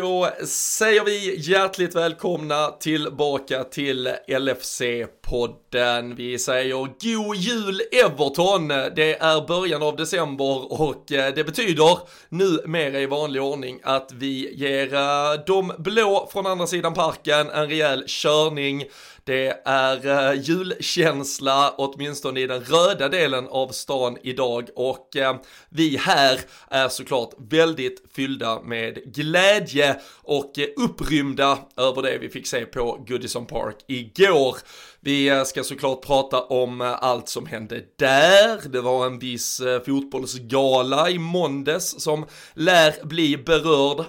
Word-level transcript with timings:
Då 0.00 0.30
säger 0.46 1.04
vi 1.04 1.40
hjärtligt 1.40 1.94
välkomna 1.94 2.66
tillbaka 2.66 3.64
till 3.64 4.08
LFC-podden. 4.28 6.14
Vi 6.16 6.38
säger 6.38 6.74
god 6.74 7.36
jul 7.36 7.82
Everton. 7.92 8.68
Det 8.68 9.14
är 9.20 9.46
början 9.46 9.82
av 9.82 9.96
december 9.96 10.82
och 10.82 11.12
eh, 11.12 11.34
det 11.34 11.44
betyder 11.44 11.98
nu 12.28 12.58
mer 12.66 12.94
i 12.94 13.06
vanlig 13.06 13.42
ordning 13.42 13.80
att 13.82 14.12
vi 14.12 14.54
ger 14.54 14.94
eh, 14.94 15.32
de 15.46 15.72
blå 15.78 16.28
från 16.32 16.46
andra 16.46 16.66
sidan 16.66 16.94
parken 16.94 17.50
en 17.50 17.68
rejäl 17.68 18.04
körning 18.06 18.84
det 19.24 19.62
är 19.64 20.06
uh, 20.06 20.40
julkänsla, 20.40 21.74
åtminstone 21.78 22.40
i 22.40 22.46
den 22.46 22.64
röda 22.64 23.08
delen 23.08 23.48
av 23.48 23.68
stan 23.68 24.18
idag 24.22 24.68
och 24.76 25.08
uh, 25.16 25.34
vi 25.68 25.96
här 25.96 26.40
är 26.70 26.88
såklart 26.88 27.30
väldigt 27.38 28.04
fyllda 28.14 28.62
med 28.62 29.14
glädje 29.14 30.00
och 30.22 30.52
uh, 30.58 30.84
upprymda 30.84 31.58
över 31.76 32.02
det 32.02 32.18
vi 32.18 32.28
fick 32.28 32.46
se 32.46 32.66
på 32.66 33.04
Goodison 33.06 33.46
Park 33.46 33.76
igår. 33.88 34.56
Vi 35.00 35.42
ska 35.46 35.64
såklart 35.64 36.06
prata 36.06 36.40
om 36.40 36.80
allt 36.80 37.28
som 37.28 37.46
hände 37.46 37.80
där. 37.98 38.68
Det 38.68 38.80
var 38.80 39.06
en 39.06 39.18
viss 39.18 39.60
fotbollsgala 39.86 41.10
i 41.10 41.18
måndags 41.18 42.00
som 42.00 42.26
lär 42.54 43.04
bli 43.04 43.36
berörd 43.36 44.04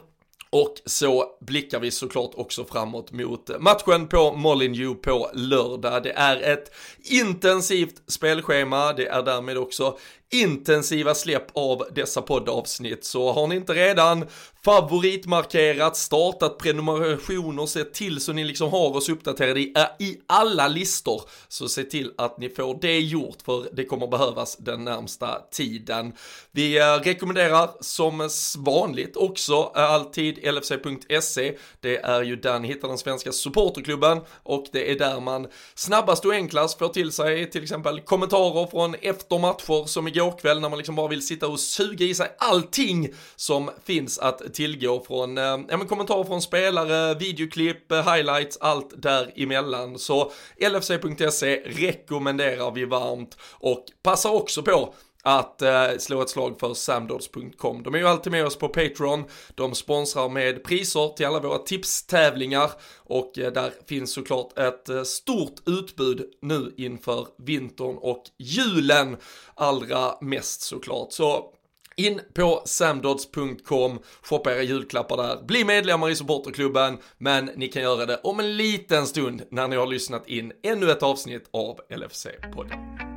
och 0.54 0.82
så 0.86 1.26
blickar 1.42 1.80
vi 1.80 1.92
såklart 1.92 2.32
också 2.36 2.66
framåt 2.66 3.12
mot 3.12 3.50
matchen 3.60 4.08
på 4.08 4.34
Molineux 4.34 5.02
på 5.02 5.30
lördag. 5.34 6.04
Det 6.04 6.12
är 6.12 6.54
ett 6.54 6.72
intensivt 7.04 8.02
spelschema, 8.08 8.94
det 8.94 9.08
är 9.08 9.24
därmed 9.24 9.58
också 9.58 9.98
intensiva 10.34 11.16
släpp 11.16 11.48
av 11.54 11.84
dessa 11.96 12.22
poddavsnitt. 12.22 13.06
Så 13.06 13.32
har 13.32 13.48
ni 13.48 13.56
inte 13.56 13.74
redan 13.74 14.26
favoritmarkerat, 14.66 15.98
startat 15.98 16.58
prenumerationer, 16.58 17.66
sett 17.66 17.94
till 17.94 18.22
så 18.22 18.34
ni 18.34 18.44
liksom 18.44 18.72
har 18.72 18.98
oss 18.98 19.10
uppdaterade 19.10 19.60
i, 19.60 19.74
eh, 19.76 20.06
i 20.08 20.18
alla 20.28 20.68
listor. 20.68 21.22
Så 21.48 21.70
se 21.70 21.84
till 21.84 22.12
att 22.18 22.38
ni 22.38 22.50
får 22.50 22.78
det 22.82 23.00
gjort 23.00 23.38
för 23.46 23.68
det 23.74 23.86
kommer 23.86 24.08
behövas 24.08 24.58
den 24.58 24.84
närmsta 24.84 25.40
tiden. 25.52 26.14
Vi 26.52 26.80
eh, 26.80 26.84
rekommenderar 26.84 27.70
som 27.80 28.30
vanligt 28.58 29.18
också 29.18 29.72
eh, 29.76 29.92
alltid 29.92 30.54
LFC.se. 30.54 31.58
Det 31.80 31.98
är 31.98 32.24
ju 32.24 32.36
där 32.36 32.60
ni 32.60 32.68
hittar 32.68 32.88
den 32.88 32.98
svenska 32.98 33.32
supporterklubben 33.32 34.22
och 34.44 34.66
det 34.72 34.92
är 34.92 35.00
där 35.00 35.20
man 35.20 35.48
snabbast 35.76 36.26
och 36.26 36.34
enklast 36.34 36.80
får 36.80 36.88
till 36.90 37.12
sig 37.12 37.50
till 37.50 37.64
exempel 37.64 38.00
kommentarer 38.00 38.68
från 38.68 38.96
eftermatcher 39.02 39.88
som 39.88 40.08
igår 40.08 40.23
kväll 40.32 40.60
när 40.60 40.70
man 40.70 40.78
liksom 40.78 40.96
bara 40.96 41.08
vill 41.08 41.28
sitta 41.28 41.48
och 41.48 41.60
suga 41.60 42.06
i 42.06 42.14
sig 42.14 42.36
allting 42.38 43.14
som 43.36 43.70
finns 43.84 44.20
att 44.20 44.54
tillgå 44.54 45.04
från 45.08 45.38
eh, 45.38 45.44
ja, 45.44 45.78
men 45.78 45.88
kommentarer 45.88 46.24
från 46.24 46.42
spelare, 46.42 47.16
videoklipp, 47.16 47.92
eh, 47.92 48.14
highlights, 48.14 48.58
allt 48.62 49.02
däremellan. 49.02 50.00
Så 50.00 50.32
LFC.se 50.58 51.56
rekommenderar 51.56 52.72
vi 52.72 52.86
varmt 52.86 53.38
och 53.52 53.86
passar 54.04 54.30
också 54.30 54.64
på 54.64 54.94
att 55.24 55.62
eh, 55.62 55.98
slå 56.00 56.22
ett 56.22 56.30
slag 56.30 56.60
för 56.60 56.74
samdods.com. 56.74 57.84
De 57.84 57.94
är 57.96 58.00
ju 58.00 58.08
alltid 58.08 58.32
med 58.32 58.46
oss 58.46 58.56
på 58.56 58.70
Patreon, 58.70 59.24
de 59.56 59.76
sponsrar 59.76 60.30
med 60.30 60.64
priser 60.64 61.16
till 61.16 61.26
alla 61.26 61.40
våra 61.40 61.58
tipstävlingar 61.58 62.72
och 62.98 63.40
eh, 63.40 63.52
där 63.52 63.72
finns 63.88 64.14
såklart 64.14 64.58
ett 64.58 64.90
eh, 64.90 65.04
stort 65.04 65.56
utbud 65.66 66.26
nu 66.42 66.74
inför 66.78 67.28
vintern 67.38 67.98
och 67.98 68.24
julen 68.38 69.18
allra 69.56 70.18
mest 70.22 70.62
såklart. 70.62 71.12
Så 71.12 71.50
in 71.96 72.22
på 72.34 72.62
samdods.com, 72.66 74.00
shoppa 74.24 74.54
era 74.54 74.64
julklappar 74.64 75.18
där, 75.18 75.44
bli 75.44 75.64
medlemmar 75.64 76.10
i 76.10 76.16
supporterklubben, 76.16 76.98
men 77.18 77.46
ni 77.46 77.68
kan 77.68 77.82
göra 77.82 78.06
det 78.06 78.20
om 78.24 78.40
en 78.40 78.58
liten 78.58 79.08
stund 79.08 79.44
när 79.52 79.68
ni 79.68 79.76
har 79.76 79.88
lyssnat 79.88 80.28
in 80.28 80.52
ännu 80.64 80.92
ett 80.92 81.04
avsnitt 81.04 81.50
av 81.52 81.80
LFC-podden. 81.90 83.13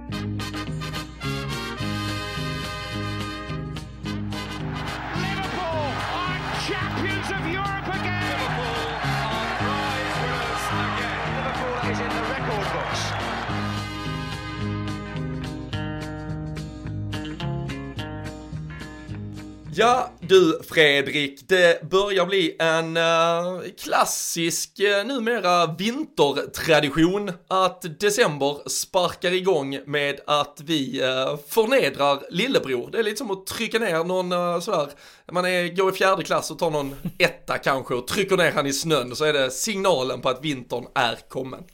Ja, 19.79 20.11
du 20.21 20.61
Fredrik, 20.69 21.49
det 21.49 21.91
börjar 21.91 22.27
bli 22.27 22.57
en 22.59 22.97
uh, 22.97 23.63
klassisk 23.85 24.71
uh, 24.81 25.07
numera 25.07 25.67
vintertradition 25.67 27.33
att 27.49 28.01
december 28.01 28.69
sparkar 28.69 29.33
igång 29.33 29.79
med 29.87 30.21
att 30.27 30.61
vi 30.65 31.03
uh, 31.03 31.37
förnedrar 31.49 32.19
lillebror. 32.31 32.91
Det 32.91 32.99
är 32.99 33.03
lite 33.03 33.17
som 33.17 33.31
att 33.31 33.47
trycka 33.47 33.79
ner 33.79 34.05
någon 34.05 34.33
uh, 34.33 34.61
sådär, 34.61 34.89
man 35.33 35.45
är, 35.45 35.77
går 35.77 35.95
i 35.95 35.97
fjärde 35.97 36.25
klass 36.25 36.51
och 36.51 36.59
tar 36.59 36.71
någon 36.71 36.95
etta 37.19 37.59
kanske 37.59 37.95
och 37.95 38.07
trycker 38.07 38.37
ner 38.37 38.53
han 38.53 38.67
i 38.67 38.73
snön 38.73 39.17
så 39.17 39.25
är 39.25 39.33
det 39.33 39.51
signalen 39.51 40.21
på 40.21 40.29
att 40.29 40.45
vintern 40.45 40.87
är 40.95 41.19
kommen. 41.29 41.65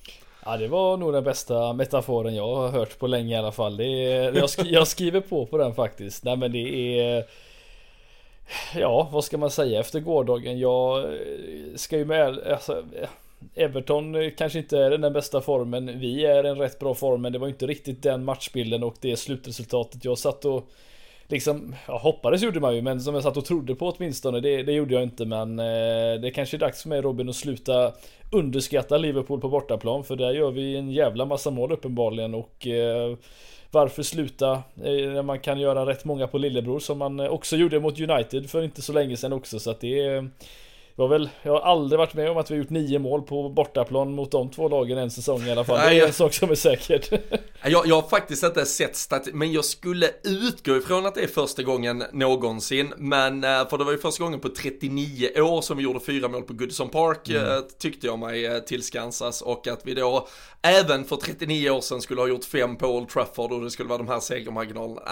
Ja 0.44 0.56
det 0.56 0.68
var 0.68 0.96
nog 0.96 1.12
den 1.12 1.24
bästa 1.24 1.72
metaforen 1.72 2.34
jag 2.34 2.54
har 2.54 2.68
hört 2.68 2.98
på 2.98 3.06
länge 3.06 3.34
i 3.34 3.38
alla 3.38 3.52
fall. 3.52 3.76
Det 3.76 3.84
är, 3.84 4.32
jag, 4.36 4.50
sk 4.50 4.60
jag 4.64 4.88
skriver 4.88 5.20
på 5.20 5.46
på 5.46 5.58
den 5.58 5.74
faktiskt. 5.74 6.24
Nej 6.24 6.36
men 6.36 6.52
det 6.52 6.98
är 6.98 7.24
Ja, 8.74 9.08
vad 9.12 9.24
ska 9.24 9.38
man 9.38 9.50
säga 9.50 9.80
efter 9.80 10.00
gårdagen? 10.00 10.58
Jag 10.58 11.04
eh, 11.04 11.10
ska 11.76 11.98
ju 11.98 12.04
med, 12.04 12.38
alltså, 12.38 12.84
eh, 13.00 13.08
Everton 13.54 14.14
eh, 14.14 14.30
kanske 14.30 14.58
inte 14.58 14.78
är 14.78 14.90
den 14.90 15.12
bästa 15.12 15.40
formen. 15.40 16.00
Vi 16.00 16.26
är 16.26 16.44
en 16.44 16.58
rätt 16.58 16.78
bra 16.78 16.94
form, 16.94 17.22
men 17.22 17.32
det 17.32 17.38
var 17.38 17.48
inte 17.48 17.66
riktigt 17.66 18.02
den 18.02 18.24
matchbilden 18.24 18.82
och 18.82 18.94
det 19.00 19.16
slutresultatet 19.16 20.04
jag 20.04 20.18
satt 20.18 20.44
och 20.44 20.68
liksom, 21.28 21.74
ja, 21.86 21.98
hoppades 21.98 22.42
gjorde 22.42 22.60
man 22.60 22.74
ju, 22.76 22.82
men 22.82 23.00
som 23.00 23.14
jag 23.14 23.22
satt 23.22 23.36
och 23.36 23.44
trodde 23.44 23.74
på 23.74 23.88
åtminstone, 23.88 24.40
det, 24.40 24.62
det 24.62 24.72
gjorde 24.72 24.94
jag 24.94 25.02
inte. 25.02 25.24
Men 25.24 25.58
eh, 25.58 26.20
det 26.20 26.32
kanske 26.34 26.56
är 26.56 26.58
dags 26.58 26.82
för 26.82 26.88
mig 26.88 27.00
Robin 27.00 27.28
att 27.28 27.36
sluta 27.36 27.92
underskatta 28.32 28.98
Liverpool 28.98 29.40
på 29.40 29.48
bortaplan, 29.48 30.04
för 30.04 30.16
där 30.16 30.30
gör 30.30 30.50
vi 30.50 30.76
en 30.76 30.90
jävla 30.90 31.24
massa 31.24 31.50
mål 31.50 31.72
uppenbarligen 31.72 32.34
och 32.34 32.66
eh, 32.66 33.16
varför 33.72 34.02
sluta 34.02 34.52
eh, 34.76 35.12
när 35.12 35.22
man 35.22 35.40
kan 35.40 35.60
göra 35.60 35.86
rätt 35.86 36.04
många 36.04 36.26
på 36.26 36.38
lillebror 36.38 36.78
som 36.78 36.98
man 36.98 37.20
eh, 37.20 37.26
också 37.26 37.56
gjorde 37.56 37.80
mot 37.80 38.00
United 38.00 38.50
för 38.50 38.62
inte 38.62 38.82
så 38.82 38.92
länge 38.92 39.16
sedan 39.16 39.32
också. 39.32 39.58
Så 39.58 39.70
att 39.70 39.80
det 39.80 40.06
är 40.06 40.28
var 40.96 41.08
väl, 41.08 41.28
jag 41.42 41.52
har 41.52 41.60
aldrig 41.60 41.98
varit 41.98 42.14
med 42.14 42.30
om 42.30 42.36
att 42.36 42.50
vi 42.50 42.56
gjort 42.56 42.70
nio 42.70 42.98
mål 42.98 43.22
på 43.22 43.48
bortaplan 43.48 44.14
mot 44.14 44.30
de 44.30 44.50
två 44.50 44.68
lagen 44.68 44.98
en 44.98 45.10
säsong 45.10 45.42
i 45.42 45.50
alla 45.50 45.64
fall. 45.64 45.78
det 45.78 46.00
är 46.00 46.06
en 46.06 46.12
sak 46.12 46.34
som 46.34 46.50
är 46.50 46.54
säkert. 46.54 47.10
Jag, 47.64 47.86
jag 47.86 47.94
har 47.94 48.08
faktiskt 48.08 48.44
inte 48.44 48.66
sett 48.66 48.96
stat 48.96 49.28
men 49.32 49.52
jag 49.52 49.64
skulle 49.64 50.10
utgå 50.24 50.76
ifrån 50.76 51.06
att 51.06 51.14
det 51.14 51.20
är 51.20 51.26
första 51.26 51.62
gången 51.62 52.04
någonsin. 52.12 52.94
Men, 52.96 53.44
eh, 53.44 53.68
för 53.68 53.78
det 53.78 53.84
var 53.84 53.92
ju 53.92 53.98
första 53.98 54.24
gången 54.24 54.40
på 54.40 54.48
39 54.48 55.40
år 55.40 55.62
som 55.62 55.76
vi 55.76 55.82
gjorde 55.82 56.00
fyra 56.00 56.28
mål 56.28 56.42
på 56.42 56.52
Goodison 56.52 56.88
Park, 56.88 57.28
mm. 57.28 57.42
Eh, 57.42 57.60
tyckte 57.78 58.06
jag 58.06 58.18
mig 58.18 58.46
eh, 58.46 58.58
tillskansas. 58.58 59.42
Och 59.42 59.66
att 59.68 59.80
vi 59.84 59.94
då 59.94 60.28
även 60.62 61.04
för 61.04 61.16
39 61.16 61.70
år 61.70 61.80
sedan 61.80 62.02
skulle 62.02 62.20
ha 62.20 62.28
gjort 62.28 62.44
fem 62.44 62.76
på 62.76 62.86
Old 62.86 63.08
Trafford 63.08 63.52
och 63.52 63.60
det 63.60 63.70
skulle 63.70 63.88
vara 63.88 63.98
de 63.98 64.08
här 64.08 64.20
segermarginalerna. 64.20 65.02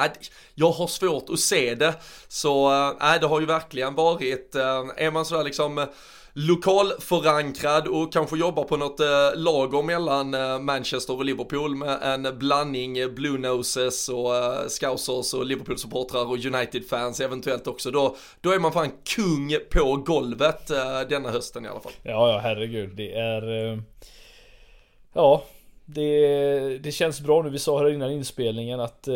Jag 0.54 0.70
har 0.70 0.86
svårt 0.86 1.30
att 1.30 1.40
se 1.40 1.74
det. 1.74 1.94
Så, 2.28 2.70
nej, 3.00 3.20
det 3.20 3.26
har 3.26 3.40
ju 3.40 3.46
verkligen 3.46 3.94
varit, 3.94 4.54
är 4.54 5.10
man 5.10 5.24
sådär 5.24 5.44
liksom 5.44 5.69
liksom 5.76 5.94
lokalförankrad 6.32 7.88
och 7.88 8.12
kanske 8.12 8.38
jobbar 8.38 8.64
på 8.64 8.76
något 8.76 9.00
eh, 9.00 9.06
lager 9.34 9.82
mellan 9.82 10.34
eh, 10.34 10.58
Manchester 10.58 11.16
och 11.16 11.24
Liverpool 11.24 11.74
med 11.74 11.98
en 12.02 12.38
blandning 12.38 13.14
Blue 13.14 13.38
Noses 13.38 14.08
och 14.08 14.36
eh, 14.36 14.68
Scousers 14.68 15.34
och 15.34 15.46
Liverpool-supportrar 15.46 16.26
och 16.26 16.44
United-fans 16.44 17.20
eventuellt 17.20 17.66
också. 17.66 17.90
Då, 17.90 18.16
då 18.40 18.50
är 18.50 18.58
man 18.58 18.72
fan 18.72 18.90
kung 19.16 19.56
på 19.70 19.96
golvet 19.96 20.70
eh, 20.70 21.00
denna 21.08 21.30
hösten 21.30 21.64
i 21.64 21.68
alla 21.68 21.80
fall. 21.80 21.92
Ja, 22.02 22.32
ja 22.32 22.38
herregud. 22.38 22.96
Det 22.96 23.12
är... 23.12 23.72
Eh, 23.72 23.78
ja, 25.12 25.44
det, 25.84 26.78
det 26.78 26.92
känns 26.92 27.20
bra 27.20 27.42
nu. 27.42 27.50
Vi 27.50 27.58
sa 27.58 27.78
här 27.78 27.90
innan 27.90 28.10
inspelningen 28.10 28.80
att 28.80 29.08
eh, 29.08 29.14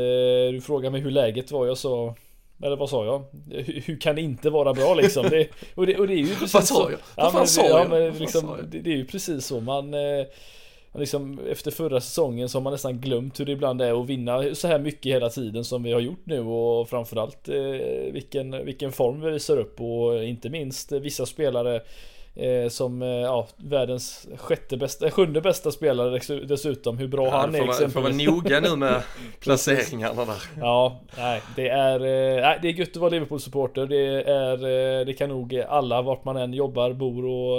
du 0.52 0.61
frågade 0.64 0.90
mig 0.90 1.00
hur 1.00 1.11
läget 1.11 1.50
var. 1.50 1.67
Jag 1.67 1.79
sa 1.79 2.14
eller 2.62 2.77
vad 2.77 2.91
sa 2.91 3.05
jag? 3.05 3.25
Hur 3.65 4.01
kan 4.01 4.15
det 4.15 4.23
inte 4.23 4.51
vara 4.51 4.75
bra 4.75 4.95
liksom? 4.95 5.27
Det, 5.31 5.49
och, 5.75 5.87
det, 5.87 5.99
och 5.99 6.06
det 6.06 6.15
är 6.15 6.19
ju 6.19 6.35
precis 6.35 6.55
Vad 6.55 6.65
sa 6.65 6.91
jag? 6.91 6.99
Vad 7.17 7.33
fan 7.33 7.47
sa 7.47 7.62
jag? 7.62 7.81
Ja, 7.81 7.89
men 7.89 8.19
liksom, 8.19 8.56
det, 8.71 8.81
det, 8.81 8.93
är 8.93 8.97
ju 8.97 9.05
precis 9.05 9.47
så 9.47 9.61
man 9.61 9.95
eh, 9.95 10.27
Liksom 10.99 11.39
efter 11.51 11.71
förra 11.71 12.01
säsongen 12.01 12.49
så 12.49 12.59
har 12.59 12.62
man 12.62 12.73
nästan 12.73 13.01
glömt 13.01 13.41
hur 13.41 13.45
det 13.45 13.53
ibland 13.53 13.83
är 13.83 14.03
att 14.03 14.09
vinna 14.09 14.55
så 14.55 14.69
här 14.69 14.79
mycket 14.79 15.15
hela 15.15 15.31
tiden 15.31 15.65
som 15.65 15.83
vi 15.83 15.93
har 15.93 16.01
gjort 16.01 16.27
nu 16.27 16.41
och 16.41 16.89
framförallt 16.89 17.49
eh, 17.49 18.12
vilken, 18.12 18.65
vilken 18.65 18.93
form 18.93 19.21
vi 19.21 19.31
visar 19.31 19.56
upp 19.56 19.81
och 19.81 20.25
inte 20.25 20.49
minst 20.49 20.93
vissa 20.93 21.27
spelare 21.27 21.81
Eh, 22.36 22.69
som 22.69 23.02
eh, 23.02 23.08
ja, 23.08 23.48
världens 23.56 24.26
sjätte 24.38 24.76
bästa, 24.76 25.10
sjunde 25.10 25.40
bästa 25.40 25.72
spelare 25.72 26.20
dessutom. 26.46 26.98
Hur 26.98 27.08
bra 27.08 27.26
ja, 27.26 27.36
han 27.36 27.54
är 27.54 27.58
får 27.58 27.69
exempelvis. 27.69 27.92
Får 27.92 28.00
vara 28.00 28.36
noga 28.36 28.60
nu 28.60 28.76
med 28.76 29.02
placeringarna 29.40 30.25
där. 30.25 30.42
Ja, 30.60 31.00
nej, 31.16 31.42
det 31.56 31.69
är, 31.69 32.00
eh, 32.00 32.60
det 32.62 32.69
är 32.69 32.72
gött 32.72 32.88
att 32.88 32.96
vara 32.96 33.10
Liverpool-supporter. 33.10 33.86
Det 33.86 34.31
är, 34.31 35.04
det 35.04 35.12
kan 35.12 35.28
nog 35.28 35.64
alla 35.69 36.02
vart 36.02 36.25
man 36.25 36.36
än 36.36 36.54
jobbar, 36.54 36.92
bor 36.92 37.25
och 37.25 37.58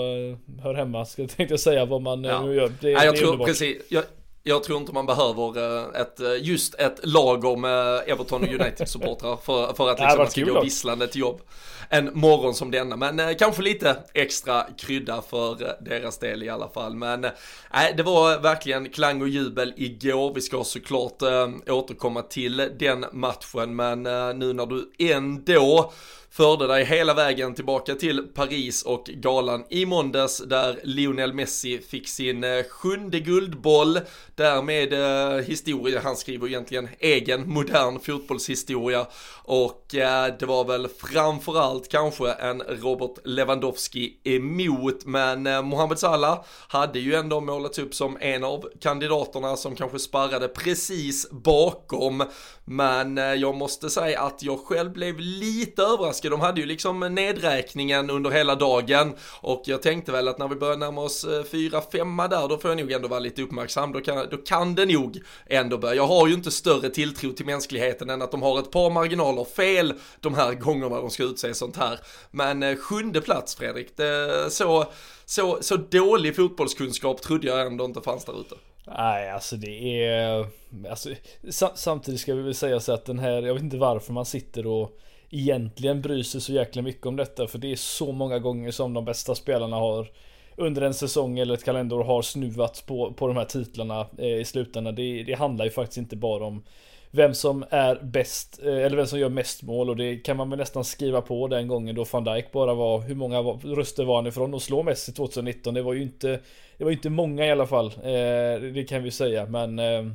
hör 0.64 0.74
hemma, 0.74 1.06
ska 1.06 1.22
jag 1.22 1.32
tänkte 1.32 1.58
säga 1.58 1.86
vad 1.86 2.02
man 2.02 2.24
ja. 2.24 2.42
nu 2.42 2.56
gör. 2.56 2.72
Det, 2.82 2.94
nej, 2.94 3.06
jag 3.06 3.14
det 3.14 3.20
är 3.20 3.22
tror 3.22 3.46
precis. 3.46 3.78
Jag, 3.90 4.04
jag 4.44 4.64
tror 4.64 4.80
inte 4.80 4.94
man 4.94 5.06
behöver 5.06 5.96
ett, 6.02 6.20
just 6.42 6.76
ett 6.76 7.00
lager 7.04 7.56
med 7.56 8.02
Everton 8.08 8.44
och 8.44 8.50
United-supportrar 8.50 9.38
för, 9.38 9.74
för 9.74 9.90
att 9.90 10.00
liksom 10.00 10.18
man 10.18 10.30
ska 10.30 10.42
gå 10.42 10.62
visslande 10.62 11.08
till 11.08 11.22
jobb 11.22 11.42
en 11.90 12.10
morgon 12.14 12.54
som 12.54 12.72
denna. 12.72 12.96
Men 12.96 13.20
eh, 13.20 13.36
kanske 13.40 13.62
lite 13.62 13.98
extra 14.14 14.66
krydda 14.78 15.22
för 15.22 15.64
eh, 15.64 15.70
deras 15.82 16.20
del 16.20 16.44
i 16.44 16.50
alla 16.50 16.70
fall. 16.70 16.96
Men 16.96 17.24
eh, 17.24 17.32
det 17.98 18.04
var 18.04 18.40
verkligen 18.40 18.90
klang 18.90 19.22
och 19.22 19.30
jubel 19.30 19.74
igår. 19.78 20.34
Vi 20.36 20.42
ska 20.42 20.64
såklart 20.64 21.22
eh, 21.22 21.50
återkomma 21.68 22.22
till 22.22 22.72
den 22.80 23.06
matchen. 23.12 23.76
Men 23.76 24.06
eh, 24.06 24.34
nu 24.36 24.54
när 24.54 24.66
du 24.66 24.92
ändå 25.00 25.94
förde 26.36 26.68
dig 26.68 26.86
hela 26.86 27.14
vägen 27.14 27.56
tillbaka 27.56 27.96
till 27.96 28.28
Paris 28.34 28.84
och 28.84 29.06
galan 29.06 29.64
i 29.70 29.86
måndags 29.86 30.38
där 30.38 30.80
Lionel 30.84 31.34
Messi 31.34 31.80
fick 31.80 32.08
sin 32.08 32.44
eh, 32.44 32.64
sjunde 32.70 33.20
guldboll. 33.20 34.00
Därmed 34.36 34.94
eh, 34.94 35.46
historia, 35.46 36.02
han 36.04 36.16
skriver 36.16 36.48
egentligen 36.48 36.90
egen 37.00 37.50
modern 37.50 38.00
fotbollshistoria 38.00 39.08
och 39.44 39.96
eh, 39.96 40.34
det 40.40 40.46
var 40.46 40.66
väl 40.66 40.88
framförallt 40.88 41.90
kanske 41.90 42.32
en 42.32 42.62
Robert 42.62 43.18
Lewandowski 43.26 44.14
emot 44.24 45.06
men 45.06 45.48
eh, 45.48 45.62
Mohamed 45.62 46.00
Salah 46.00 46.44
hade 46.68 47.00
ju 47.00 47.16
ändå 47.16 47.42
målats 47.42 47.80
upp 47.80 47.96
som 47.96 48.18
en 48.22 48.44
av 48.44 48.70
kandidaterna 48.82 49.56
som 49.56 49.76
kanske 49.76 50.00
sparrade 50.00 50.48
precis 50.48 51.32
bakom 51.32 52.24
men 52.66 53.18
eh, 53.18 53.24
jag 53.24 53.56
måste 53.56 53.90
säga 53.90 54.22
att 54.22 54.44
jag 54.44 54.60
själv 54.60 54.92
blev 54.92 55.20
lite 55.20 55.82
överraskad. 55.82 56.25
De 56.30 56.42
hade 56.42 56.62
ju 56.62 56.68
liksom 56.68 57.00
nedräkningen 57.00 58.10
under 58.10 58.32
hela 58.32 58.56
dagen 58.56 59.16
och 59.42 59.62
jag 59.66 59.82
tänkte 59.82 60.12
väl 60.12 60.28
att 60.28 60.38
när 60.38 60.48
vi 60.48 60.56
börjar 60.56 60.78
närma 60.78 61.02
oss 61.02 61.24
eh, 61.24 61.44
fyra, 61.44 61.82
femma 61.92 62.28
där, 62.28 62.48
då 62.48 62.58
får 62.58 62.72
jag 62.72 62.78
nog 62.78 62.92
ändå 62.92 63.08
vara 63.08 63.20
lite 63.20 63.42
uppmärksam. 63.42 63.92
Då 63.92 64.02
kan, 64.02 64.28
då 64.32 64.38
kan 64.38 64.76
det 64.76 64.86
nog 64.86 65.22
ändå 65.46 65.78
börja. 65.78 65.96
Jag 65.96 66.08
har 66.08 66.28
ju 66.28 66.34
inte 66.34 66.52
större 66.52 66.90
tilltro 66.90 67.32
till 67.32 67.46
mänskligheten 67.46 68.10
än 68.10 68.22
att 68.22 68.32
de 68.32 68.42
har 68.42 68.60
ett 68.60 68.72
par 68.72 68.90
marginaler 68.90 69.44
fel 69.44 69.94
de 70.20 70.36
här 70.36 70.54
gångerna 70.54 71.02
de 71.02 71.10
ska 71.10 71.24
utse 71.24 71.54
sånt 71.54 71.78
här. 71.78 72.00
Men 72.32 72.64
eh, 72.64 72.76
sjunde 72.76 73.22
plats 73.22 73.56
Fredrik, 73.56 73.98
det, 73.98 74.48
så, 74.50 74.86
så, 75.26 75.58
så 75.62 75.78
dålig 75.78 76.36
fotbollskunskap 76.36 77.22
trodde 77.22 77.48
jag 77.48 77.68
ändå 77.68 77.86
inte 77.86 78.02
fanns 78.02 78.26
där 78.26 78.40
ute. 78.42 78.56
Nej, 78.88 79.32
alltså 79.32 79.56
det 79.56 80.04
är... 80.06 80.48
Alltså, 80.90 81.10
samtidigt 81.76 82.22
ska 82.22 82.36
vi 82.36 82.42
väl 82.42 82.56
säga 82.56 82.80
så 82.80 82.94
att 82.94 83.06
den 83.06 83.20
här, 83.20 83.42
jag 83.42 83.54
vet 83.54 83.64
inte 83.64 83.78
varför 83.78 84.14
man 84.14 84.26
sitter 84.26 84.68
och 84.68 85.00
egentligen 85.30 86.02
bryr 86.02 86.24
sig 86.24 86.42
så 86.42 86.54
jäkla 86.54 86.82
mycket 86.82 87.06
om 87.06 87.16
detta. 87.16 87.48
För 87.48 87.58
det 87.58 87.72
är 87.72 87.76
så 87.76 88.12
många 88.12 88.40
gånger 88.40 88.72
som 88.72 88.94
de 88.94 89.06
bästa 89.06 89.36
spelarna 89.36 89.76
har 89.76 90.12
under 90.58 90.82
en 90.82 90.94
säsong 90.94 91.40
eller 91.40 91.54
ett 91.54 91.64
kalendor 91.64 92.04
har 92.04 92.22
snuvat 92.22 92.84
på, 92.86 93.14
på 93.14 93.28
de 93.28 93.38
här 93.38 93.46
titlarna 93.46 94.08
eh, 94.18 94.38
i 94.38 94.46
slutändan. 94.46 94.96
Det, 94.96 95.24
det 95.24 95.34
handlar 95.34 95.66
ju 95.66 95.72
faktiskt 95.72 95.98
inte 95.98 96.16
bara 96.16 96.46
om 96.46 96.64
vem 97.12 97.34
som 97.34 97.66
är 97.70 97.96
bäst, 98.04 98.60
eh, 98.64 98.78
eller 98.78 98.98
vem 98.98 99.08
som 99.08 99.20
gör 99.20 99.30
mest 99.30 99.64
mål 99.64 99.90
och 99.90 99.96
det 99.96 100.16
kan 100.18 100.38
man 100.38 100.50
väl 100.50 100.60
nästan 100.60 100.84
skriva 100.84 101.22
på 101.22 101.48
den 101.48 101.68
gången 101.68 101.96
då 101.96 102.06
van 102.12 102.24
Dijk 102.24 102.52
bara 102.52 102.74
var, 102.74 103.02
hur 103.02 103.16
många 103.16 103.40
röster 103.42 104.06
var 104.06 104.16
han 104.16 104.28
ifrån 104.28 104.54
och 104.54 104.62
slå 104.62 104.84
Messi 104.84 105.14
2019? 105.14 105.74
Det 105.74 105.82
var 105.82 105.94
ju 105.94 106.02
inte, 106.02 106.40
det 106.78 106.84
var 106.84 106.92
inte 106.92 107.10
många 107.10 107.46
i 107.46 107.52
alla 107.52 107.68
fall, 107.68 107.86
eh, 107.86 108.62
det 108.74 108.88
kan 108.90 109.04
vi 109.04 109.12
säga, 109.12 109.46
men 109.46 109.80
eh, 109.80 110.06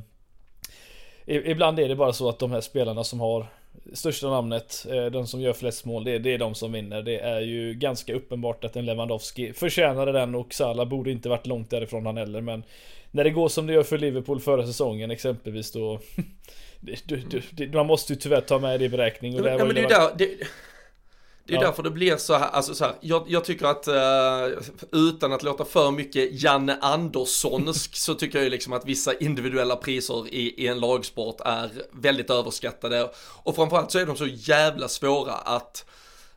ibland 1.25 1.79
är 1.79 1.89
det 1.89 1.95
bara 1.95 2.13
så 2.13 2.29
att 2.29 2.39
de 2.39 2.51
här 2.51 2.61
spelarna 2.61 3.03
som 3.03 3.19
har 3.19 3.47
största 3.93 4.29
namnet, 4.29 4.85
de 5.11 5.27
som 5.27 5.41
gör 5.41 5.53
flest 5.53 5.85
mål, 5.85 6.03
det, 6.03 6.19
det 6.19 6.33
är 6.33 6.37
de 6.37 6.55
som 6.55 6.71
vinner. 6.71 7.01
Det 7.01 7.19
är 7.19 7.41
ju 7.41 7.73
ganska 7.73 8.13
uppenbart 8.13 8.63
att 8.63 8.75
en 8.75 8.85
Lewandowski 8.85 9.53
förtjänade 9.53 10.11
den 10.11 10.35
och 10.35 10.53
Salah 10.53 10.87
borde 10.87 11.11
inte 11.11 11.29
varit 11.29 11.47
långt 11.47 11.69
därifrån 11.69 12.05
han 12.05 12.17
heller, 12.17 12.41
men 12.41 12.63
när 13.11 13.23
det 13.23 13.29
går 13.29 13.49
som 13.49 13.67
det 13.67 13.73
gör 13.73 13.83
för 13.83 13.97
Liverpool 13.97 14.39
förra 14.39 14.67
säsongen 14.67 15.11
exempelvis 15.11 15.71
då 15.71 15.99
du, 17.05 17.41
du, 17.51 17.71
man 17.71 17.87
måste 17.87 18.13
ju 18.13 18.19
tyvärr 18.19 18.41
ta 18.41 18.59
med 18.59 18.79
det 18.79 18.85
i 18.85 18.89
beräkning. 18.89 19.39
Och 19.39 19.47
ja, 19.47 19.65
men 19.65 19.75
det 19.75 19.81
är 19.81 19.89
där, 19.89 20.09
det, 20.17 20.29
det 21.45 21.53
är 21.53 21.57
ja. 21.57 21.63
därför 21.63 21.83
det 21.83 21.91
blir 21.91 22.17
så 22.17 22.33
här, 22.33 22.49
alltså 22.49 22.75
så 22.75 22.85
här, 22.85 22.95
jag, 23.01 23.23
jag 23.27 23.45
tycker 23.45 23.65
att 23.65 23.87
uh, 23.87 24.63
utan 24.91 25.33
att 25.33 25.43
låta 25.43 25.65
för 25.65 25.91
mycket 25.91 26.43
Janne 26.43 26.77
Anderssonsk 26.81 27.95
så 27.95 28.13
tycker 28.13 28.37
jag 28.37 28.43
ju 28.43 28.49
liksom 28.49 28.73
att 28.73 28.85
vissa 28.85 29.13
individuella 29.13 29.75
priser 29.75 30.27
i, 30.27 30.63
i 30.63 30.67
en 30.67 30.79
lagsport 30.79 31.41
är 31.45 31.71
väldigt 31.91 32.29
överskattade 32.29 33.11
och 33.43 33.55
framförallt 33.55 33.91
så 33.91 33.99
är 33.99 34.05
de 34.05 34.17
så 34.17 34.27
jävla 34.27 34.87
svåra 34.87 35.33
att 35.33 35.85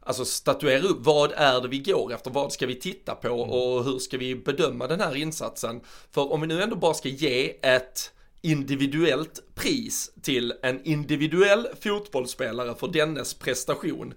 Alltså 0.06 0.24
statuera 0.24 0.82
upp, 0.82 0.98
vad 1.00 1.32
är 1.32 1.60
det 1.60 1.68
vi 1.68 1.78
går 1.78 2.12
efter, 2.12 2.30
vad 2.30 2.52
ska 2.52 2.66
vi 2.66 2.74
titta 2.74 3.14
på 3.14 3.28
mm. 3.28 3.50
och 3.50 3.84
hur 3.84 3.98
ska 3.98 4.18
vi 4.18 4.34
bedöma 4.34 4.86
den 4.86 5.00
här 5.00 5.16
insatsen? 5.16 5.80
För 6.10 6.32
om 6.32 6.40
vi 6.40 6.46
nu 6.46 6.62
ändå 6.62 6.76
bara 6.76 6.94
ska 6.94 7.08
ge 7.08 7.56
ett 7.62 8.12
individuellt 8.42 9.42
pris 9.54 10.10
till 10.22 10.54
en 10.62 10.84
individuell 10.84 11.68
fotbollsspelare 11.80 12.74
för 12.74 12.88
dennes 12.88 13.34
prestation, 13.34 14.14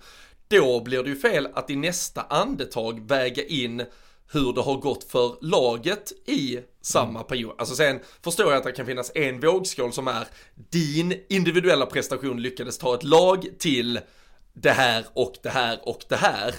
då 0.47 0.81
blir 0.81 1.03
det 1.03 1.09
ju 1.09 1.15
fel 1.15 1.47
att 1.53 1.69
i 1.69 1.75
nästa 1.75 2.21
andetag 2.21 3.07
väga 3.07 3.43
in 3.45 3.83
hur 4.31 4.53
det 4.53 4.61
har 4.61 4.77
gått 4.77 5.03
för 5.03 5.35
laget 5.41 6.11
i 6.25 6.59
samma 6.81 7.19
mm. 7.19 7.23
period. 7.23 7.55
Alltså 7.57 7.75
sen 7.75 7.99
förstår 8.23 8.51
jag 8.51 8.57
att 8.57 8.63
det 8.63 8.71
kan 8.71 8.85
finnas 8.85 9.11
en 9.15 9.39
vågskål 9.39 9.93
som 9.93 10.07
är 10.07 10.27
din 10.69 11.23
individuella 11.29 11.85
prestation 11.85 12.41
lyckades 12.41 12.77
ta 12.77 12.95
ett 12.95 13.03
lag 13.03 13.47
till 13.59 13.99
det 14.53 14.71
här 14.71 15.05
och 15.13 15.33
det 15.43 15.49
här 15.49 15.79
och 15.83 16.03
det 16.09 16.15
här. 16.15 16.55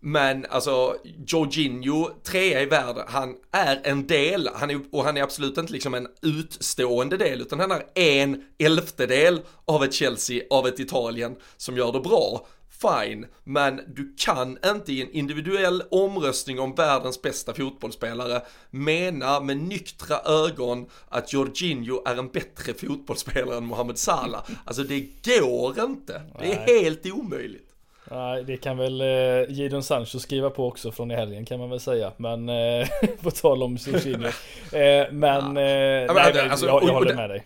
Men 0.00 0.46
alltså, 0.50 0.96
Jorginho, 1.26 2.10
trea 2.22 2.62
i 2.62 2.66
världen, 2.66 3.04
han 3.08 3.36
är 3.52 3.80
en 3.84 4.06
del, 4.06 4.50
han 4.54 4.70
är, 4.70 4.80
och 4.92 5.04
han 5.04 5.16
är 5.16 5.22
absolut 5.22 5.58
inte 5.58 5.72
liksom 5.72 5.94
en 5.94 6.08
utstående 6.22 7.16
del, 7.16 7.40
utan 7.40 7.60
han 7.60 7.72
är 7.72 7.82
en 7.94 8.44
elftedel 8.58 9.40
av 9.64 9.84
ett 9.84 9.94
Chelsea, 9.94 10.42
av 10.50 10.66
ett 10.66 10.80
Italien 10.80 11.36
som 11.56 11.76
gör 11.76 11.92
det 11.92 12.00
bra. 12.00 12.46
Fine, 12.80 13.26
men 13.44 13.80
du 13.86 14.14
kan 14.18 14.58
inte 14.66 14.92
i 14.92 15.02
en 15.02 15.10
individuell 15.10 15.82
omröstning 15.90 16.60
om 16.60 16.74
världens 16.74 17.22
bästa 17.22 17.54
fotbollsspelare 17.54 18.42
mena 18.70 19.40
med 19.40 19.56
nyktra 19.56 20.16
ögon 20.24 20.86
att 21.08 21.32
Jorginho 21.32 22.02
är 22.06 22.16
en 22.16 22.28
bättre 22.28 22.74
fotbollsspelare 22.74 23.56
än 23.56 23.66
Mohamed 23.66 23.98
Salah. 23.98 24.42
Alltså 24.64 24.82
det 24.82 25.00
går 25.24 25.80
inte. 25.80 26.22
Det 26.38 26.52
är 26.52 26.80
helt 26.80 27.06
omöjligt. 27.06 27.66
Nej, 28.10 28.44
det 28.44 28.56
kan 28.56 28.76
väl 28.76 29.00
eh, 29.00 29.06
Jadon 29.48 29.82
Sancho 29.82 30.18
skriva 30.18 30.50
på 30.50 30.68
också 30.68 30.92
från 30.92 31.10
i 31.10 31.14
helgen 31.14 31.44
kan 31.44 31.58
man 31.58 31.70
väl 31.70 31.80
säga. 31.80 32.12
Men 32.16 32.48
eh, 32.48 32.88
på 33.22 33.30
tal 33.30 33.62
om 33.62 33.76
Jorginho. 33.76 34.26
Eh, 34.26 35.12
men, 35.12 35.46
eh, 35.46 35.52
nej, 35.54 36.08
men 36.34 36.50
alltså, 36.50 36.66
jag, 36.66 36.82
jag 36.82 36.92
håller 36.92 37.14
med 37.14 37.30
dig. 37.30 37.44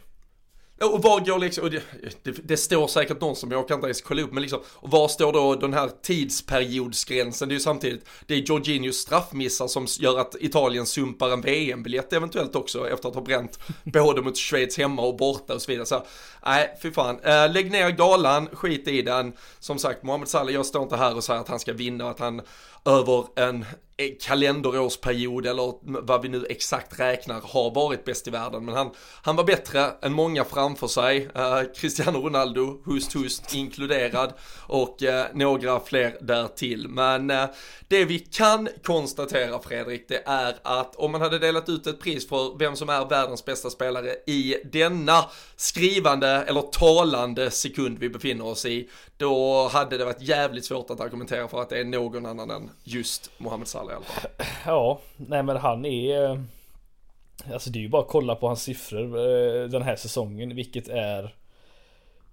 Och 0.85 1.03
var 1.03 1.21
går 1.21 1.39
liksom, 1.39 1.65
och 1.65 1.71
det, 1.71 1.83
det, 2.23 2.31
det, 2.45 2.57
står 2.57 2.89
säkert 2.89 3.21
någon 3.21 3.37
som 3.37 3.51
jag 3.51 3.69
kan 3.69 3.75
inte 3.75 3.87
ens 3.87 4.03
kolla 4.03 4.23
upp, 4.23 4.33
men 4.33 4.43
liksom, 4.43 4.61
och 4.67 4.91
var 4.91 5.09
står 5.09 5.33
då 5.33 5.55
den 5.55 5.75
här 5.75 5.91
tidsperiodsgränsen? 6.03 7.49
Det 7.49 7.53
är 7.53 7.57
ju 7.57 7.61
samtidigt, 7.61 8.09
det 8.27 8.35
är 8.35 8.39
Jorginhos 8.39 8.97
straffmissar 8.97 9.67
som 9.67 9.87
gör 10.01 10.19
att 10.19 10.37
Italien 10.41 10.87
sumpar 10.87 11.31
en 11.31 11.41
VM-biljett 11.41 12.13
eventuellt 12.13 12.57
också 12.57 12.89
efter 12.89 13.09
att 13.09 13.15
ha 13.15 13.23
bränt 13.23 13.59
både 13.85 14.23
mot 14.23 14.37
Schweiz 14.37 14.79
hemma 14.79 15.03
och 15.03 15.17
borta 15.17 15.55
och 15.55 15.63
så 15.63 15.73
vidare. 15.73 15.87
Så 15.87 16.03
nej, 16.47 16.79
fy 16.83 16.91
fan. 16.91 17.21
Äh, 17.21 17.53
lägg 17.53 17.71
ner 17.71 17.91
galan, 17.91 18.49
skit 18.53 18.89
i 18.89 19.03
den. 19.03 19.33
Som 19.59 19.79
sagt, 19.79 20.03
Mohamed 20.03 20.29
Salah, 20.29 20.55
jag 20.55 20.67
står 20.67 20.83
inte 20.83 20.97
här 20.97 21.17
och 21.17 21.25
säger 21.25 21.41
att 21.41 21.49
han 21.49 21.61
ska 21.61 21.73
vinna, 21.73 22.11
att 22.11 22.21
han 22.21 22.43
över 22.85 23.25
en 23.37 23.65
Eh, 24.01 24.11
kalenderårsperiod 24.21 25.47
eller 25.47 25.75
vad 25.83 26.23
vi 26.23 26.29
nu 26.29 26.47
exakt 26.49 27.01
räknar 27.01 27.41
har 27.41 27.75
varit 27.75 28.05
bäst 28.05 28.29
i 28.29 28.31
världen. 28.31 28.65
Men 28.65 28.75
han, 28.75 28.91
han 29.23 29.37
var 29.37 29.45
bättre 29.45 29.91
än 30.03 30.13
många 30.13 30.45
framför 30.45 30.87
sig. 30.87 31.29
Eh, 31.35 31.61
Cristiano 31.77 32.19
Ronaldo, 32.19 32.83
hust 32.85 33.13
hust 33.13 33.55
inkluderad 33.55 34.33
och 34.67 35.03
eh, 35.03 35.27
några 35.35 35.81
fler 35.81 36.17
därtill. 36.21 36.89
Men 36.89 37.31
eh, 37.31 37.45
det 37.89 38.05
vi 38.05 38.19
kan 38.19 38.69
konstatera 38.83 39.59
Fredrik, 39.59 40.09
det 40.09 40.23
är 40.27 40.57
att 40.63 40.97
om 40.97 41.13
man 41.13 41.21
hade 41.21 41.39
delat 41.39 41.69
ut 41.69 41.87
ett 41.87 42.01
pris 42.01 42.29
för 42.29 42.59
vem 42.59 42.77
som 42.77 42.89
är 42.89 43.09
världens 43.09 43.45
bästa 43.45 43.71
spelare 43.71 44.15
i 44.27 44.57
denna 44.73 45.25
skrivande 45.61 46.29
eller 46.29 46.63
talande 46.63 47.51
sekund 47.51 47.99
vi 47.99 48.09
befinner 48.09 48.47
oss 48.47 48.67
i, 48.67 48.89
då 49.17 49.69
hade 49.69 49.99
det 49.99 50.05
varit 50.05 50.23
jävligt 50.23 50.65
svårt 50.65 50.91
att 50.91 51.01
argumentera 51.01 51.49
för 51.49 51.63
att 51.63 51.69
det 51.69 51.81
är 51.81 51.85
någon 51.85 52.27
annan 52.27 52.51
än 52.51 52.71
just 52.85 53.31
Mohamed 53.39 53.69
Salah 53.69 53.93
i 53.93 53.97
alla 53.97 54.05
fall. 54.05 54.31
Ja, 54.67 55.01
nej 55.17 55.43
men 55.43 55.57
han 55.57 55.85
är 55.85 56.45
Alltså 57.53 57.71
det 57.71 57.79
är 57.79 57.81
ju 57.81 57.89
bara 57.89 58.03
att 58.03 58.09
kolla 58.09 58.35
på 58.35 58.47
hans 58.47 58.63
siffror 58.63 59.19
eh, 59.19 59.69
den 59.69 59.83
här 59.83 59.97
säsongen, 59.97 60.57
vilket 60.57 60.89
är 60.89 61.35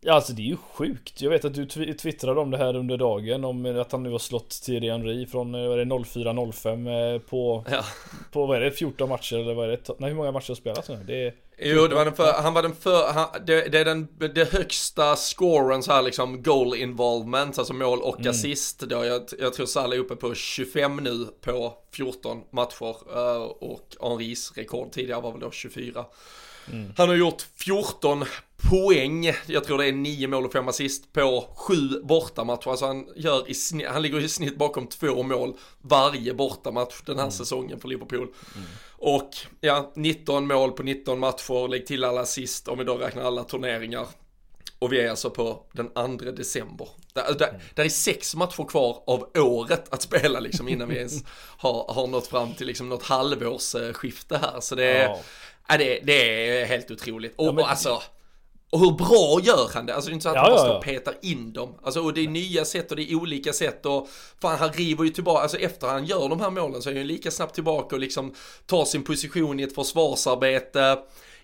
Ja 0.02 0.14
alltså 0.14 0.34
det 0.34 0.42
är 0.42 0.46
ju 0.46 0.58
sjukt. 0.58 1.22
Jag 1.22 1.30
vet 1.30 1.46
att 1.46 1.54
du 1.54 1.66
twittrade 1.94 2.40
om 2.40 2.52
det 2.52 2.58
här 2.58 2.76
under 2.76 2.98
dagen 2.98 3.46
om 3.46 3.82
att 3.82 3.92
han 3.92 4.04
nu 4.04 4.12
har 4.12 4.20
slått 4.20 4.50
Thierry 4.50 4.90
Henry 4.90 5.26
från 5.26 5.56
04-05 5.56 7.14
eh, 7.14 7.20
på, 7.20 7.64
ja. 7.72 7.84
på 8.32 8.46
vad 8.46 8.58
är 8.58 8.62
det, 8.62 8.72
14 8.72 9.10
matcher 9.10 9.36
eller 9.36 9.54
vad 9.54 9.66
är 9.66 9.70
det? 9.70 10.00
Nej 10.00 10.10
hur 10.10 10.18
många 10.18 10.32
matcher 10.32 10.48
har 10.48 10.56
spelats 10.56 10.90
nu? 10.90 11.04
Det 11.08 11.28
är 11.28 11.34
Jo, 11.60 11.88
det 11.88 11.96
var 11.96 12.06
den 12.06 12.16
för, 12.16 12.34
han 12.34 12.54
var 12.54 12.62
den 12.62 12.76
för, 12.76 13.14
han, 13.14 13.28
det, 13.46 13.68
det, 13.72 13.80
är 13.80 13.86
den 13.86 14.08
det 14.20 14.54
högsta 14.54 15.16
scoren 15.16 15.84
så 15.84 15.92
här 15.92 16.02
liksom 16.02 16.44
goal 16.44 16.76
involvement, 16.76 17.60
alltså 17.60 17.74
mål 17.74 18.02
och 18.02 18.20
mm. 18.20 18.30
assist. 18.30 18.80
Då 18.80 19.06
jag, 19.06 19.22
jag 19.40 19.54
tror 19.54 19.66
Salah 19.66 19.98
är 19.98 20.02
uppe 20.02 20.16
på 20.16 20.36
25 20.36 20.96
nu 20.96 21.28
på 21.42 21.74
14 21.92 22.42
matcher 22.52 23.18
uh, 23.18 23.42
och 23.42 23.96
Henris 24.02 24.52
rekord 24.56 24.92
tidigare 24.92 25.22
var 25.22 25.32
väl 25.32 25.42
då 25.42 25.52
24. 25.52 26.06
Mm. 26.72 26.94
Han 26.98 27.10
har 27.10 27.16
gjort 27.16 27.42
14 27.56 28.26
poäng, 28.70 29.32
jag 29.46 29.64
tror 29.64 29.78
det 29.78 29.86
är 29.86 29.92
9 29.92 30.28
mål 30.28 30.46
och 30.46 30.52
5 30.52 30.68
assist 30.68 31.14
på 31.14 31.50
7 31.56 31.76
bortamatcher. 32.04 32.70
Alltså 32.70 32.86
han, 32.86 33.08
gör 33.16 33.50
i 33.50 33.54
snitt, 33.54 33.88
han 33.88 34.02
ligger 34.02 34.20
i 34.20 34.30
snitt 34.30 34.58
bakom 34.58 34.88
två 34.88 35.24
mål 35.24 35.58
varje 35.82 36.34
bortamatch 36.34 37.02
den 37.06 37.16
här 37.16 37.24
mm. 37.24 37.32
säsongen 37.32 37.80
för 37.80 37.88
Liverpool. 37.88 38.28
Mm. 38.56 38.68
Och 38.98 39.30
ja, 39.62 39.92
19 39.96 40.48
mål 40.48 40.72
på 40.72 40.84
19 40.84 41.20
matcher, 41.20 41.68
lägg 41.68 41.86
till 41.86 42.04
alla 42.04 42.22
assist 42.22 42.68
om 42.68 42.78
vi 42.78 42.84
då 42.84 42.98
räknar 42.98 43.24
alla 43.24 43.44
turneringar. 43.44 44.08
Och 44.80 44.94
vi 44.94 45.02
är 45.02 45.10
alltså 45.10 45.30
på 45.30 45.64
den 45.72 46.18
2 46.18 46.32
december. 46.32 46.88
Där, 47.14 47.34
där, 47.40 47.48
mm. 47.48 47.62
där 47.76 47.86
är 47.86 47.90
sex 47.90 48.36
matcher 48.36 48.64
kvar 48.64 49.04
av 49.08 49.30
året 49.36 49.94
att 49.94 50.02
spela 50.02 50.40
liksom 50.40 50.68
innan 50.68 50.90
vi 50.90 50.98
ens 50.98 51.24
har, 51.58 51.94
har 51.94 52.08
nått 52.08 52.28
fram 52.28 52.54
till 52.54 52.68
liksom 52.68 52.90
något 52.90 53.04
halvårsskifte 53.04 54.38
här. 54.38 54.60
Så 54.60 54.76
det 54.76 54.86
är, 54.86 55.04
ja. 55.04 55.20
ja 55.68 55.78
det, 55.78 56.00
det, 56.04 56.50
är 56.62 56.66
helt 56.66 56.92
otroligt. 56.92 57.34
Och, 57.36 57.46
ja, 57.46 57.52
men... 57.52 57.64
och 57.64 57.70
alltså 57.70 58.02
och 58.70 58.80
hur 58.80 58.92
bra 58.92 59.40
gör 59.44 59.70
han 59.74 59.86
det? 59.86 59.96
Alltså 59.96 60.10
det 60.10 60.12
är 60.12 60.14
inte 60.14 60.24
så 60.24 60.30
att 60.30 60.36
ja, 60.36 60.42
han 60.42 60.52
bara 60.52 60.60
står 60.60 60.78
och 60.78 60.84
petar 60.84 61.16
in 61.22 61.54
dem. 61.54 61.76
Alltså 61.84 62.02
och 62.02 62.14
det 62.14 62.22
är 62.22 62.28
nya 62.28 62.66
sätt 62.66 62.92
och 62.92 62.98
det 62.98 63.12
är 63.12 63.16
olika 63.16 63.54
sätt 63.54 63.86
och 63.86 64.08
fan 64.42 64.58
han 64.58 64.72
river 64.72 65.04
ju 65.04 65.10
tillbaka, 65.10 65.42
alltså 65.42 65.58
efter 65.58 65.88
han 65.88 66.06
gör 66.06 66.30
de 66.30 66.40
här 66.40 66.50
målen 66.50 66.82
så 66.82 66.90
är 66.90 66.94
han 66.94 67.02
ju 67.02 67.08
lika 67.08 67.32
snabbt 67.32 67.54
tillbaka 67.54 67.96
och 67.96 68.02
liksom 68.02 68.34
tar 68.66 68.86
sin 68.86 69.04
position 69.04 69.60
i 69.60 69.64
ett 69.64 69.76
försvarsarbete. 69.76 70.98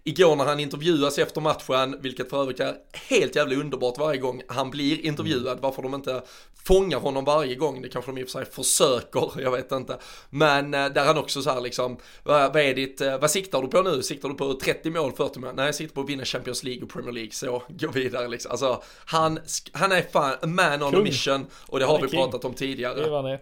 Igår 0.05 0.35
när 0.35 0.45
han 0.45 0.59
intervjuas 0.59 1.17
efter 1.17 1.41
matchen, 1.41 1.97
vilket 2.01 2.29
för 2.29 2.41
övrigt 2.41 2.59
är 2.59 2.75
helt 2.93 3.35
jävla 3.35 3.55
underbart 3.55 3.97
varje 3.97 4.19
gång 4.19 4.41
han 4.47 4.69
blir 4.69 5.05
intervjuad, 5.05 5.59
varför 5.61 5.81
de 5.81 5.93
inte 5.93 6.21
fångar 6.63 6.99
honom 6.99 7.25
varje 7.25 7.55
gång, 7.55 7.81
det 7.81 7.89
kanske 7.89 8.11
de 8.11 8.17
i 8.17 8.23
och 8.23 8.27
för 8.29 8.31
sig 8.31 8.45
försöker, 8.45 9.31
jag 9.41 9.51
vet 9.51 9.71
inte. 9.71 9.97
Men 10.29 10.73
eh, 10.73 10.85
där 10.85 11.05
han 11.05 11.17
också 11.17 11.41
så 11.41 11.49
här 11.49 11.61
liksom, 11.61 11.97
vad, 12.23 12.55
är 12.55 12.73
ditt, 12.73 13.01
eh, 13.01 13.17
vad 13.17 13.31
siktar 13.31 13.61
du 13.61 13.67
på 13.67 13.81
nu? 13.81 14.03
Siktar 14.03 14.29
du 14.29 14.35
på 14.35 14.53
30 14.53 14.89
mål, 14.89 15.11
40 15.11 15.39
mål? 15.39 15.55
Nej, 15.55 15.65
jag 15.65 15.75
siktar 15.75 15.95
på 15.95 16.01
att 16.01 16.09
vinna 16.09 16.25
Champions 16.25 16.63
League 16.63 16.83
och 16.83 16.89
Premier 16.89 17.11
League, 17.11 17.31
så 17.31 17.63
gå 17.69 17.91
vidare 17.91 18.27
liksom. 18.27 18.51
Alltså, 18.51 18.83
han, 19.05 19.39
han 19.71 19.91
är 19.91 20.01
fan 20.01 20.33
a 20.41 20.47
man 20.47 20.83
on 20.83 20.91
Kung. 20.91 21.01
a 21.01 21.03
mission 21.03 21.45
och 21.67 21.79
det 21.79 21.85
har 21.85 22.01
vi 22.01 22.09
king. 22.09 22.19
pratat 22.19 22.45
om 22.45 22.53
tidigare. 22.53 23.39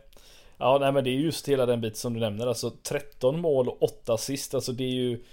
Ja, 0.57 0.77
nej 0.81 0.91
men 0.91 1.03
det 1.03 1.09
är 1.09 1.19
just 1.19 1.47
hela 1.47 1.65
den 1.65 1.81
biten 1.81 1.97
som 1.97 2.13
du 2.13 2.19
nämner, 2.19 2.47
alltså 2.47 2.69
13 2.69 3.39
mål 3.39 3.67
och 3.67 3.83
8 3.83 4.13
assist, 4.13 4.53
alltså 4.53 4.71
det 4.71 4.83
är 4.83 4.93
ju 4.93 5.23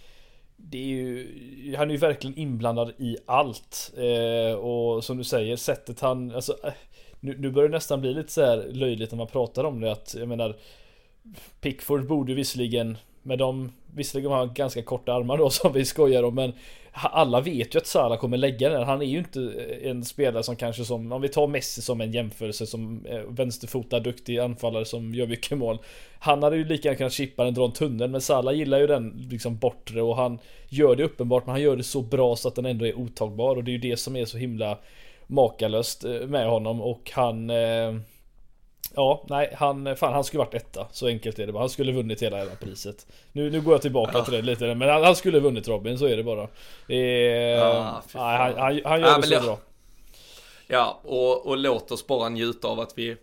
det 0.60 0.78
är 0.78 0.86
ju, 0.86 1.74
han 1.76 1.88
är 1.88 1.92
ju 1.92 1.98
verkligen 1.98 2.38
inblandad 2.38 2.92
i 2.98 3.16
allt. 3.26 3.92
Eh, 3.96 4.58
och 4.58 5.04
som 5.04 5.18
du 5.18 5.24
säger, 5.24 5.56
sättet 5.56 6.00
han, 6.00 6.34
alltså, 6.34 6.56
eh, 6.64 6.72
nu, 7.20 7.36
nu 7.38 7.50
börjar 7.50 7.68
det 7.68 7.74
nästan 7.74 8.00
bli 8.00 8.14
lite 8.14 8.32
så 8.32 8.44
här 8.44 8.68
löjligt 8.72 9.10
när 9.10 9.16
man 9.16 9.26
pratar 9.26 9.64
om 9.64 9.80
det 9.80 9.92
att, 9.92 10.14
jag 10.18 10.28
menar, 10.28 10.56
Pickford 11.60 12.06
borde 12.06 12.34
visserligen, 12.34 12.98
med 13.28 13.38
de, 13.38 13.72
visserligen 13.94 14.30
har 14.30 14.38
han 14.38 14.54
ganska 14.54 14.82
korta 14.82 15.12
armar 15.12 15.38
då 15.38 15.50
som 15.50 15.72
vi 15.72 15.84
skojar 15.84 16.22
om, 16.22 16.34
men 16.34 16.52
alla 16.92 17.40
vet 17.40 17.74
ju 17.74 17.78
att 17.78 17.86
Salah 17.86 18.18
kommer 18.18 18.36
lägga 18.36 18.68
den. 18.68 18.82
Han 18.82 19.02
är 19.02 19.06
ju 19.06 19.18
inte 19.18 19.40
eh, 19.40 19.90
en 19.90 20.04
spelare 20.04 20.42
som 20.42 20.56
kanske 20.56 20.84
som, 20.84 21.12
om 21.12 21.22
vi 21.22 21.28
tar 21.28 21.46
Messi 21.46 21.82
som 21.82 22.00
en 22.00 22.12
jämförelse 22.12 22.66
som 22.66 23.06
eh, 23.06 23.20
vänsterfotad 23.28 24.00
duktig 24.00 24.38
anfallare 24.38 24.84
som 24.84 25.14
gör 25.14 25.26
mycket 25.26 25.58
mål. 25.58 25.78
Han 26.18 26.42
hade 26.42 26.56
ju 26.56 26.64
lika 26.64 26.88
gärna 26.88 26.98
kunnat 26.98 27.12
chippa 27.12 27.44
den, 27.44 27.54
dra 27.54 27.64
en 27.64 27.72
tunnel, 27.72 28.10
men 28.10 28.20
Salah 28.20 28.54
gillar 28.54 28.78
ju 28.78 28.86
den 28.86 29.26
liksom 29.30 29.56
bortre 29.56 30.02
och 30.02 30.16
han 30.16 30.38
gör 30.68 30.96
det 30.96 31.04
uppenbart, 31.04 31.46
men 31.46 31.52
han 31.52 31.62
gör 31.62 31.76
det 31.76 31.82
så 31.82 32.02
bra 32.02 32.36
så 32.36 32.48
att 32.48 32.54
den 32.54 32.66
ändå 32.66 32.86
är 32.86 32.98
otagbar 32.98 33.56
och 33.56 33.64
det 33.64 33.70
är 33.70 33.72
ju 33.72 33.90
det 33.90 33.96
som 33.96 34.16
är 34.16 34.24
så 34.24 34.38
himla 34.38 34.78
makalöst 35.26 36.04
eh, 36.04 36.12
med 36.12 36.48
honom 36.48 36.80
och 36.80 37.10
han 37.14 37.50
eh, 37.50 37.94
Ja, 38.94 39.24
nej, 39.28 39.54
han, 39.58 39.96
fan, 39.96 40.12
han 40.12 40.24
skulle 40.24 40.38
varit 40.38 40.54
etta. 40.54 40.86
Så 40.92 41.06
enkelt 41.06 41.38
är 41.38 41.46
det 41.46 41.52
bara. 41.52 41.62
Han 41.62 41.70
skulle 41.70 41.92
vunnit 41.92 42.22
hela 42.22 42.38
jävla 42.38 42.54
priset. 42.54 43.06
Nu, 43.32 43.50
nu 43.50 43.60
går 43.60 43.74
jag 43.74 43.82
tillbaka 43.82 44.12
ja. 44.14 44.24
till 44.24 44.32
det 44.32 44.42
lite, 44.42 44.74
men 44.74 44.88
han, 44.88 45.04
han, 45.04 45.16
skulle 45.16 45.40
vunnit 45.40 45.68
Robin, 45.68 45.98
så 45.98 46.06
är 46.06 46.16
det 46.16 46.24
bara. 46.24 46.48
Det 46.86 46.96
är, 46.96 47.56
ja, 47.56 48.02
nej, 48.14 48.38
han, 48.38 48.54
han, 48.58 48.80
han, 48.84 49.00
gör 49.00 49.08
ja, 49.08 49.18
det 49.18 49.26
så 49.26 49.40
bra. 49.40 49.58
Ja, 50.66 51.00
och, 51.04 51.46
och 51.46 51.58
låt 51.58 51.90
oss 51.90 52.06
bara 52.06 52.28
njuta 52.28 52.68
av 52.68 52.80
att 52.80 52.92
vi 52.96 53.16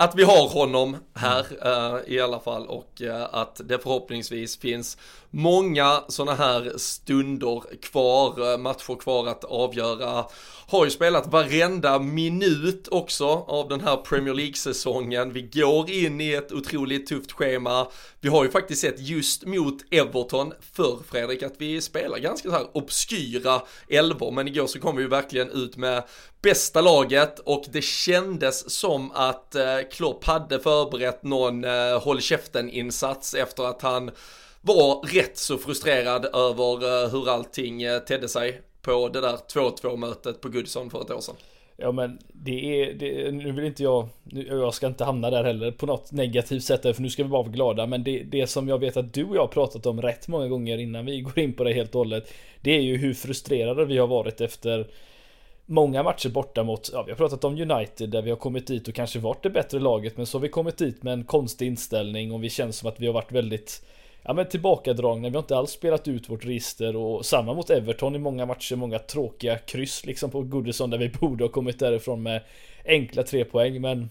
att 0.00 0.14
vi 0.14 0.22
har 0.22 0.48
honom 0.48 0.96
här 1.14 1.46
uh, 1.66 2.12
i 2.14 2.20
alla 2.20 2.40
fall 2.40 2.66
och 2.66 3.02
uh, 3.02 3.34
att 3.34 3.60
det 3.64 3.78
förhoppningsvis 3.78 4.58
finns 4.58 4.98
många 5.30 6.02
sådana 6.08 6.34
här 6.34 6.72
stunder 6.76 7.62
kvar, 7.82 8.52
uh, 8.52 8.58
matcher 8.58 8.98
kvar 9.00 9.26
att 9.26 9.44
avgöra. 9.44 10.24
Har 10.66 10.84
ju 10.84 10.90
spelat 10.90 11.26
varenda 11.26 11.98
minut 11.98 12.88
också 12.90 13.26
av 13.26 13.68
den 13.68 13.80
här 13.80 13.96
Premier 13.96 14.34
League-säsongen. 14.34 15.32
Vi 15.32 15.42
går 15.42 15.90
in 15.90 16.20
i 16.20 16.32
ett 16.32 16.52
otroligt 16.52 17.06
tufft 17.06 17.32
schema. 17.32 17.86
Vi 18.20 18.28
har 18.28 18.44
ju 18.44 18.50
faktiskt 18.50 18.80
sett 18.80 19.00
just 19.00 19.46
mot 19.46 19.76
Everton 19.90 20.52
för 20.72 20.98
Fredrik 21.10 21.42
att 21.42 21.54
vi 21.58 21.80
spelar 21.80 22.18
ganska 22.18 22.48
så 22.48 22.54
här 22.54 22.66
obskyra 22.72 23.62
elvor, 23.88 24.30
men 24.30 24.48
igår 24.48 24.66
så 24.66 24.80
kom 24.80 24.96
vi 24.96 25.02
ju 25.02 25.08
verkligen 25.08 25.50
ut 25.50 25.76
med 25.76 26.02
bästa 26.42 26.80
laget 26.80 27.38
och 27.38 27.64
det 27.72 27.84
kändes 27.84 28.70
som 28.70 29.12
att 29.12 29.54
eh, 29.54 29.78
Klopp 29.92 30.24
hade 30.24 30.60
förberett 30.60 31.22
någon 31.22 31.64
eh, 31.64 32.02
håll 32.02 32.20
käften-insats 32.20 33.34
efter 33.34 33.64
att 33.64 33.82
han 33.82 34.10
var 34.60 35.14
rätt 35.14 35.38
så 35.38 35.58
frustrerad 35.58 36.24
över 36.24 37.04
eh, 37.04 37.10
hur 37.10 37.28
allting 37.28 37.82
tedde 38.08 38.28
sig 38.28 38.60
på 38.82 39.08
det 39.08 39.20
där 39.20 39.36
2-2 39.54 39.96
mötet 39.96 40.40
på 40.40 40.48
Goodison 40.48 40.90
för 40.90 41.00
ett 41.00 41.10
år 41.10 41.20
sedan. 41.20 41.36
Ja 41.80 41.92
men 41.92 42.18
det 42.32 42.82
är, 42.82 42.94
det, 42.94 43.30
nu 43.32 43.52
vill 43.52 43.64
inte 43.64 43.82
jag, 43.82 44.08
jag 44.48 44.74
ska 44.74 44.86
inte 44.86 45.04
hamna 45.04 45.30
där 45.30 45.44
heller 45.44 45.70
på 45.70 45.86
något 45.86 46.12
negativt 46.12 46.64
sätt 46.64 46.82
för 46.82 47.02
nu 47.02 47.10
ska 47.10 47.22
vi 47.22 47.28
bara 47.28 47.42
vara 47.42 47.52
glada 47.52 47.86
men 47.86 48.04
det, 48.04 48.22
det 48.22 48.46
som 48.46 48.68
jag 48.68 48.78
vet 48.78 48.96
att 48.96 49.14
du 49.14 49.24
och 49.24 49.36
jag 49.36 49.40
har 49.40 49.48
pratat 49.48 49.86
om 49.86 50.02
rätt 50.02 50.28
många 50.28 50.48
gånger 50.48 50.78
innan 50.78 51.06
vi 51.06 51.20
går 51.20 51.38
in 51.38 51.52
på 51.52 51.64
det 51.64 51.72
helt 51.72 51.94
och 51.94 51.98
hållet 51.98 52.32
Det 52.60 52.70
är 52.70 52.80
ju 52.80 52.96
hur 52.96 53.14
frustrerade 53.14 53.84
vi 53.84 53.98
har 53.98 54.06
varit 54.06 54.40
efter 54.40 54.86
många 55.70 56.02
matcher 56.02 56.28
borta 56.28 56.62
mot, 56.62 56.90
ja 56.92 57.02
vi 57.02 57.10
har 57.10 57.16
pratat 57.16 57.44
om 57.44 57.52
United 57.52 58.10
där 58.10 58.22
vi 58.22 58.30
har 58.30 58.36
kommit 58.36 58.66
dit 58.66 58.88
och 58.88 58.94
kanske 58.94 59.18
varit 59.18 59.42
det 59.42 59.50
bättre 59.50 59.78
laget 59.78 60.16
men 60.16 60.26
så 60.26 60.38
har 60.38 60.42
vi 60.42 60.48
kommit 60.48 60.78
dit 60.78 61.02
med 61.02 61.12
en 61.12 61.24
konstig 61.24 61.66
inställning 61.66 62.32
och 62.32 62.44
vi 62.44 62.50
känns 62.50 62.76
som 62.76 62.88
att 62.88 63.00
vi 63.00 63.06
har 63.06 63.14
varit 63.14 63.32
väldigt 63.32 63.84
Ja 64.22 64.32
men 64.32 64.48
tillbakadragna, 64.48 65.28
vi 65.28 65.34
har 65.34 65.42
inte 65.42 65.56
alls 65.56 65.70
spelat 65.70 66.08
ut 66.08 66.28
vårt 66.28 66.44
register 66.44 66.96
och 66.96 67.26
samma 67.26 67.54
mot 67.54 67.70
Everton 67.70 68.14
i 68.14 68.18
många 68.18 68.46
matcher, 68.46 68.76
många 68.76 68.98
tråkiga 68.98 69.58
kryss 69.58 70.06
liksom 70.06 70.30
på 70.30 70.42
Goodison 70.42 70.90
där 70.90 70.98
vi 70.98 71.08
borde 71.20 71.44
ha 71.44 71.48
kommit 71.48 71.78
därifrån 71.78 72.22
med 72.22 72.42
enkla 72.84 73.22
tre 73.22 73.44
poäng 73.44 73.80
men 73.80 74.08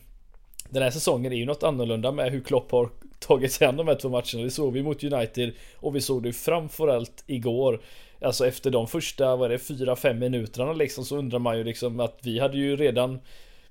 den 0.70 0.84
här 0.84 0.92
säsongen 0.92 1.32
är 1.32 1.38
ju 1.38 1.46
något 1.46 1.64
annorlunda 1.64 2.12
med 2.12 2.32
hur 2.32 2.42
Klopp 2.42 2.72
har 2.72 2.90
tagit 3.20 3.52
sig 3.52 3.68
an 3.68 3.78
de 3.78 3.88
här 3.88 3.96
två 3.96 4.10
matcherna. 4.10 4.44
Det 4.44 4.52
såg 4.52 4.74
vi 4.74 4.84
mot 4.84 5.04
United 5.04 5.54
och 5.76 5.96
vi 5.96 6.02
såg 6.02 6.24
det 6.24 6.34
framförallt 6.34 7.24
igår 7.28 7.82
Alltså 8.22 8.48
efter 8.48 8.72
de 8.72 8.88
första, 8.88 9.36
vad 9.36 9.52
är 9.52 9.58
det, 9.58 9.86
4-5 9.86 10.14
minuterna 10.14 10.74
liksom 10.74 11.06
så 11.06 11.18
undrar 11.18 11.40
man 11.40 11.58
ju 11.58 11.64
liksom 11.64 12.00
att 12.00 12.20
vi 12.22 12.40
hade 12.40 12.58
ju 12.58 12.76
redan 12.76 13.20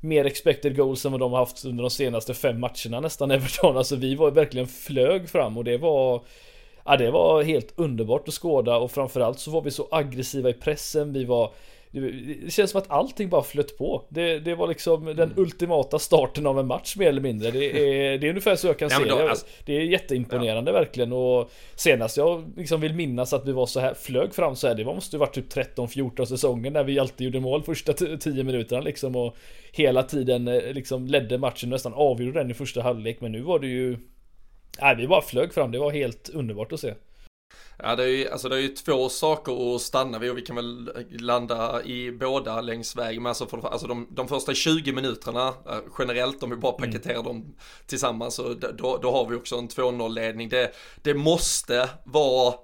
mer 0.00 0.24
expected 0.24 0.76
goals 0.76 1.06
än 1.06 1.12
vad 1.12 1.20
de 1.20 1.32
har 1.32 1.38
haft 1.38 1.64
under 1.64 1.82
de 1.82 1.90
senaste 1.90 2.34
fem 2.34 2.60
matcherna 2.60 3.00
nästan 3.00 3.30
Everton. 3.30 3.76
Alltså 3.76 3.96
vi 3.96 4.14
var 4.14 4.30
verkligen 4.30 4.66
flög 4.66 5.28
fram 5.28 5.56
och 5.56 5.64
det 5.64 5.78
var 5.78 6.22
Ja 6.84 6.96
det 6.96 7.10
var 7.10 7.42
helt 7.42 7.72
underbart 7.76 8.28
att 8.28 8.34
skåda 8.34 8.76
och 8.76 8.90
framförallt 8.90 9.38
så 9.38 9.50
var 9.50 9.62
vi 9.62 9.70
så 9.70 9.88
aggressiva 9.90 10.50
i 10.50 10.52
pressen. 10.52 11.12
Vi 11.12 11.24
var 11.24 11.50
det 12.00 12.50
känns 12.50 12.70
som 12.70 12.80
att 12.80 12.90
allting 12.90 13.28
bara 13.28 13.42
flöt 13.42 13.78
på. 13.78 14.04
Det, 14.08 14.38
det 14.38 14.54
var 14.54 14.68
liksom 14.68 15.04
den 15.04 15.18
mm. 15.18 15.32
ultimata 15.36 15.98
starten 15.98 16.46
av 16.46 16.58
en 16.58 16.66
match 16.66 16.96
mer 16.96 17.08
eller 17.08 17.20
mindre. 17.20 17.50
Det 17.50 17.64
är, 17.64 18.18
det 18.18 18.26
är 18.26 18.28
ungefär 18.28 18.56
så 18.56 18.66
jag 18.66 18.78
kan 18.78 18.88
ja, 18.92 18.98
se 18.98 19.04
då, 19.04 19.18
det. 19.18 19.30
Alltså, 19.30 19.46
det 19.64 19.76
är 19.76 19.80
jätteimponerande 19.80 20.70
ja. 20.70 20.78
verkligen. 20.78 21.12
Och 21.12 21.50
senast 21.74 22.16
jag 22.16 22.52
liksom 22.56 22.80
vill 22.80 22.94
minnas 22.94 23.32
att 23.32 23.46
vi 23.46 23.52
var 23.52 23.66
så 23.66 23.80
här, 23.80 23.94
flög 23.94 24.34
fram 24.34 24.56
så 24.56 24.68
här. 24.68 24.74
Det 24.74 24.84
måste 24.84 25.16
ju 25.16 25.20
varit 25.20 25.34
typ 25.34 25.52
13-14 25.52 26.24
säsonger 26.24 26.70
när 26.70 26.84
vi 26.84 26.98
alltid 26.98 27.24
gjorde 27.24 27.40
mål 27.40 27.62
första 27.62 27.92
10 27.92 28.44
minuterna 28.44 28.80
liksom. 28.80 29.16
Och 29.16 29.36
hela 29.72 30.02
tiden 30.02 30.48
eh, 30.48 30.72
liksom 30.72 31.06
ledde 31.06 31.38
matchen 31.38 31.70
nästan 31.70 31.94
avgjorde 31.94 32.38
den 32.38 32.50
i 32.50 32.54
första 32.54 32.82
halvlek. 32.82 33.20
Men 33.20 33.32
nu 33.32 33.40
var 33.40 33.58
det 33.58 33.66
ju... 33.66 33.98
Nej, 34.80 34.96
vi 34.96 35.06
bara 35.06 35.22
flög 35.22 35.54
fram. 35.54 35.72
Det 35.72 35.78
var 35.78 35.90
helt 35.90 36.28
underbart 36.28 36.72
att 36.72 36.80
se. 36.80 36.94
Ja, 37.78 37.96
det 37.96 38.02
är 38.02 38.08
ju, 38.08 38.28
alltså 38.28 38.48
det 38.48 38.56
är 38.56 38.60
ju 38.60 38.68
två 38.68 39.08
saker 39.08 39.74
att 39.74 39.82
stanna 39.82 40.18
vid 40.18 40.30
och 40.30 40.38
vi 40.38 40.42
kan 40.42 40.56
väl 40.56 40.92
landa 41.10 41.84
i 41.84 42.12
båda 42.12 42.60
längs 42.60 42.96
vägen. 42.96 43.22
Men 43.22 43.30
alltså, 43.30 43.46
för, 43.46 43.68
alltså 43.68 43.86
de, 43.86 44.08
de 44.10 44.28
första 44.28 44.54
20 44.54 44.92
minuterna 44.92 45.48
eh, 45.48 45.78
generellt, 45.98 46.42
om 46.42 46.50
vi 46.50 46.56
bara 46.56 46.76
mm. 46.76 46.90
paketerar 46.90 47.20
mm. 47.20 47.24
dem 47.24 47.56
tillsammans, 47.86 48.34
så 48.34 48.54
då, 48.54 48.98
då 49.02 49.12
har 49.12 49.28
vi 49.28 49.36
också 49.36 49.56
en 49.56 49.68
2-0 49.68 50.08
ledning. 50.08 50.48
Det, 50.48 50.72
det 51.02 51.14
måste 51.14 51.88
vara 52.04 52.54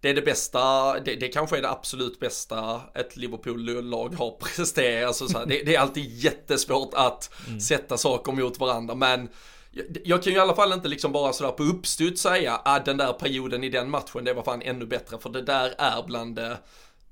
det 0.00 0.10
är 0.10 0.14
det 0.14 0.22
bästa, 0.22 0.92
det, 1.00 1.14
det 1.14 1.28
kanske 1.28 1.58
är 1.58 1.62
det 1.62 1.70
absolut 1.70 2.20
bästa 2.20 2.80
ett 2.94 3.16
Liverpool-lag 3.16 4.14
har 4.14 4.30
presterat. 4.30 5.06
Alltså, 5.06 5.28
så 5.28 5.38
här, 5.38 5.46
det, 5.46 5.62
det, 5.62 5.74
är 5.74 5.80
alltid 5.80 6.24
jättesvårt 6.24 6.94
att 6.94 7.30
mm. 7.48 7.60
sätta 7.60 7.96
saker 7.96 8.32
mot 8.32 8.60
varandra, 8.60 8.94
men 8.94 9.28
jag 10.04 10.22
kan 10.22 10.32
ju 10.32 10.38
i 10.38 10.40
alla 10.40 10.54
fall 10.54 10.72
inte 10.72 10.88
liksom 10.88 11.12
bara 11.12 11.32
sådär 11.32 11.52
på 11.52 11.62
uppstuds 11.62 12.22
säga 12.22 12.56
att 12.56 12.84
den 12.84 12.96
där 12.96 13.12
perioden 13.12 13.64
i 13.64 13.68
den 13.68 13.90
matchen, 13.90 14.24
det 14.24 14.32
var 14.32 14.42
fan 14.42 14.62
ännu 14.62 14.86
bättre, 14.86 15.18
för 15.18 15.30
det 15.30 15.42
där 15.42 15.74
är 15.78 16.02
bland 16.06 16.36
det, 16.36 16.58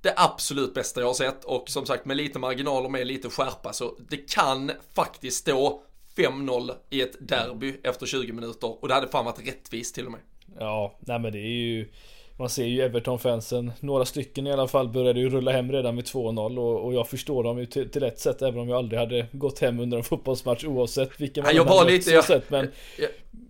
det 0.01 0.15
absolut 0.17 0.75
bästa 0.75 1.01
jag 1.01 1.07
har 1.07 1.15
sett. 1.15 1.45
Och 1.45 1.69
som 1.69 1.87
sagt 1.87 2.05
med 2.05 2.17
lite 2.17 2.39
marginaler 2.39 2.89
med 2.89 3.07
lite 3.07 3.31
skärpa 3.31 3.73
så 3.73 3.97
det 4.09 4.17
kan 4.17 4.73
faktiskt 4.95 5.37
stå 5.37 5.83
5-0 6.17 6.71
i 6.91 7.01
ett 7.01 7.29
derby 7.29 7.81
efter 7.83 8.07
20 8.07 8.33
minuter. 8.33 8.83
Och 8.83 8.89
det 8.89 8.95
hade 8.95 9.09
fan 9.09 9.25
varit 9.25 9.49
rättvist 9.49 9.95
till 9.95 10.07
och 10.07 10.13
med. 10.13 10.21
Ja, 10.59 10.99
nej 11.01 11.19
men 11.19 11.33
det 11.33 11.39
är 11.39 11.63
ju 11.63 11.89
man 12.39 12.49
ser 12.49 12.65
ju 12.65 12.83
Everton-fansen, 12.83 13.73
några 13.81 14.05
stycken 14.05 14.47
i 14.47 14.53
alla 14.53 14.69
fall 14.69 14.89
började 14.89 15.21
ju 15.21 15.31
rulla 15.31 15.53
hem 15.53 15.73
redan 15.73 15.95
med 15.95 16.05
2-0 16.05 16.59
och, 16.59 16.85
och, 16.85 16.95
jag 16.95 17.09
förstår 17.09 17.45
dem 17.45 17.59
ju 17.59 17.67
till, 17.67 17.91
till 17.91 18.03
ett 18.03 18.21
sätt 18.21 18.43
även 18.43 18.61
om 18.61 18.69
jag 18.69 18.79
aldrig 18.79 19.01
hade 19.01 19.27
gått 19.33 19.59
hem 19.59 19.81
under 19.81 19.99
en 19.99 20.05
fotbollsmatch 20.05 20.65
oavsett 20.65 21.21
vilken 21.21 21.43
man 21.45 21.53
ja, 21.55 21.57
jag 21.57 21.65
var 21.65 21.85
lite, 21.85 22.11
jag, 22.11 22.25
sett, 22.25 22.51
men 22.51 22.71
jag, 22.99 23.09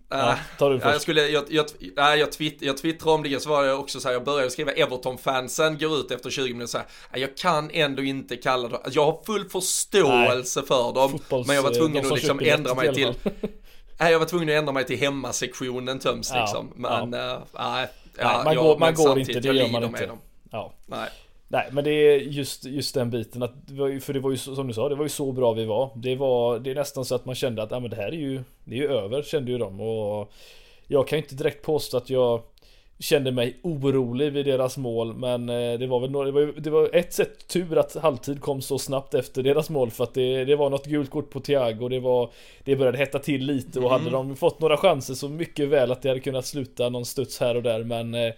Ja, 0.08 0.38
tar 0.58 0.70
du 0.70 0.80
först. 0.80 0.92
Jag, 0.92 1.02
skulle, 1.02 1.28
jag, 1.28 1.44
jag, 1.48 1.66
jag, 1.96 2.18
jag, 2.18 2.32
twitt, 2.32 2.62
jag 2.62 2.76
twittrade 2.76 3.14
om 3.14 3.22
det, 3.22 3.42
så 3.42 3.48
var 3.48 3.64
det 3.64 3.72
också 3.72 4.00
så 4.00 4.08
här, 4.08 4.12
jag 4.12 4.24
började 4.24 4.50
skriva 4.50 4.72
Everton-fansen 4.72 5.78
går 5.78 5.98
ut 5.98 6.10
efter 6.10 6.30
20 6.30 6.52
minuter 6.52 6.66
så 6.66 6.78
här, 6.78 7.20
jag 7.20 7.36
kan 7.36 7.70
ändå 7.70 8.02
inte 8.02 8.36
kalla 8.36 8.68
dem, 8.68 8.80
jag 8.92 9.04
har 9.04 9.24
full 9.26 9.44
förståelse 9.44 10.60
Nej. 10.60 10.66
för 10.66 10.92
dem, 10.94 11.18
men 11.46 11.56
jag 11.56 11.62
var 11.62 11.70
tvungen 11.70 12.06
att 12.06 12.14
liksom 12.14 12.40
ändra 12.42 12.74
mig 12.74 12.94
till, 12.94 13.14
Nej, 13.98 14.12
jag 14.12 14.18
var 14.18 14.26
tvungen 14.26 14.48
att 14.48 14.54
ändra 14.54 14.72
mig 14.72 14.84
till 14.84 14.98
hemmasektionen 14.98 15.98
töms 15.98 16.30
ja, 16.34 16.40
liksom, 16.40 16.72
men 16.76 17.12
ja. 17.12 17.82
Äh, 17.82 17.88
Ja, 18.18 18.42
man 18.44 18.56
går, 18.56 18.78
man 18.78 18.94
går 18.94 19.18
inte, 19.18 19.40
det 19.40 19.52
gör 19.52 19.68
man 19.68 19.84
inte. 19.84 20.10
Ja. 20.50 20.72
Nej. 20.86 21.08
Nej 21.48 21.68
men 21.72 21.84
det 21.84 21.90
är 21.90 22.18
just, 22.18 22.64
just 22.64 22.94
den 22.94 23.10
biten 23.10 23.42
att, 23.42 23.52
för 24.00 24.12
det 24.12 24.20
var 24.20 24.30
ju 24.30 24.36
som 24.36 24.66
du 24.66 24.74
sa, 24.74 24.88
det 24.88 24.94
var 24.94 25.04
ju 25.04 25.08
så 25.08 25.32
bra 25.32 25.52
vi 25.52 25.64
var. 25.64 25.90
Det 25.94 26.16
var, 26.16 26.58
det 26.58 26.70
är 26.70 26.74
nästan 26.74 27.04
så 27.04 27.14
att 27.14 27.24
man 27.24 27.34
kände 27.34 27.62
att, 27.62 27.70
ja 27.70 27.80
men 27.80 27.90
det 27.90 27.96
här 27.96 28.08
är 28.08 28.12
ju, 28.12 28.42
det 28.64 28.74
är 28.74 28.78
ju 28.78 28.88
över 28.88 29.22
kände 29.22 29.52
ju 29.52 29.58
de 29.58 29.80
och 29.80 30.32
Jag 30.86 31.08
kan 31.08 31.18
ju 31.18 31.22
inte 31.22 31.34
direkt 31.34 31.64
påstå 31.64 31.96
att 31.96 32.10
jag 32.10 32.42
kände 32.98 33.32
mig 33.32 33.56
orolig 33.62 34.32
vid 34.32 34.46
deras 34.46 34.76
mål 34.76 35.14
men 35.14 35.48
eh, 35.48 35.78
det 35.78 35.86
var 35.86 36.00
väl 36.00 36.10
några, 36.10 36.26
det 36.26 36.32
var, 36.32 36.60
det 36.60 36.70
var 36.70 36.90
ett 36.92 37.12
sätt 37.12 37.48
tur 37.48 37.78
att 37.78 37.94
halvtid 37.94 38.40
kom 38.40 38.62
så 38.62 38.78
snabbt 38.78 39.14
efter 39.14 39.42
deras 39.42 39.70
mål 39.70 39.90
för 39.90 40.04
att 40.04 40.14
det, 40.14 40.44
det 40.44 40.56
var 40.56 40.70
något 40.70 40.86
gult 40.86 41.10
kort 41.10 41.30
på 41.30 41.40
Thiago 41.40 41.88
det 41.88 42.00
var 42.00 42.30
Det 42.64 42.76
började 42.76 42.98
hetta 42.98 43.18
till 43.18 43.46
lite 43.46 43.78
och 43.78 43.84
mm. 43.84 43.92
hade 43.92 44.10
de 44.10 44.36
fått 44.36 44.60
några 44.60 44.76
chanser 44.76 45.14
så 45.14 45.28
mycket 45.28 45.68
väl 45.68 45.92
att 45.92 46.02
det 46.02 46.08
hade 46.08 46.20
kunnat 46.20 46.46
sluta 46.46 46.88
någon 46.88 47.04
studs 47.04 47.40
här 47.40 47.54
och 47.54 47.62
där 47.62 47.84
men 47.84 48.14
eh, 48.14 48.32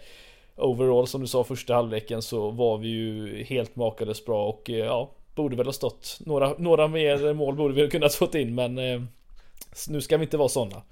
Overall 0.59 1.07
som 1.07 1.21
du 1.21 1.27
sa 1.27 1.45
första 1.45 1.75
halvleken 1.75 2.23
så 2.23 2.51
var 2.51 2.79
vi 2.79 2.89
ju 2.89 3.45
helt 3.45 3.77
makades 3.77 4.25
bra 4.25 4.49
och 4.49 4.71
eh, 4.71 4.77
ja 4.77 5.11
Borde 5.35 5.57
väl 5.57 5.67
ha 5.67 5.73
stått 5.73 6.19
några, 6.21 6.55
några 6.59 6.89
mer 6.89 7.35
mål 7.35 7.55
borde 7.55 7.75
vi 7.75 7.83
ha 7.83 7.91
kunnat 7.91 8.15
fått 8.15 8.35
in 8.35 8.55
men 8.55 8.75
Nu 9.89 10.01
ska 10.01 10.17
vi 10.17 10.25
inte 10.25 10.37
vara 10.37 10.49
sådana 10.49 10.83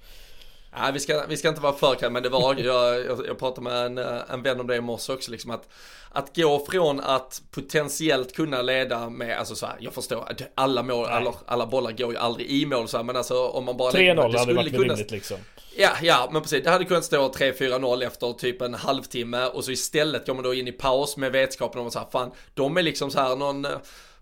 Nej, 0.78 0.92
vi 0.92 1.00
ska, 1.00 1.26
vi 1.28 1.36
ska 1.36 1.48
inte 1.48 1.60
vara 1.60 1.72
för 1.72 2.10
men 2.10 2.22
det 2.22 2.28
var, 2.28 2.54
jag, 2.54 3.06
jag, 3.06 3.26
jag 3.26 3.38
pratade 3.38 3.60
med 3.60 3.86
en, 3.86 3.98
en 4.28 4.42
vän 4.42 4.60
om 4.60 4.66
det 4.66 4.76
i 4.76 4.80
morse 4.80 5.12
också, 5.12 5.30
liksom 5.30 5.50
att, 5.50 5.68
att 6.10 6.36
gå 6.36 6.66
från 6.70 7.00
att 7.00 7.42
potentiellt 7.50 8.36
kunna 8.36 8.62
leda 8.62 9.10
med, 9.10 9.38
alltså 9.38 9.54
så 9.54 9.66
här, 9.66 9.76
jag 9.80 9.94
förstår, 9.94 10.28
alla 10.54 10.82
mål, 10.82 11.06
alla, 11.06 11.34
alla 11.46 11.66
bollar 11.66 11.92
går 11.92 12.12
ju 12.12 12.18
aldrig 12.18 12.50
i 12.50 12.66
mål 12.66 12.88
så 12.88 12.96
här, 12.96 13.04
men 13.04 13.16
alltså 13.16 13.48
om 13.48 13.64
man 13.64 13.76
bara... 13.76 13.90
3-0 13.90 14.38
hade 14.38 14.54
varit 14.54 14.72
kunna, 14.72 14.84
rimligt 14.84 15.10
liksom. 15.10 15.36
Ja, 15.76 15.90
ja, 16.02 16.28
men 16.32 16.42
precis. 16.42 16.64
Det 16.64 16.70
hade 16.70 16.84
kunnat 16.84 17.04
stå 17.04 17.28
3-4-0 17.28 18.06
efter 18.06 18.32
typ 18.32 18.62
en 18.62 18.74
halvtimme 18.74 19.46
och 19.46 19.64
så 19.64 19.70
istället 19.70 20.26
går 20.26 20.34
man 20.34 20.44
då 20.44 20.54
in 20.54 20.68
i 20.68 20.72
paus 20.72 21.16
med 21.16 21.32
vetskapen 21.32 21.80
om 21.80 21.86
att 21.86 21.92
så 21.92 21.98
här, 21.98 22.06
fan, 22.12 22.30
de 22.54 22.76
är 22.76 22.82
liksom 22.82 23.10
så 23.10 23.20
här 23.20 23.36
någon 23.36 23.66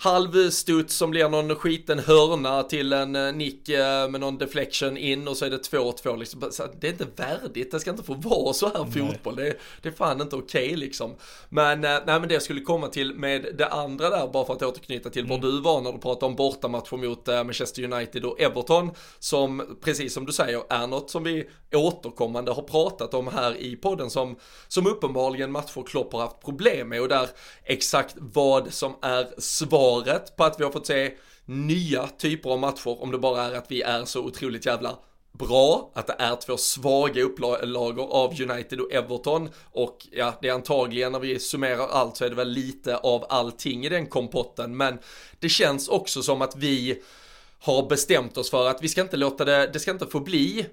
halvstuds 0.03 0.97
som 0.97 1.11
blir 1.11 1.29
någon 1.29 1.57
skiten 1.57 1.99
hörna 1.99 2.63
till 2.63 2.93
en 2.93 3.17
eh, 3.17 3.33
nick 3.33 3.69
eh, 3.69 4.09
med 4.09 4.21
någon 4.21 4.39
deflection 4.39 4.97
in 4.97 5.29
och 5.29 5.37
så 5.37 5.45
är 5.45 5.51
det 5.51 5.71
2-2 5.71 6.19
liksom. 6.19 6.51
Det 6.81 6.87
är 6.87 6.93
inte 6.93 7.07
värdigt, 7.17 7.71
det 7.71 7.81
ska 7.81 7.91
inte 7.91 8.03
få 8.03 8.15
vara 8.15 8.53
så 8.53 8.67
här 8.67 8.85
nej. 8.85 8.93
fotboll. 8.93 9.37
Det, 9.37 9.57
det 9.83 9.89
är 9.89 9.93
fan 9.93 10.21
inte 10.21 10.37
okej 10.37 10.67
okay, 10.67 10.77
liksom. 10.77 11.15
Men, 11.49 11.85
eh, 11.85 11.91
nej 12.07 12.21
men 12.21 12.29
det 12.29 12.35
jag 12.35 12.43
skulle 12.43 12.61
komma 12.61 12.89
till 12.89 13.15
med 13.15 13.47
det 13.59 13.67
andra 13.69 14.11
där, 14.11 14.29
bara 14.33 14.45
för 14.45 14.53
att 14.53 14.63
återknyta 14.63 15.11
till 15.11 15.25
mm. 15.25 15.31
var 15.31 15.51
du 15.51 15.61
var 15.61 15.81
när 15.81 15.93
du 15.93 15.99
pratade 15.99 16.27
om 16.27 16.37
bortamatcher 16.37 16.97
mot 16.97 17.27
Manchester 17.27 17.93
United 17.93 18.25
och 18.25 18.41
Everton, 18.41 18.91
som 19.19 19.79
precis 19.81 20.15
som 20.15 20.27
du 20.27 20.33
säger 20.33 20.63
är 20.69 20.87
något 20.87 21.11
som 21.11 21.25
vi 21.25 21.49
återkommande 21.75 22.53
har 22.53 22.63
pratat 22.63 23.15
om 23.15 23.29
här 23.29 23.57
i 23.57 23.77
podden 23.77 24.11
som, 24.11 24.37
som 24.69 24.87
uppenbarligen 24.87 25.53
matcher 25.53 25.83
Klopp 25.87 26.13
har 26.13 26.21
haft 26.21 26.41
problem 26.41 26.89
med 26.89 27.01
och 27.01 27.09
där 27.09 27.29
exakt 27.65 28.15
vad 28.19 28.73
som 28.73 28.97
är 29.03 29.41
svaret 29.41 30.37
på 30.37 30.45
att 30.45 30.61
vi 30.61 30.65
har 30.65 30.71
fått 30.71 30.87
se 30.87 31.13
nya 31.45 32.07
typer 32.07 32.51
av 32.51 32.59
matcher 32.59 33.03
om 33.03 33.11
det 33.11 33.19
bara 33.19 33.43
är 33.43 33.53
att 33.53 33.71
vi 33.71 33.83
är 33.83 34.05
så 34.05 34.21
otroligt 34.21 34.67
jävla 34.67 34.99
bra, 35.33 35.91
att 35.95 36.07
det 36.07 36.17
är 36.19 36.37
två 36.37 36.57
svaga 36.57 37.23
upplagor 37.23 38.13
av 38.13 38.41
United 38.41 38.81
och 38.81 38.93
Everton 38.93 39.51
och 39.73 40.07
ja, 40.11 40.35
det 40.43 40.49
är 40.49 40.53
antagligen 40.53 41.13
när 41.13 41.19
vi 41.19 41.39
summerar 41.39 41.89
allt 41.89 42.17
så 42.17 42.25
är 42.25 42.29
det 42.29 42.37
väl 42.37 42.51
lite 42.51 42.97
av 42.97 43.25
allting 43.29 43.87
i 43.87 43.89
den 43.89 44.07
kompotten, 44.07 44.77
men 44.77 44.99
det 45.41 45.49
känns 45.49 45.89
också 45.89 46.23
som 46.23 46.43
att 46.43 46.57
vi 46.57 47.03
har 47.61 47.89
bestämt 47.89 48.37
oss 48.37 48.51
för 48.51 48.69
att 48.69 48.83
vi 48.83 48.89
ska 48.89 49.01
inte 49.01 49.17
låta 49.17 49.45
det, 49.45 49.71
det 49.73 49.81
ska 49.81 49.91
inte 49.91 50.07
få 50.07 50.21
bli 50.21 50.67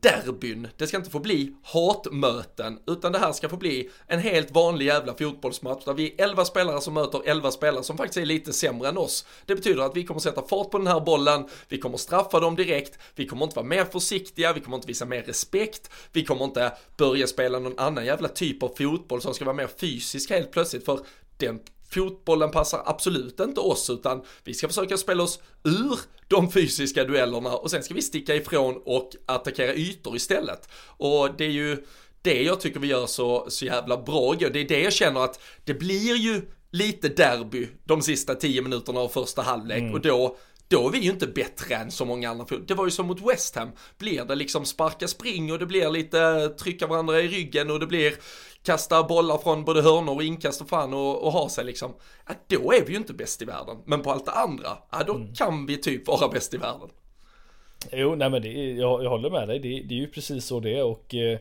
derbyn. 0.00 0.68
Det 0.76 0.86
ska 0.86 0.96
inte 0.96 1.10
få 1.10 1.18
bli 1.18 1.54
hatmöten, 1.62 2.78
utan 2.86 3.12
det 3.12 3.18
här 3.18 3.32
ska 3.32 3.48
få 3.48 3.56
bli 3.56 3.90
en 4.06 4.20
helt 4.20 4.50
vanlig 4.50 4.86
jävla 4.86 5.14
fotbollsmatch 5.14 5.84
där 5.84 5.94
vi 5.94 6.14
är 6.18 6.24
11 6.24 6.44
spelare 6.44 6.80
som 6.80 6.94
möter 6.94 7.22
11 7.24 7.50
spelare 7.50 7.82
som 7.82 7.96
faktiskt 7.96 8.16
är 8.16 8.26
lite 8.26 8.52
sämre 8.52 8.88
än 8.88 8.98
oss. 8.98 9.26
Det 9.46 9.54
betyder 9.54 9.82
att 9.82 9.96
vi 9.96 10.04
kommer 10.04 10.20
sätta 10.20 10.42
fart 10.42 10.70
på 10.70 10.78
den 10.78 10.86
här 10.86 11.00
bollen, 11.00 11.48
vi 11.68 11.78
kommer 11.78 11.96
straffa 11.96 12.40
dem 12.40 12.56
direkt, 12.56 12.98
vi 13.14 13.26
kommer 13.26 13.44
inte 13.44 13.56
vara 13.56 13.66
mer 13.66 13.84
försiktiga, 13.84 14.52
vi 14.52 14.60
kommer 14.60 14.76
inte 14.76 14.88
visa 14.88 15.04
mer 15.04 15.22
respekt, 15.22 15.90
vi 16.12 16.24
kommer 16.24 16.44
inte 16.44 16.72
börja 16.96 17.26
spela 17.26 17.58
någon 17.58 17.78
annan 17.78 18.06
jävla 18.06 18.28
typ 18.28 18.62
av 18.62 18.74
fotboll 18.78 19.22
som 19.22 19.34
ska 19.34 19.44
vara 19.44 19.56
mer 19.56 19.68
fysisk 19.80 20.30
helt 20.30 20.52
plötsligt, 20.52 20.84
för 20.84 21.00
den 21.36 21.60
fotbollen 21.90 22.50
passar 22.50 22.82
absolut 22.86 23.40
inte 23.40 23.60
oss 23.60 23.90
utan 23.90 24.22
vi 24.44 24.54
ska 24.54 24.68
försöka 24.68 24.96
spela 24.96 25.22
oss 25.22 25.38
ur 25.64 25.98
de 26.28 26.52
fysiska 26.52 27.04
duellerna 27.04 27.50
och 27.50 27.70
sen 27.70 27.82
ska 27.82 27.94
vi 27.94 28.02
sticka 28.02 28.34
ifrån 28.34 28.82
och 28.84 29.10
attackera 29.26 29.74
ytor 29.74 30.16
istället. 30.16 30.68
Och 30.86 31.28
det 31.38 31.44
är 31.44 31.50
ju 31.50 31.84
det 32.22 32.42
jag 32.42 32.60
tycker 32.60 32.80
vi 32.80 32.86
gör 32.86 33.06
så, 33.06 33.46
så 33.48 33.64
jävla 33.64 33.96
bra. 33.96 34.34
Det 34.34 34.60
är 34.60 34.68
det 34.68 34.80
jag 34.80 34.92
känner 34.92 35.20
att 35.20 35.40
det 35.64 35.74
blir 35.74 36.16
ju 36.16 36.42
lite 36.70 37.08
derby 37.08 37.68
de 37.84 38.02
sista 38.02 38.34
tio 38.34 38.62
minuterna 38.62 39.00
av 39.00 39.08
första 39.08 39.42
halvlek 39.42 39.78
mm. 39.78 39.94
och 39.94 40.00
då 40.00 40.36
då 40.68 40.88
är 40.88 40.92
vi 40.92 40.98
ju 40.98 41.10
inte 41.10 41.26
bättre 41.26 41.74
än 41.74 41.90
så 41.90 42.04
många 42.04 42.30
andra. 42.30 42.46
Det 42.66 42.74
var 42.74 42.84
ju 42.84 42.90
som 42.90 43.06
mot 43.06 43.20
West 43.28 43.56
Ham. 43.56 43.68
Blir 43.98 44.24
det 44.24 44.34
liksom 44.34 44.64
sparka 44.64 45.08
spring 45.08 45.52
och 45.52 45.58
det 45.58 45.66
blir 45.66 45.90
lite 45.90 46.48
trycka 46.48 46.86
varandra 46.86 47.20
i 47.20 47.28
ryggen 47.28 47.70
och 47.70 47.80
det 47.80 47.86
blir 47.86 48.14
kasta 48.62 49.02
bollar 49.02 49.38
från 49.38 49.64
både 49.64 49.82
hörnor 49.82 50.14
och 50.14 50.22
inkast 50.22 50.60
och 50.60 50.68
fan 50.68 50.94
och, 50.94 51.22
och 51.22 51.32
ha 51.32 51.48
sig 51.48 51.64
liksom. 51.64 51.94
Ja, 52.28 52.34
då 52.46 52.72
är 52.72 52.84
vi 52.84 52.92
ju 52.92 52.96
inte 52.96 53.12
bäst 53.12 53.42
i 53.42 53.44
världen. 53.44 53.76
Men 53.84 54.02
på 54.02 54.10
allt 54.10 54.26
det 54.26 54.32
andra, 54.32 54.78
ja 54.90 55.02
då 55.06 55.14
mm. 55.14 55.34
kan 55.34 55.66
vi 55.66 55.76
typ 55.76 56.08
vara 56.08 56.28
bäst 56.28 56.54
i 56.54 56.56
världen. 56.56 56.88
Jo, 57.92 58.14
nej 58.14 58.30
men 58.30 58.42
det, 58.42 58.72
jag, 58.72 59.04
jag 59.04 59.10
håller 59.10 59.30
med 59.30 59.48
dig. 59.48 59.58
Det, 59.58 59.68
det 59.68 59.94
är 59.94 59.98
ju 59.98 60.10
precis 60.10 60.44
så 60.44 60.60
det 60.60 60.78
är 60.78 60.84
och 60.84 61.14
eh, 61.14 61.38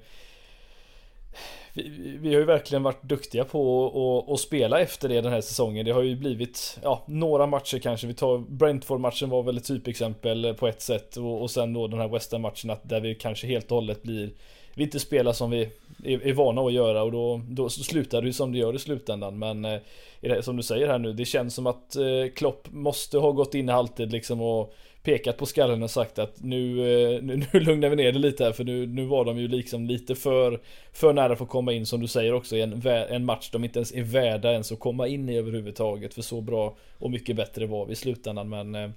vi, 1.73 2.17
vi, 2.19 2.33
har 2.33 2.39
ju 2.39 2.45
verkligen 2.45 2.83
varit 2.83 3.03
duktiga 3.03 3.45
på 3.45 4.25
att 4.33 4.39
spela 4.39 4.79
efter 4.79 5.09
det 5.09 5.21
den 5.21 5.31
här 5.31 5.41
säsongen. 5.41 5.85
Det 5.85 5.91
har 5.91 6.01
ju 6.01 6.15
blivit 6.15 6.79
ja, 6.83 7.03
några 7.07 7.47
matcher 7.47 7.79
kanske. 7.79 8.07
Vi 8.07 8.13
tar 8.13 8.37
Brentford-matchen 8.37 9.29
var 9.29 9.43
väl 9.43 9.57
ett 9.57 9.67
typexempel 9.67 10.53
på 10.53 10.67
ett 10.67 10.81
sätt 10.81 11.17
och, 11.17 11.41
och 11.41 11.51
sen 11.51 11.73
då 11.73 11.87
den 11.87 11.99
här 11.99 12.07
West 12.07 12.39
matchen 12.39 12.75
där 12.83 13.01
vi 13.01 13.15
kanske 13.15 13.47
helt 13.47 13.71
och 13.71 13.75
hållet 13.75 14.03
blir 14.03 14.29
vi 14.73 14.83
inte 14.83 14.99
spelar 14.99 15.33
som 15.33 15.49
vi 15.49 15.69
är, 16.03 16.27
är 16.27 16.33
vana 16.33 16.61
att 16.61 16.73
göra 16.73 17.03
och 17.03 17.11
då, 17.11 17.41
då 17.47 17.69
slutar 17.69 18.21
det 18.21 18.27
ju 18.27 18.33
som 18.33 18.51
det 18.51 18.57
gör 18.57 18.75
i 18.75 18.79
slutändan. 18.79 19.39
Men 19.39 19.65
eh, 19.65 20.41
som 20.41 20.57
du 20.57 20.63
säger 20.63 20.87
här 20.87 20.99
nu, 20.99 21.13
det 21.13 21.25
känns 21.25 21.55
som 21.55 21.67
att 21.67 21.95
eh, 21.95 22.33
Klopp 22.35 22.67
måste 22.71 23.17
ha 23.17 23.31
gått 23.31 23.55
in 23.55 23.69
i 23.69 23.71
halvtid 23.71 24.11
liksom 24.11 24.41
och 24.41 24.73
pekat 25.03 25.37
på 25.37 25.45
skallen 25.45 25.83
och 25.83 25.91
sagt 25.91 26.19
att 26.19 26.43
nu, 26.43 26.79
eh, 26.79 27.21
nu, 27.21 27.45
nu 27.53 27.59
lugnar 27.59 27.89
vi 27.89 27.95
ner 27.95 28.11
det 28.11 28.19
lite 28.19 28.43
här 28.43 28.51
för 28.51 28.63
nu, 28.63 28.87
nu 28.87 29.05
var 29.05 29.25
de 29.25 29.37
ju 29.37 29.47
liksom 29.47 29.85
lite 29.85 30.15
för, 30.15 30.59
för 30.93 31.13
nära 31.13 31.35
för 31.35 31.43
att 31.43 31.49
komma 31.49 31.73
in 31.73 31.85
som 31.85 32.01
du 32.01 32.07
säger 32.07 32.33
också 32.33 32.55
i 32.55 32.61
en, 32.61 32.87
en 32.87 33.25
match 33.25 33.49
de 33.51 33.63
inte 33.63 33.79
ens 33.79 33.93
är 33.93 34.03
värda 34.03 34.51
ens 34.51 34.71
att 34.71 34.79
komma 34.79 35.07
in 35.07 35.29
i 35.29 35.37
överhuvudtaget 35.37 36.13
för 36.13 36.21
så 36.21 36.41
bra 36.41 36.77
och 36.97 37.11
mycket 37.11 37.35
bättre 37.35 37.65
var 37.65 37.85
vi 37.85 37.91
i 37.91 37.95
slutändan 37.95 38.49
men 38.49 38.75
eh, 38.75 38.89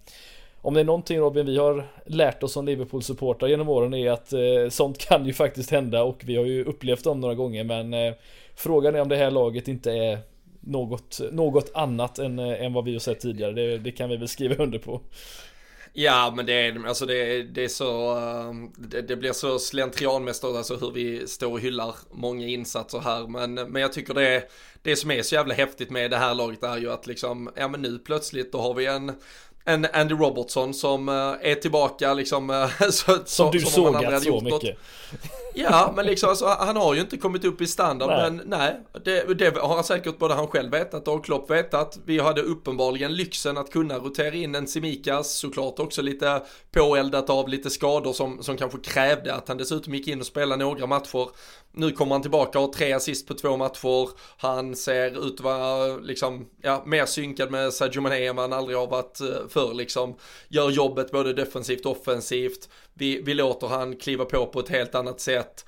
om 0.63 0.75
det 0.75 0.81
är 0.81 0.85
någonting 0.85 1.19
Robin 1.19 1.47
vi 1.47 1.59
har 1.59 1.89
lärt 2.07 2.43
oss 2.43 2.53
som 2.53 2.67
Liverpool-supportrar 2.69 3.49
genom 3.49 3.69
åren 3.69 3.95
är 3.95 4.11
att 4.11 4.33
eh, 4.33 4.69
sånt 4.71 4.99
kan 4.99 5.27
ju 5.27 5.33
faktiskt 5.33 5.71
hända 5.71 6.03
och 6.03 6.23
vi 6.25 6.37
har 6.37 6.45
ju 6.45 6.65
upplevt 6.65 7.05
dem 7.05 7.21
några 7.21 7.35
gånger 7.35 7.65
men 7.65 7.95
eh, 7.95 8.15
frågan 8.55 8.95
är 8.95 9.01
om 9.01 9.09
det 9.09 9.17
här 9.17 9.31
laget 9.31 9.69
inte 9.69 9.93
är 9.93 10.19
något, 10.61 11.21
något 11.33 11.71
annat 11.75 12.19
än, 12.19 12.39
eh, 12.39 12.65
än 12.65 12.73
vad 12.73 12.85
vi 12.85 12.93
har 12.93 13.01
sett 13.01 13.21
tidigare. 13.21 13.53
Det, 13.53 13.79
det 13.79 13.93
kan 13.93 14.11
vi 14.11 14.17
väl 14.17 14.29
skriva 14.29 14.55
under 14.55 14.79
på. 14.79 15.01
Ja 15.95 16.33
men 16.37 16.47
det 16.47 16.53
är, 16.53 16.87
alltså 16.87 17.07
det, 17.07 17.43
det 17.43 17.65
är 17.65 17.69
så, 17.69 18.19
ehm, 18.19 18.73
det, 18.79 19.03
det, 19.03 19.17
blir 19.17 19.33
så 19.33 19.59
slentrianmässigt 19.59 20.45
alltså 20.45 20.77
hur 20.77 20.91
vi 20.91 21.27
står 21.27 21.53
och 21.53 21.61
hyllar 21.61 21.95
många 22.11 22.47
insatser 22.47 23.01
här. 23.01 23.27
Men, 23.27 23.55
men 23.55 23.83
jag 23.83 23.93
tycker 23.93 24.15
det, 24.15 24.49
det 24.83 24.97
som 24.97 25.11
är 25.11 25.23
så 25.23 25.35
jävla 25.35 25.55
häftigt 25.55 25.91
med 25.91 26.11
det 26.11 26.17
här 26.17 26.35
laget 26.35 26.63
är 26.63 26.79
ju 26.79 26.93
att 26.93 27.07
liksom, 27.07 27.51
ja 27.57 27.69
men 27.69 27.83
nu 27.83 27.99
plötsligt 27.99 28.53
då 28.53 28.61
har 28.61 28.75
vi 28.75 28.87
en 28.87 29.13
en 29.65 29.87
Andy 29.93 30.15
Robertson 30.15 30.75
som 30.75 31.09
uh, 31.09 31.35
är 31.41 31.55
tillbaka 31.55 32.15
liksom. 32.15 32.51
Uh, 32.51 32.69
så, 32.91 33.19
som 33.25 33.51
du 33.51 33.61
som 33.61 33.71
sågat 33.71 34.23
så 34.23 34.41
mycket. 34.41 34.53
Något. 34.53 34.79
Ja, 35.55 35.93
men 35.97 36.07
liksom 36.07 36.29
alltså, 36.29 36.47
han 36.47 36.77
har 36.77 36.95
ju 36.95 37.01
inte 37.01 37.17
kommit 37.17 37.45
upp 37.45 37.61
i 37.61 37.67
standard. 37.67 38.09
Nej. 38.09 38.31
Men 38.31 38.43
nej, 38.47 38.81
det, 39.05 39.35
det, 39.35 39.59
har 39.61 39.83
säkert 39.83 40.19
både 40.19 40.35
han 40.35 40.47
själv 40.47 40.71
vetat 40.71 41.09
och 41.09 41.25
Klopp 41.25 41.51
vetat. 41.51 41.99
Vi 42.05 42.21
hade 42.21 42.43
uppenbarligen 42.43 43.15
lyxen 43.15 43.59
att 43.59 43.71
kunna 43.71 43.99
rotera 43.99 44.35
in 44.35 44.55
en 44.55 44.67
Simikas, 44.67 45.33
såklart 45.33 45.79
också 45.79 46.03
lite 46.03 46.43
påeldat 46.71 47.31
av 47.31 47.49
lite 47.49 47.71
skador 47.71 48.13
som, 48.13 48.43
som 48.43 48.57
kanske 48.57 48.79
krävde 48.79 49.35
att 49.35 49.49
han 49.49 49.57
dessutom 49.57 49.95
gick 49.95 50.09
in 50.09 50.21
och 50.21 50.27
spelade 50.27 50.65
några 50.65 50.87
matcher. 50.87 51.29
Nu 51.75 51.91
kommer 51.91 52.15
han 52.15 52.23
tillbaka 52.23 52.59
och 52.59 52.65
har 52.65 52.73
tre 52.73 52.93
assist 52.93 53.29
på 53.29 53.35
två 53.35 53.57
matcher. 53.57 54.09
Han 54.37 54.77
ser 54.77 55.27
ut 55.27 55.35
att 55.35 55.41
vara 55.41 55.97
liksom, 55.97 56.49
ja, 56.63 56.83
mer 56.87 57.07
synkad 57.07 57.51
med 57.51 57.73
Sadio 57.73 58.01
Mané 58.01 58.27
än 58.27 58.37
vad 58.37 58.51
han 58.51 58.59
aldrig 58.59 58.79
har 58.79 58.87
varit 58.87 59.21
för 59.53 59.75
liksom. 59.75 60.17
Gör 60.49 60.71
jobbet 60.71 61.11
både 61.11 61.33
defensivt 61.33 61.87
och 61.87 61.93
offensivt. 61.93 62.69
Vi, 62.95 63.23
vi 63.23 63.35
låter 63.35 63.67
han 63.67 63.97
kliva 63.97 64.25
på 64.25 64.47
på 64.47 64.61
ett 64.61 64.69
helt 64.69 64.95
annat 64.95 65.21
sätt. 65.21 65.65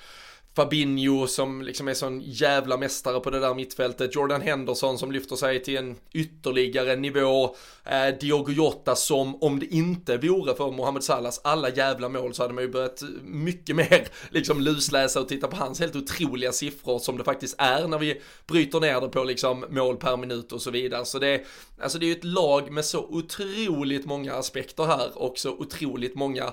Fabinho 0.57 1.27
som 1.27 1.63
liksom 1.63 1.89
är 1.89 1.95
sån 1.95 2.21
jävla 2.21 2.77
mästare 2.77 3.21
på 3.21 3.31
det 3.31 3.41
där 3.41 3.55
mittfältet. 3.55 4.15
Jordan 4.15 4.41
Henderson 4.41 4.99
som 4.99 5.13
lyfter 5.13 5.37
sig 5.37 5.63
till 5.63 5.77
en 5.77 5.97
ytterligare 6.13 6.97
nivå. 6.97 7.57
Eh, 7.85 8.19
Diogo 8.21 8.53
Jota 8.53 8.97
som 8.97 9.43
om 9.43 9.59
det 9.59 9.67
inte 9.67 10.17
vore 10.17 10.55
för 10.55 10.71
Mohamed 10.71 11.05
Salahs 11.05 11.41
alla 11.45 11.71
jävla 11.71 12.09
mål 12.09 12.35
så 12.35 12.43
hade 12.43 12.55
man 12.55 12.65
ju 12.65 12.71
börjat 12.71 13.03
mycket 13.23 13.77
mer 13.91 14.09
liksom 14.31 14.61
lusläsa 14.61 15.21
och 15.21 15.29
titta 15.29 15.49
på 15.49 15.57
hans 15.57 15.81
helt 15.81 15.97
otroliga 15.97 16.53
siffror 16.53 16.99
som 16.99 17.19
det 17.19 17.25
faktiskt 17.25 17.55
är 17.59 17.89
när 17.89 17.99
vi 17.99 18.21
bryter 18.47 18.81
ner 18.81 19.01
det 19.01 19.09
på 19.09 19.25
liksom 19.25 19.65
mål 19.69 19.97
per 19.97 20.17
minut 20.17 20.53
och 20.53 20.63
så 20.63 20.71
vidare. 20.71 21.05
Så 21.05 21.19
det, 21.19 21.45
alltså 21.81 21.99
det 21.99 22.07
är 22.07 22.09
ju 22.09 22.17
ett 22.17 22.25
lag 22.25 22.71
med 22.71 22.85
så 22.85 23.05
otroligt 23.05 24.07
många 24.07 24.35
aspekter 24.35 24.85
här 24.85 25.19
och 25.19 25.39
så 25.39 25.51
otroligt 25.51 26.15
många 26.15 26.53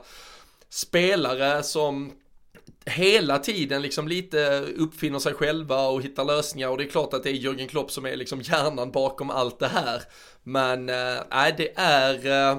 spelare 0.69 1.63
som 1.63 2.11
hela 2.85 3.39
tiden 3.39 3.81
liksom 3.81 4.07
lite 4.07 4.59
uppfinner 4.77 5.19
sig 5.19 5.33
själva 5.33 5.87
och 5.87 6.01
hittar 6.01 6.25
lösningar 6.25 6.69
och 6.69 6.77
det 6.77 6.83
är 6.83 6.89
klart 6.89 7.13
att 7.13 7.23
det 7.23 7.29
är 7.29 7.33
Jörgen 7.33 7.67
Klopp 7.67 7.91
som 7.91 8.05
är 8.05 8.15
liksom 8.15 8.41
hjärnan 8.41 8.91
bakom 8.91 9.29
allt 9.29 9.59
det 9.59 9.67
här. 9.67 10.01
Men 10.43 10.89
eh, 10.89 11.23
nej, 11.31 11.49
äh, 11.49 11.55
det 11.57 11.71
är 11.75 12.51
äh, 12.51 12.57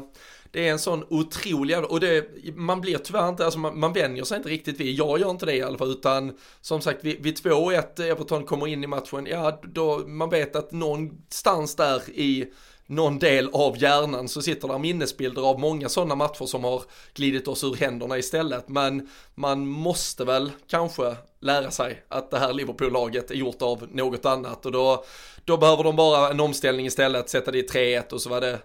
det 0.52 0.68
är 0.68 0.72
en 0.72 0.78
sån 0.78 1.04
otrolig 1.08 1.84
och 1.84 2.00
det, 2.00 2.28
man 2.54 2.80
blir 2.80 2.98
tyvärr 2.98 3.28
inte, 3.28 3.44
alltså 3.44 3.58
man, 3.58 3.78
man 3.78 3.92
vänjer 3.92 4.24
sig 4.24 4.36
inte 4.36 4.48
riktigt 4.48 4.80
vid, 4.80 4.94
jag 4.94 5.20
gör 5.20 5.30
inte 5.30 5.46
det 5.46 5.56
i 5.56 5.62
alla 5.62 5.78
fall, 5.78 5.90
utan 5.90 6.38
som 6.60 6.80
sagt 6.80 7.04
vid, 7.04 7.22
vid 7.22 7.38
2-1 7.38 8.02
Everton 8.02 8.44
kommer 8.44 8.66
in 8.66 8.84
i 8.84 8.86
matchen, 8.86 9.26
ja 9.30 9.60
då 9.62 9.98
man 9.98 10.30
vet 10.30 10.56
att 10.56 10.72
någonstans 10.72 11.76
där 11.76 12.10
i 12.10 12.52
någon 12.86 13.18
del 13.18 13.50
av 13.52 13.82
hjärnan 13.82 14.28
så 14.28 14.42
sitter 14.42 14.68
där 14.68 14.78
minnesbilder 14.78 15.42
av 15.42 15.60
många 15.60 15.88
sådana 15.88 16.14
matcher 16.14 16.46
som 16.46 16.64
har 16.64 16.82
glidit 17.14 17.48
oss 17.48 17.64
ur 17.64 17.74
händerna 17.74 18.18
istället. 18.18 18.68
Men 18.68 19.08
man 19.34 19.66
måste 19.66 20.24
väl 20.24 20.50
kanske 20.66 21.16
lära 21.40 21.70
sig 21.70 22.02
att 22.08 22.30
det 22.30 22.38
här 22.38 22.52
Liverpool-laget 22.52 23.30
är 23.30 23.34
gjort 23.34 23.62
av 23.62 23.88
något 23.92 24.26
annat 24.26 24.66
och 24.66 24.72
då, 24.72 25.04
då 25.44 25.56
behöver 25.56 25.84
de 25.84 25.96
bara 25.96 26.30
en 26.30 26.40
omställning 26.40 26.86
istället, 26.86 27.30
sätta 27.30 27.50
det 27.50 27.58
i 27.58 27.66
3-1 27.66 28.12
och 28.12 28.22
så 28.22 28.30
var 28.30 28.40
det 28.40 28.58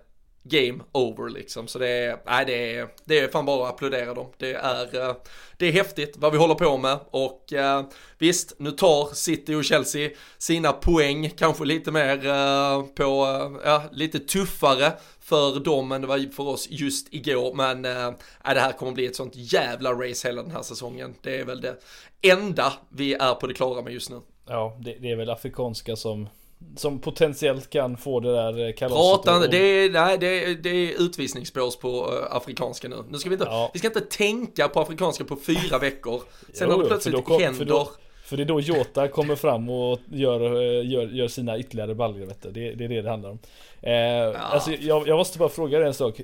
game 0.50 0.84
over 0.92 1.30
liksom. 1.30 1.68
Så 1.68 1.80
det 1.80 1.88
är, 1.88 2.18
nej 2.26 2.46
det 2.46 2.76
är, 2.76 2.88
det 3.06 3.20
är 3.20 3.28
fan 3.28 3.46
bara 3.46 3.68
att 3.68 3.74
applådera 3.74 4.14
dem. 4.14 4.28
Det 4.38 4.54
är, 4.54 5.10
eh, 5.10 5.16
det 5.58 5.66
är 5.66 5.72
häftigt 5.72 6.14
vad 6.18 6.32
vi 6.32 6.38
håller 6.38 6.56
på 6.56 6.78
med 6.78 7.00
och 7.12 7.54
eh, 7.54 7.86
visst, 8.18 8.54
nu 8.60 8.72
tar 8.72 9.14
City 9.14 9.56
och 9.56 9.64
Chelsea 9.64 10.10
sina 10.38 10.74
poäng, 10.74 11.30
kanske 11.30 11.66
lite 11.66 11.92
mer 11.92 12.26
eh, 12.28 12.84
på, 12.84 13.26
eh, 13.26 13.70
ja, 13.70 13.84
lite 13.92 14.20
tuffare 14.20 14.94
för 15.20 15.60
dem 15.60 15.92
än 15.92 16.02
det 16.02 16.08
var 16.08 16.34
för 16.34 16.48
oss 16.48 16.68
just 16.70 17.14
igår. 17.14 17.54
Men 17.54 17.86
äh, 17.86 18.12
det 18.44 18.60
här 18.60 18.72
kommer 18.72 18.92
bli 18.92 19.06
ett 19.06 19.16
sånt 19.16 19.34
jävla 19.36 19.94
race 19.94 20.28
hela 20.28 20.44
den 20.44 20.52
här 20.52 20.62
säsongen. 20.62 21.16
Det 21.22 21.40
är 21.40 21.46
väl 21.46 21.62
det 21.62 21.76
enda 22.22 22.74
vi 22.90 23.14
är 23.14 23.34
på 23.34 23.48
det 23.48 23.54
klara 23.54 23.82
med 23.82 23.94
just 23.94 24.10
nu. 24.10 24.22
Ja, 24.48 24.78
det, 24.80 24.98
det 25.02 25.12
är 25.12 25.16
väl 25.16 25.30
afrikanska 25.30 25.96
som 25.96 26.30
som 26.76 27.00
potentiellt 27.00 27.70
kan 27.70 27.98
få 27.98 28.20
det 28.20 28.32
där 28.32 28.72
kalaset 28.72 29.24
Prata 29.26 29.48
det 29.48 29.58
är, 29.58 29.90
nej, 29.90 30.18
det 30.18 30.44
är, 30.44 30.56
det 30.56 30.70
är 30.70 31.02
utvisningsspårs 31.02 31.76
på 31.76 31.88
uh, 31.88 32.36
afrikanska 32.36 32.88
nu. 32.88 32.96
Nu 33.10 33.18
ska 33.18 33.30
vi 33.30 33.36
inte, 33.36 33.46
ja. 33.46 33.70
vi 33.74 33.80
ska 33.80 33.88
inte 33.88 34.02
tänka 34.02 34.68
på 34.68 34.80
afrikanska 34.80 35.24
på 35.24 35.36
fyra 35.36 35.78
veckor. 35.78 36.22
Sen 36.54 36.68
jo, 36.70 36.76
har 36.76 36.84
det 36.84 36.90
plötsligt 36.90 37.26
kom, 37.26 37.42
händer. 37.42 37.58
För 37.58 37.66
då, 37.66 37.92
för 38.28 38.38
det 38.38 38.44
är 38.44 38.46
då 38.46 38.60
Jota 38.60 39.08
kommer 39.08 39.36
fram 39.36 39.70
och 39.70 40.00
gör, 40.12 40.42
eh, 40.42 40.92
gör, 40.92 41.08
gör 41.08 41.28
sina 41.28 41.60
ytterligare 41.60 41.96
baljor 41.96 42.26
vet 42.26 42.42
du. 42.42 42.52
Det, 42.52 42.74
det 42.74 42.86
är 42.86 42.90
det 42.90 43.02
det 43.02 43.10
handlar 43.10 43.30
om. 43.30 43.40
Eh, 43.82 43.94
ja. 43.94 44.38
Alltså 44.38 44.72
jag, 44.72 45.08
jag, 45.08 45.18
måste 45.18 45.40
bara 45.40 45.50
fråga 45.50 45.78
dig 45.80 45.88
en 45.88 45.94
sak. 45.94 46.22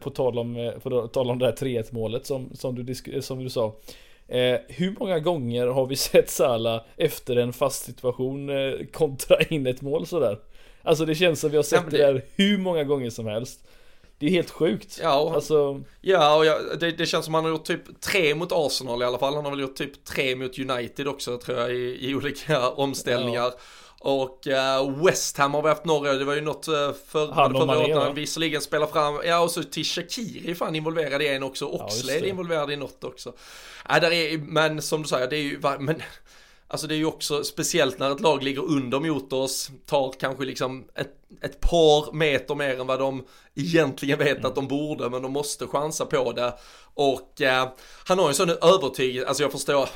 På 0.00 0.10
tal 0.10 0.38
om, 0.38 0.56
eh, 0.56 0.70
på 0.70 1.08
tal 1.08 1.30
om 1.30 1.38
det 1.38 1.46
här 1.46 1.52
3-1 1.52 1.84
målet 1.90 2.26
som, 2.26 2.50
som, 2.54 2.84
du, 2.84 2.94
som 3.22 3.44
du 3.44 3.50
sa. 3.50 3.72
Eh, 4.28 4.60
hur 4.68 4.96
många 4.98 5.18
gånger 5.18 5.66
har 5.66 5.86
vi 5.86 5.96
sett 5.96 6.30
Sala 6.30 6.84
efter 6.96 7.36
en 7.36 7.52
fast 7.52 7.84
situation 7.84 8.50
eh, 8.50 8.86
kontra 8.92 9.40
in 9.40 9.66
ett 9.66 9.82
mål 9.82 10.06
sådär? 10.06 10.38
Alltså 10.82 11.04
det 11.04 11.14
känns 11.14 11.40
som 11.40 11.50
vi 11.50 11.56
har 11.56 11.64
sett 11.64 11.82
ja, 11.84 11.90
det... 11.90 11.98
det 11.98 12.12
där 12.12 12.22
hur 12.36 12.58
många 12.58 12.84
gånger 12.84 13.10
som 13.10 13.26
helst. 13.26 13.60
Det 14.18 14.26
är 14.26 14.30
helt 14.30 14.50
sjukt. 14.50 15.00
Ja, 15.02 15.32
alltså... 15.34 15.82
ja 16.00 16.36
och 16.36 16.46
ja, 16.46 16.58
det, 16.80 16.90
det, 16.90 17.06
känns 17.06 17.24
som 17.24 17.34
han 17.34 17.44
har 17.44 17.50
gjort 17.50 17.64
typ 17.64 18.00
tre 18.00 18.34
mot 18.34 18.52
Arsenal 18.52 19.02
i 19.02 19.04
alla 19.04 19.18
fall. 19.18 19.34
Han 19.34 19.44
har 19.44 19.50
väl 19.50 19.60
gjort 19.60 19.76
typ 19.76 20.04
tre 20.04 20.36
mot 20.36 20.58
United 20.58 21.08
också 21.08 21.38
tror 21.38 21.58
jag 21.58 21.74
i, 21.74 22.10
i 22.10 22.14
olika 22.14 22.70
omställningar. 22.70 23.42
Ja. 23.42 23.52
Och 24.00 24.46
uh, 24.46 25.04
West 25.04 25.36
Ham 25.36 25.54
har 25.54 25.62
vi 25.62 25.68
haft 25.68 25.84
några, 25.84 26.12
det 26.12 26.24
var 26.24 26.34
ju 26.34 26.40
något 26.40 26.68
uh, 26.68 26.74
för, 26.74 26.92
förra 27.06 27.64
året 27.64 27.88
när 27.88 28.00
han 28.00 28.14
visserligen 28.14 28.60
spelar 28.60 28.86
fram, 28.86 29.20
ja 29.24 29.40
och 29.40 29.50
så 29.50 29.62
till 29.62 29.84
Shakiri 29.84 30.54
fan 30.54 30.74
involverad 30.74 31.22
i 31.22 31.28
en 31.28 31.42
också, 31.42 31.66
Oxlade 31.66 32.18
ja, 32.18 32.24
är 32.24 32.28
involverad 32.28 32.70
i 32.70 32.76
något 32.76 33.04
också. 33.04 33.32
Ja, 33.88 34.00
där 34.00 34.12
är, 34.12 34.38
men 34.38 34.82
som 34.82 35.02
du 35.02 35.08
säger, 35.08 35.28
det 35.28 35.36
är 35.36 35.42
ju, 35.42 35.60
men 35.78 36.02
Alltså 36.68 36.86
det 36.86 36.94
är 36.94 36.98
ju 36.98 37.06
också 37.06 37.44
speciellt 37.44 37.98
när 37.98 38.12
ett 38.12 38.20
lag 38.20 38.42
ligger 38.42 38.62
under 38.62 39.00
mot 39.00 39.32
oss, 39.32 39.70
tar 39.86 40.12
kanske 40.20 40.44
liksom 40.44 40.84
ett, 40.94 41.14
ett 41.42 41.60
par 41.60 42.12
meter 42.12 42.54
mer 42.54 42.80
än 42.80 42.86
vad 42.86 42.98
de 42.98 43.24
egentligen 43.54 44.18
vet 44.18 44.44
att 44.44 44.54
de 44.54 44.68
borde, 44.68 45.10
men 45.10 45.22
de 45.22 45.32
måste 45.32 45.66
chansa 45.66 46.06
på 46.06 46.32
det. 46.32 46.54
Och 46.94 47.40
eh, 47.42 47.68
han 48.06 48.18
har 48.18 48.24
ju 48.24 48.28
en 48.28 48.34
sån 48.34 48.50
övertygelse, 48.50 49.28
alltså 49.28 49.42
jag 49.42 49.52
förstår, 49.52 49.88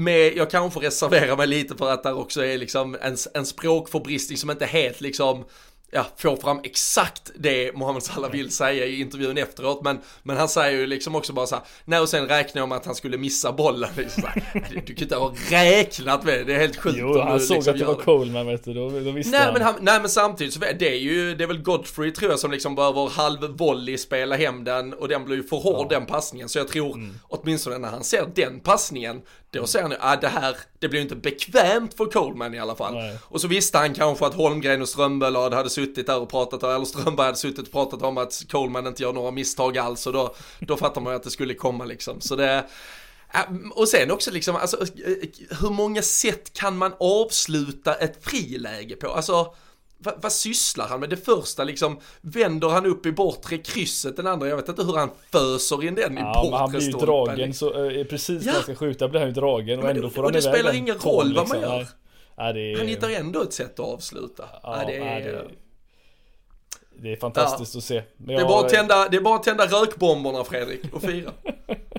med, 0.00 0.36
jag 0.36 0.50
kanske 0.50 0.80
reserverar 0.80 1.36
mig 1.36 1.46
lite 1.46 1.76
för 1.76 1.90
att 1.90 2.02
det 2.02 2.12
också 2.12 2.44
är 2.44 2.58
liksom 2.58 2.96
en, 3.00 3.16
en 3.34 3.46
språkförbristning 3.46 4.38
som 4.38 4.50
inte 4.50 4.66
helt 4.66 5.00
liksom 5.00 5.44
ja, 5.90 6.06
får 6.16 6.36
fram 6.36 6.60
exakt 6.64 7.30
det 7.34 7.72
Mohamed 7.76 8.02
Salah 8.02 8.30
vill 8.30 8.50
säga 8.50 8.86
i 8.86 9.00
intervjun 9.00 9.38
efteråt. 9.38 9.84
Men, 9.84 9.98
men 10.22 10.36
han 10.36 10.48
säger 10.48 10.78
ju 10.78 10.86
liksom 10.86 11.14
också 11.14 11.32
bara 11.32 11.46
så 11.46 11.54
här, 11.54 11.64
nej 11.84 12.00
och 12.00 12.08
sen 12.08 12.28
räknar 12.28 12.62
jag 12.62 12.68
med 12.68 12.78
att 12.78 12.86
han 12.86 12.94
skulle 12.94 13.18
missa 13.18 13.52
bollen. 13.52 13.90
Liksom 13.96 14.22
här, 14.26 14.82
du 14.86 14.94
kan 14.94 15.02
inte 15.02 15.16
ha 15.16 15.34
räknat 15.50 16.24
med 16.24 16.38
det, 16.38 16.44
det 16.44 16.54
är 16.54 16.58
helt 16.58 16.76
sjukt. 16.76 16.96
Jo, 16.98 17.20
han 17.20 17.40
såg 17.40 17.56
liksom 17.56 17.72
att 17.72 17.78
det 17.78 17.84
var 17.84 17.94
Coleman 17.94 18.46
vet 18.46 18.64
du, 18.64 18.74
då, 18.74 18.90
då 18.90 19.10
visste 19.10 19.30
nej, 19.30 19.40
han. 19.40 19.52
Men 19.52 19.62
han. 19.62 19.74
Nej 19.80 20.00
men 20.00 20.08
samtidigt 20.08 20.54
så 20.54 20.60
det 20.60 20.88
är 20.88 20.98
ju, 20.98 21.34
det 21.34 21.44
är 21.44 21.48
väl 21.48 21.62
Godfrey 21.62 22.10
tror 22.10 22.30
jag 22.30 22.40
som 22.40 22.50
liksom 22.50 22.74
behöver 22.74 23.08
halv 23.08 23.56
volley 23.56 23.98
spela 23.98 24.36
hem 24.36 24.64
den 24.64 24.92
och 24.92 25.08
den 25.08 25.24
blir 25.24 25.36
ju 25.36 25.42
för 25.42 25.56
hård 25.56 25.86
ja. 25.90 25.98
den 25.98 26.06
passningen. 26.06 26.48
Så 26.48 26.58
jag 26.58 26.68
tror, 26.68 26.94
mm. 26.94 27.14
åtminstone 27.28 27.78
när 27.78 27.88
han 27.88 28.04
ser 28.04 28.26
den 28.34 28.60
passningen, 28.60 29.22
då 29.50 29.66
ser 29.66 29.82
han 29.82 29.90
ju, 29.90 29.96
ah, 30.00 30.16
det 30.16 30.28
här, 30.28 30.56
det 30.78 30.88
blir 30.88 31.00
ju 31.00 31.02
inte 31.02 31.16
bekvämt 31.16 31.94
för 31.94 32.06
Coleman 32.06 32.54
i 32.54 32.58
alla 32.58 32.76
fall. 32.76 32.94
Nej. 32.94 33.18
Och 33.22 33.40
så 33.40 33.48
visste 33.48 33.78
han 33.78 33.94
kanske 33.94 34.26
att 34.26 34.34
Holmgren 34.34 34.82
och 34.82 34.88
Strömblad 34.88 35.54
hade 35.54 35.70
suttit 35.70 36.06
där 36.06 36.20
och 36.20 36.30
pratat, 36.30 36.62
eller 36.62 36.84
Strömberg 36.84 37.26
hade 37.26 37.38
suttit 37.38 37.66
och 37.66 37.72
pratat 37.72 38.02
om 38.02 38.18
att 38.18 38.44
Coleman 38.50 38.86
inte 38.86 39.02
gör 39.02 39.12
några 39.12 39.30
misstag 39.30 39.78
alls 39.78 40.06
och 40.06 40.12
då, 40.12 40.34
då 40.60 40.76
fattar 40.76 41.00
man 41.00 41.12
ju 41.12 41.16
att 41.16 41.22
det 41.22 41.30
skulle 41.30 41.54
komma 41.54 41.84
liksom. 41.84 42.20
Så 42.20 42.36
det, 42.36 42.66
och 43.72 43.88
sen 43.88 44.10
också 44.10 44.30
liksom, 44.30 44.56
alltså, 44.56 44.84
hur 45.60 45.70
många 45.70 46.02
sätt 46.02 46.52
kan 46.52 46.76
man 46.76 46.92
avsluta 47.00 47.94
ett 47.94 48.24
friläge 48.24 48.96
på? 48.96 49.08
Alltså, 49.08 49.54
vad, 50.02 50.14
vad 50.22 50.32
sysslar 50.32 50.88
han 50.88 51.00
med? 51.00 51.10
Det 51.10 51.16
första 51.16 51.64
liksom 51.64 52.00
vänder 52.20 52.68
han 52.68 52.86
upp 52.86 53.06
i 53.06 53.12
bortre 53.12 53.58
krysset, 53.58 54.16
den 54.16 54.26
andra, 54.26 54.48
jag 54.48 54.56
vet 54.56 54.68
inte 54.68 54.82
hur 54.82 54.96
han 54.96 55.10
föser 55.30 55.84
in 55.84 55.94
den 55.94 56.16
ja, 56.16 56.20
i 56.20 56.50
bortre 56.50 56.58
han 56.58 56.70
blir 56.70 56.80
ju 56.80 56.92
dragen, 56.92 57.54
så 57.54 57.84
eh, 57.84 58.04
precis 58.04 58.46
när 58.46 58.52
han 58.52 58.62
ska 58.62 58.74
skjuta 58.74 59.08
blir 59.08 59.20
han 59.20 59.28
ju 59.28 59.34
dragen 59.34 59.80
och 59.80 59.90
ändå 59.90 60.10
får 60.10 60.16
han 60.16 60.24
Och 60.24 60.32
det 60.32 60.42
spelar 60.42 60.74
ingen 60.74 60.98
roll 60.98 61.34
vad 61.34 61.48
man 61.48 61.58
liksom. 61.58 61.76
gör. 61.76 61.86
Ja, 62.36 62.48
är... 62.48 62.78
Han 62.78 62.88
hittar 62.88 63.10
ändå 63.10 63.42
ett 63.42 63.52
sätt 63.52 63.80
att 63.80 63.86
avsluta. 63.86 64.44
Ja, 64.62 64.82
det 64.86 64.96
är... 64.96 65.20
det. 65.20 65.44
Det 67.02 67.12
är 67.12 67.16
fantastiskt 67.16 67.74
ja. 67.74 67.78
att 67.78 67.84
se. 67.84 68.02
Men 68.16 68.36
det, 68.36 68.42
är 68.42 68.46
bara 68.46 68.66
att 68.66 68.72
tända, 68.72 69.08
det 69.08 69.16
är 69.16 69.20
bara 69.20 69.36
att 69.36 69.42
tända 69.42 69.66
rökbomberna 69.66 70.44
Fredrik 70.44 70.94
och 70.94 71.02
fira. 71.02 71.32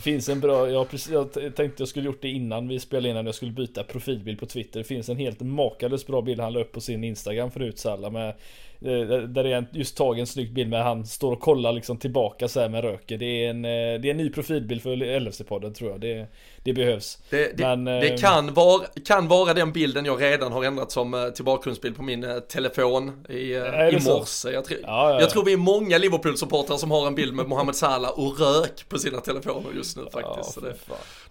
det 0.00 0.04
finns 0.04 0.28
en 0.28 0.40
bra, 0.40 0.70
jag, 0.70 0.90
precis, 0.90 1.12
jag 1.12 1.32
tänkte 1.32 1.74
jag 1.78 1.88
skulle 1.88 2.06
gjort 2.06 2.22
det 2.22 2.28
innan 2.28 2.68
vi 2.68 2.80
spelade 2.80 3.08
in, 3.08 3.14
när 3.14 3.24
jag 3.24 3.34
skulle 3.34 3.52
byta 3.52 3.84
profilbild 3.84 4.40
på 4.40 4.46
Twitter. 4.46 4.80
Det 4.80 4.84
finns 4.84 5.08
en 5.08 5.16
helt 5.16 5.40
makalöst 5.40 6.06
bra 6.06 6.22
bild 6.22 6.40
han 6.40 6.52
la 6.52 6.60
upp 6.60 6.72
på 6.72 6.80
sin 6.80 7.04
Instagram 7.04 7.50
förut 7.50 7.78
Salla 7.78 8.10
med 8.10 8.34
där 8.80 9.42
det 9.42 9.54
är 9.54 9.66
just 9.72 9.96
tagen 9.96 10.20
en 10.20 10.26
snygg 10.26 10.54
bild 10.54 10.70
med 10.70 10.84
han 10.84 11.06
står 11.06 11.32
och 11.32 11.40
kollar 11.40 11.72
liksom 11.72 11.98
tillbaka 11.98 12.48
så 12.48 12.68
med 12.68 12.84
röken. 12.84 13.18
Det 13.18 13.44
är 13.44 13.50
en, 13.50 13.62
det 13.62 13.68
är 13.68 14.06
en 14.06 14.16
ny 14.16 14.30
profilbild 14.30 14.82
för 14.82 14.96
LFC-podden 14.96 15.74
tror 15.74 15.90
jag. 15.90 16.00
Det, 16.00 16.26
det 16.64 16.72
behövs. 16.72 17.18
Det, 17.30 17.56
det, 17.56 17.76
Men, 17.76 17.84
det 17.84 18.20
kan, 18.20 18.54
vara, 18.54 18.86
kan 19.06 19.28
vara 19.28 19.54
den 19.54 19.72
bilden 19.72 20.04
jag 20.04 20.22
redan 20.22 20.52
har 20.52 20.64
ändrat 20.64 20.92
som 20.92 21.32
till 21.34 21.44
bakgrundsbild 21.44 21.96
på 21.96 22.02
min 22.02 22.40
telefon 22.48 23.26
i, 23.28 23.54
i 23.92 23.98
morse. 24.04 24.50
Jag, 24.50 24.64
tr 24.64 24.72
ja, 24.72 24.78
ja, 24.86 25.10
ja. 25.10 25.20
jag 25.20 25.30
tror 25.30 25.44
vi 25.44 25.52
är 25.52 25.56
många 25.56 25.98
Liverpool-supportrar 25.98 26.76
som 26.76 26.90
har 26.90 27.06
en 27.06 27.14
bild 27.14 27.34
med 27.34 27.48
Mohamed 27.48 27.76
Salah 27.76 28.10
och 28.10 28.40
rök 28.40 28.88
på 28.88 28.98
sina 28.98 29.20
telefoner 29.20 29.70
just 29.76 29.96
nu 29.96 30.02
faktiskt. 30.12 30.62
Det, 30.62 30.74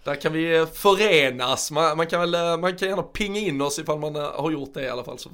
där 0.04 0.14
kan 0.14 0.32
vi 0.32 0.66
förenas. 0.74 1.70
Man, 1.70 1.96
man, 1.96 2.06
kan 2.06 2.20
väl, 2.20 2.60
man 2.60 2.76
kan 2.76 2.88
gärna 2.88 3.02
pinga 3.02 3.40
in 3.40 3.60
oss 3.60 3.78
ifall 3.78 3.98
man 3.98 4.14
har 4.14 4.50
gjort 4.50 4.74
det 4.74 4.82
i 4.82 4.88
alla 4.88 5.04
fall. 5.04 5.18
Så 5.18 5.28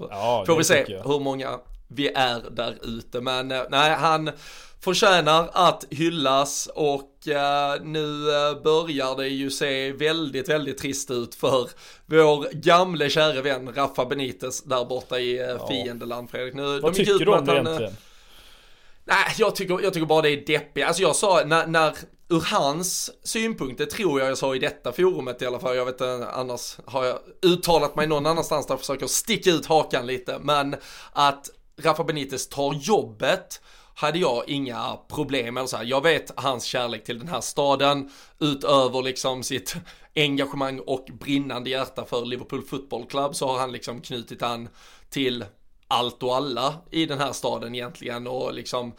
får 0.46 0.56
vi 0.56 0.64
se 0.64 0.84
hur 1.04 1.20
många 1.20 1.58
vi 1.88 2.08
är 2.08 2.50
där 2.50 2.78
ute. 2.82 3.20
Men 3.20 3.50
eh, 3.50 3.62
nej, 3.70 3.94
han 3.94 4.30
förtjänar 4.80 5.50
att 5.52 5.84
hyllas 5.90 6.68
och 6.74 7.10
uh, 7.28 7.84
nu 7.84 8.06
uh, 8.06 8.62
börjar 8.62 9.16
det 9.16 9.28
ju 9.28 9.50
se 9.50 9.92
väldigt, 9.92 10.48
väldigt 10.48 10.78
trist 10.78 11.10
ut 11.10 11.34
för 11.34 11.70
vår 12.06 12.46
gamle 12.52 13.10
käre 13.10 13.42
vän 13.42 13.72
Rafa 13.74 14.04
Benitez 14.04 14.62
där 14.62 14.84
borta 14.84 15.20
i 15.20 15.42
uh, 15.42 15.46
ja. 15.46 15.68
fiendeland 15.68 16.30
Fredrik. 16.30 16.54
Nu, 16.54 16.80
Vad 16.80 16.94
tycker 16.94 17.24
du 17.24 17.32
om 17.32 17.44
det 17.44 17.52
egentligen? 17.52 17.96
Nej, 19.04 19.34
jag 19.38 19.56
tycker, 19.56 19.80
jag 19.82 19.92
tycker 19.92 20.06
bara 20.06 20.22
det 20.22 20.30
är 20.30 20.46
deppigt. 20.46 20.86
Alltså 20.86 21.02
jag 21.02 21.16
sa 21.16 21.42
när, 21.46 21.66
när 21.66 21.96
ur 22.28 22.44
hans 22.46 23.10
synpunkt, 23.22 23.78
det 23.78 23.86
tror 23.86 24.20
jag 24.20 24.30
jag 24.30 24.38
sa 24.38 24.54
i 24.54 24.58
detta 24.58 24.92
forumet 24.92 25.42
i 25.42 25.46
alla 25.46 25.58
fall, 25.58 25.76
jag 25.76 25.84
vet 25.84 25.94
inte, 25.94 26.28
annars 26.28 26.76
har 26.84 27.04
jag 27.04 27.18
uttalat 27.42 27.96
mig 27.96 28.06
någon 28.06 28.26
annanstans 28.26 28.66
där 28.66 28.72
jag 28.72 28.80
försöker 28.80 29.06
sticka 29.06 29.50
ut 29.50 29.66
hakan 29.66 30.06
lite, 30.06 30.38
men 30.42 30.76
att 31.12 31.50
Rafa 31.82 32.04
Benitez 32.04 32.48
tar 32.48 32.74
jobbet 32.74 33.60
hade 33.94 34.18
jag 34.18 34.48
inga 34.48 34.98
problem 35.08 35.56
eller 35.56 35.66
så 35.66 35.76
här. 35.76 35.84
Jag 35.84 36.02
vet 36.02 36.32
hans 36.36 36.64
kärlek 36.64 37.04
till 37.04 37.18
den 37.18 37.28
här 37.28 37.40
staden 37.40 38.10
utöver 38.38 39.02
liksom 39.02 39.42
sitt 39.42 39.76
engagemang 40.14 40.80
och 40.80 41.08
brinnande 41.20 41.70
hjärta 41.70 42.04
för 42.04 42.24
Liverpool 42.24 42.62
Football 42.62 43.06
Club 43.06 43.34
så 43.34 43.48
har 43.48 43.58
han 43.58 43.72
liksom 43.72 44.00
knutit 44.00 44.42
an 44.42 44.68
till 45.10 45.44
allt 45.88 46.22
och 46.22 46.36
alla 46.36 46.74
i 46.90 47.06
den 47.06 47.18
här 47.18 47.32
staden 47.32 47.74
egentligen 47.74 48.26
och 48.26 48.54
liksom 48.54 48.92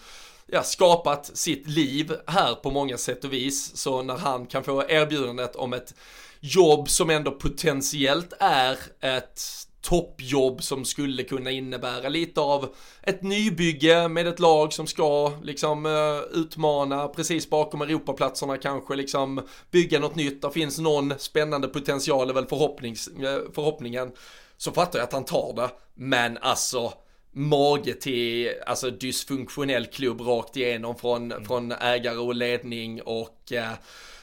ja, 0.46 0.64
skapat 0.64 1.38
sitt 1.38 1.68
liv 1.68 2.16
här 2.28 2.56
på 2.56 2.72
många 2.72 2.98
sätt 2.98 3.24
och 3.24 3.34
vis. 3.34 3.78
Så 3.78 4.02
när 4.02 4.18
han 4.18 4.46
kan 4.46 4.64
få 4.64 4.84
erbjudandet 4.90 5.56
om 5.56 5.74
ett 5.74 5.94
jobb 6.40 6.90
som 6.90 7.10
ändå 7.10 7.32
potentiellt 7.32 8.34
är 8.40 8.78
ett 9.02 9.67
toppjobb 9.88 10.64
som 10.64 10.86
skulle 10.86 11.24
kunna 11.24 11.52
innebära 11.52 12.10
lite 12.10 12.42
av 12.42 12.76
ett 13.02 13.24
nybygge 13.24 14.08
med 14.08 14.28
ett 14.28 14.40
lag 14.40 14.74
som 14.74 14.88
ska 14.88 15.32
liksom 15.44 15.86
uh, 15.86 16.22
utmana 16.34 17.08
precis 17.08 17.50
bakom 17.50 17.82
Europaplatserna 17.82 18.58
kanske 18.58 18.96
liksom 18.96 19.42
bygga 19.72 20.00
något 20.00 20.16
nytt. 20.16 20.42
Det 20.42 20.52
finns 20.52 20.80
någon 20.80 21.14
spännande 21.18 21.68
potential 21.68 22.30
är 22.30 22.34
väl 22.34 22.46
förhoppnings, 22.46 23.08
uh, 23.08 23.52
förhoppningen. 23.54 24.12
Så 24.58 24.72
fattar 24.72 25.00
jag 25.00 25.04
att 25.04 25.14
han 25.14 25.26
tar 25.26 25.54
det, 25.56 25.70
men 25.94 26.38
alltså 26.38 26.94
mage 27.32 27.94
till 27.94 28.52
alltså 28.66 28.90
dysfunktionell 28.90 29.86
klubb 29.86 30.22
rakt 30.22 30.58
igenom 30.58 30.96
från, 30.96 31.32
mm. 31.32 31.46
från 31.46 31.72
ägare 31.72 32.18
och 32.18 32.36
ledning 32.36 33.02
och 33.02 33.52
eh, 33.52 33.74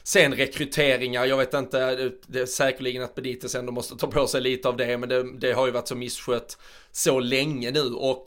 sen 0.05 0.35
rekryteringar, 0.35 1.25
jag 1.25 1.37
vet 1.37 1.55
inte, 1.55 1.97
det, 1.97 2.13
det 2.27 2.41
är 2.41 2.47
säkerligen 2.47 3.03
att 3.03 3.15
Benitez 3.15 3.55
ändå 3.55 3.73
måste 3.73 3.97
ta 3.97 4.07
på 4.07 4.27
sig 4.27 4.41
lite 4.41 4.69
av 4.69 4.77
det, 4.77 4.99
men 4.99 5.09
det, 5.09 5.39
det 5.39 5.53
har 5.53 5.67
ju 5.67 5.73
varit 5.73 5.89
så 5.89 5.95
misskött 5.95 6.59
så 6.93 7.21
länge 7.21 7.71
nu 7.71 7.81
och 7.81 8.25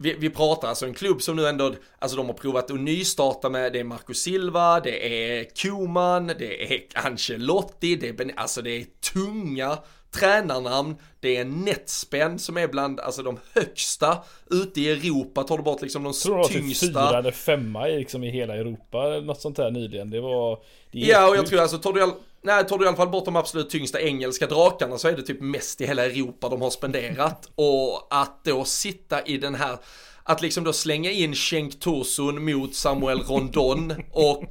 vi, 0.00 0.16
vi, 0.18 0.30
pratar 0.30 0.68
alltså 0.68 0.86
en 0.86 0.94
klubb 0.94 1.22
som 1.22 1.36
nu 1.36 1.46
ändå, 1.46 1.74
alltså 1.98 2.16
de 2.16 2.26
har 2.26 2.34
provat 2.34 2.70
att 2.70 2.80
nystarta 2.80 3.48
med, 3.48 3.72
det 3.72 3.80
är 3.80 3.84
Marco 3.84 4.14
Silva, 4.14 4.80
det 4.80 5.06
är 5.06 5.46
Koman, 5.62 6.26
det 6.26 6.74
är 6.74 6.82
Ancelotti, 6.94 7.96
det 7.96 8.08
är, 8.08 8.32
alltså 8.36 8.62
det 8.62 8.70
är 8.70 8.84
tunga 9.12 9.78
tränarnamn, 10.10 10.96
det 11.20 11.36
är 11.36 11.40
en 11.40 11.64
netspänn 11.64 12.38
som 12.38 12.56
är 12.56 12.68
bland 12.68 13.00
alltså, 13.00 13.22
de 13.22 13.38
högsta 13.54 14.18
ute 14.50 14.80
i 14.80 14.90
Europa, 14.90 15.42
tar 15.42 15.56
du 15.56 15.62
bort 15.62 15.82
liksom 15.82 16.02
de 16.02 16.12
tror 16.12 16.44
typ 16.44 16.56
tyngsta. 16.56 16.86
Tror 16.86 17.08
fyra 17.08 17.18
eller 17.18 17.32
femma 17.32 17.88
i, 17.88 17.98
liksom, 17.98 18.24
i 18.24 18.30
hela 18.30 18.56
Europa, 18.56 19.20
något 19.22 19.40
sånt 19.40 19.58
här 19.58 19.70
nyligen. 19.70 20.10
Det 20.10 20.20
var... 20.20 20.58
Det 20.90 20.98
ja, 20.98 21.28
och 21.28 21.36
jag 21.36 21.46
tror 21.46 21.60
alltså, 21.60 21.78
tar 21.78 21.92
du, 21.92 22.02
all, 22.02 22.12
nej, 22.42 22.66
tar 22.66 22.78
du 22.78 22.84
i 22.84 22.88
alla 22.88 22.96
fall 22.96 23.08
bort 23.08 23.24
de 23.24 23.36
absolut 23.36 23.70
tyngsta 23.70 24.00
engelska 24.00 24.46
drakarna 24.46 24.98
så 24.98 25.08
är 25.08 25.16
det 25.16 25.22
typ 25.22 25.40
mest 25.40 25.80
i 25.80 25.86
hela 25.86 26.04
Europa 26.06 26.48
de 26.48 26.62
har 26.62 26.70
spenderat. 26.70 27.50
och 27.54 28.06
att 28.10 28.44
då 28.44 28.64
sitta 28.64 29.26
i 29.26 29.38
den 29.38 29.54
här 29.54 29.78
att 30.22 30.42
liksom 30.42 30.64
då 30.64 30.72
slänga 30.72 31.10
in 31.10 31.34
Cenk 31.34 31.80
Tosun 31.80 32.44
mot 32.44 32.74
Samuel 32.74 33.22
Rondon 33.22 33.94
och 34.12 34.48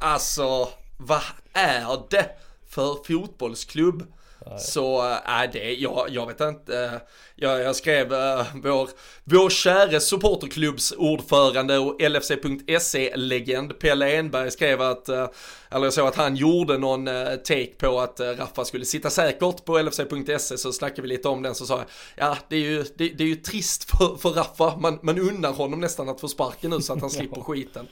alltså 0.00 0.68
vad 0.98 1.22
är 1.52 2.02
det 2.10 2.26
för 2.68 3.04
fotbollsklubb? 3.04 4.12
Så 4.58 5.02
är 5.24 5.44
äh, 5.44 5.50
det, 5.52 5.74
jag, 5.74 6.06
jag 6.10 6.26
vet 6.26 6.40
inte, 6.40 7.00
jag, 7.34 7.60
jag 7.60 7.76
skrev 7.76 8.12
äh, 8.12 8.46
vår, 8.54 8.90
vår 9.24 9.50
käre 9.50 10.00
supporterklubbs 10.00 10.92
ordförande 10.92 11.78
och 11.78 12.02
LFC.se-legend 12.02 13.78
Pelle 13.78 14.16
Enberg 14.16 14.50
skrev 14.50 14.80
att, 14.80 15.08
äh, 15.08 15.28
eller 15.70 15.86
jag 15.86 15.92
såg 15.92 16.08
att 16.08 16.16
han 16.16 16.36
gjorde 16.36 16.78
någon 16.78 17.08
äh, 17.08 17.34
take 17.36 17.74
på 17.78 18.00
att 18.00 18.20
äh, 18.20 18.26
Raffa 18.26 18.64
skulle 18.64 18.84
sitta 18.84 19.10
säkert 19.10 19.64
på 19.64 19.82
LFC.se 19.82 20.58
så 20.58 20.72
snackade 20.72 21.02
vi 21.02 21.08
lite 21.08 21.28
om 21.28 21.42
den 21.42 21.54
så 21.54 21.66
sa 21.66 21.78
jag, 21.78 21.86
ja 22.16 22.36
det 22.48 22.56
är 22.56 22.60
ju, 22.60 22.82
det, 22.82 23.08
det 23.08 23.24
är 23.24 23.28
ju 23.28 23.36
trist 23.36 23.90
för, 23.90 24.16
för 24.16 24.30
Raffa, 24.30 24.76
man, 24.76 24.98
man 25.02 25.18
unnar 25.18 25.52
honom 25.52 25.80
nästan 25.80 26.08
att 26.08 26.20
få 26.20 26.28
sparken 26.28 26.70
nu 26.70 26.80
så 26.80 26.92
att 26.92 27.00
han 27.00 27.10
slipper 27.20 27.40
skiten. 27.40 27.88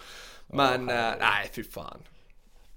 Men 0.46 0.86
nej, 0.86 1.50
fy 1.54 1.64
fan. 1.64 1.98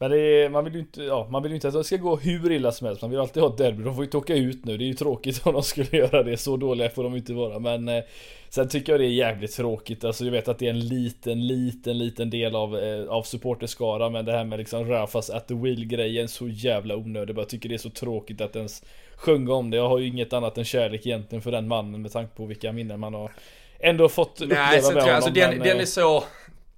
Men 0.02 0.12
är, 0.12 0.50
man 0.50 0.64
vill 0.64 0.74
ju 0.74 0.80
inte, 0.80 1.04
ja, 1.04 1.28
man 1.32 1.44
vill 1.44 1.52
ju 1.52 1.56
inte 1.56 1.68
att 1.68 1.74
det 1.74 1.84
ska 1.84 1.98
gå 1.98 2.16
hur 2.16 2.52
illa 2.52 2.72
som 2.72 2.88
helst. 2.88 3.02
Man 3.02 3.12
vill 3.12 3.20
alltid 3.20 3.44
ha 3.44 3.50
ett 3.50 3.58
derby. 3.58 3.84
De 3.84 3.96
får 3.96 4.04
ju 4.04 4.08
inte 4.08 4.18
åka 4.18 4.36
ut 4.36 4.66
nu. 4.66 4.78
Det 4.78 4.84
är 4.84 4.88
ju 4.88 4.94
tråkigt 4.94 5.42
om 5.46 5.54
de 5.54 5.64
skulle 5.64 5.88
göra 5.92 6.24
det. 6.24 6.38
Så 6.38 6.58
dåliga 6.58 6.90
får 6.90 7.04
de 7.04 7.16
inte 7.16 7.34
vara. 7.34 7.60
Men 7.60 7.88
eh, 7.88 8.04
sen 8.50 8.70
tycker 8.70 8.94
jag 8.94 9.00
det 9.00 9.06
är 9.06 9.10
jävligt 9.10 9.56
tråkigt. 9.56 10.04
Alltså 10.04 10.26
jag 10.26 10.32
vet 10.32 10.48
att 10.48 10.60
det 10.60 10.66
är 10.66 10.70
en 10.70 10.80
liten, 10.80 11.48
liten, 11.48 11.98
liten 11.98 12.30
del 12.30 12.56
av, 12.56 12.78
eh, 12.78 13.08
av 13.10 13.24
supporterskara. 13.24 14.10
Men 14.10 14.26
det 14.26 14.32
här 14.32 14.44
med 14.44 14.60
liksom 14.60 14.90
Rafas 14.90 15.30
at 15.30 15.48
the 15.48 15.54
wheel 15.54 15.86
grejen 15.86 16.28
så 16.28 16.48
jävla 16.48 16.96
onödig. 16.96 17.38
Jag 17.38 17.50
tycker 17.50 17.70
det 17.70 17.76
är 17.76 17.78
så 17.78 17.90
tråkigt 17.90 18.42
att 18.42 18.56
ens 18.56 18.84
sjunga 19.16 19.54
om 19.54 19.70
det. 19.70 19.78
Jag 19.78 19.90
har 19.90 20.00
ju 20.00 20.08
inget 20.08 20.34
annat 20.34 20.58
än 20.58 20.66
kärlek 20.66 21.06
egentligen 21.06 21.42
för 21.42 21.52
den 21.52 21.68
mannen 21.68 22.02
med 22.02 22.12
tanke 22.12 22.36
på 22.36 22.46
vilka 22.46 22.72
minnen 22.72 23.00
man 23.00 23.14
har 23.14 23.32
ändå 23.80 24.10
fått 24.10 24.42
uppleva 24.42 24.62
Nej, 24.62 24.82
med 24.82 25.04
honom. 25.04 25.16
Alltså 25.16 25.32
den, 25.32 25.50
men, 25.50 25.68
den 25.68 25.80
är 25.80 25.86
så 25.86 26.24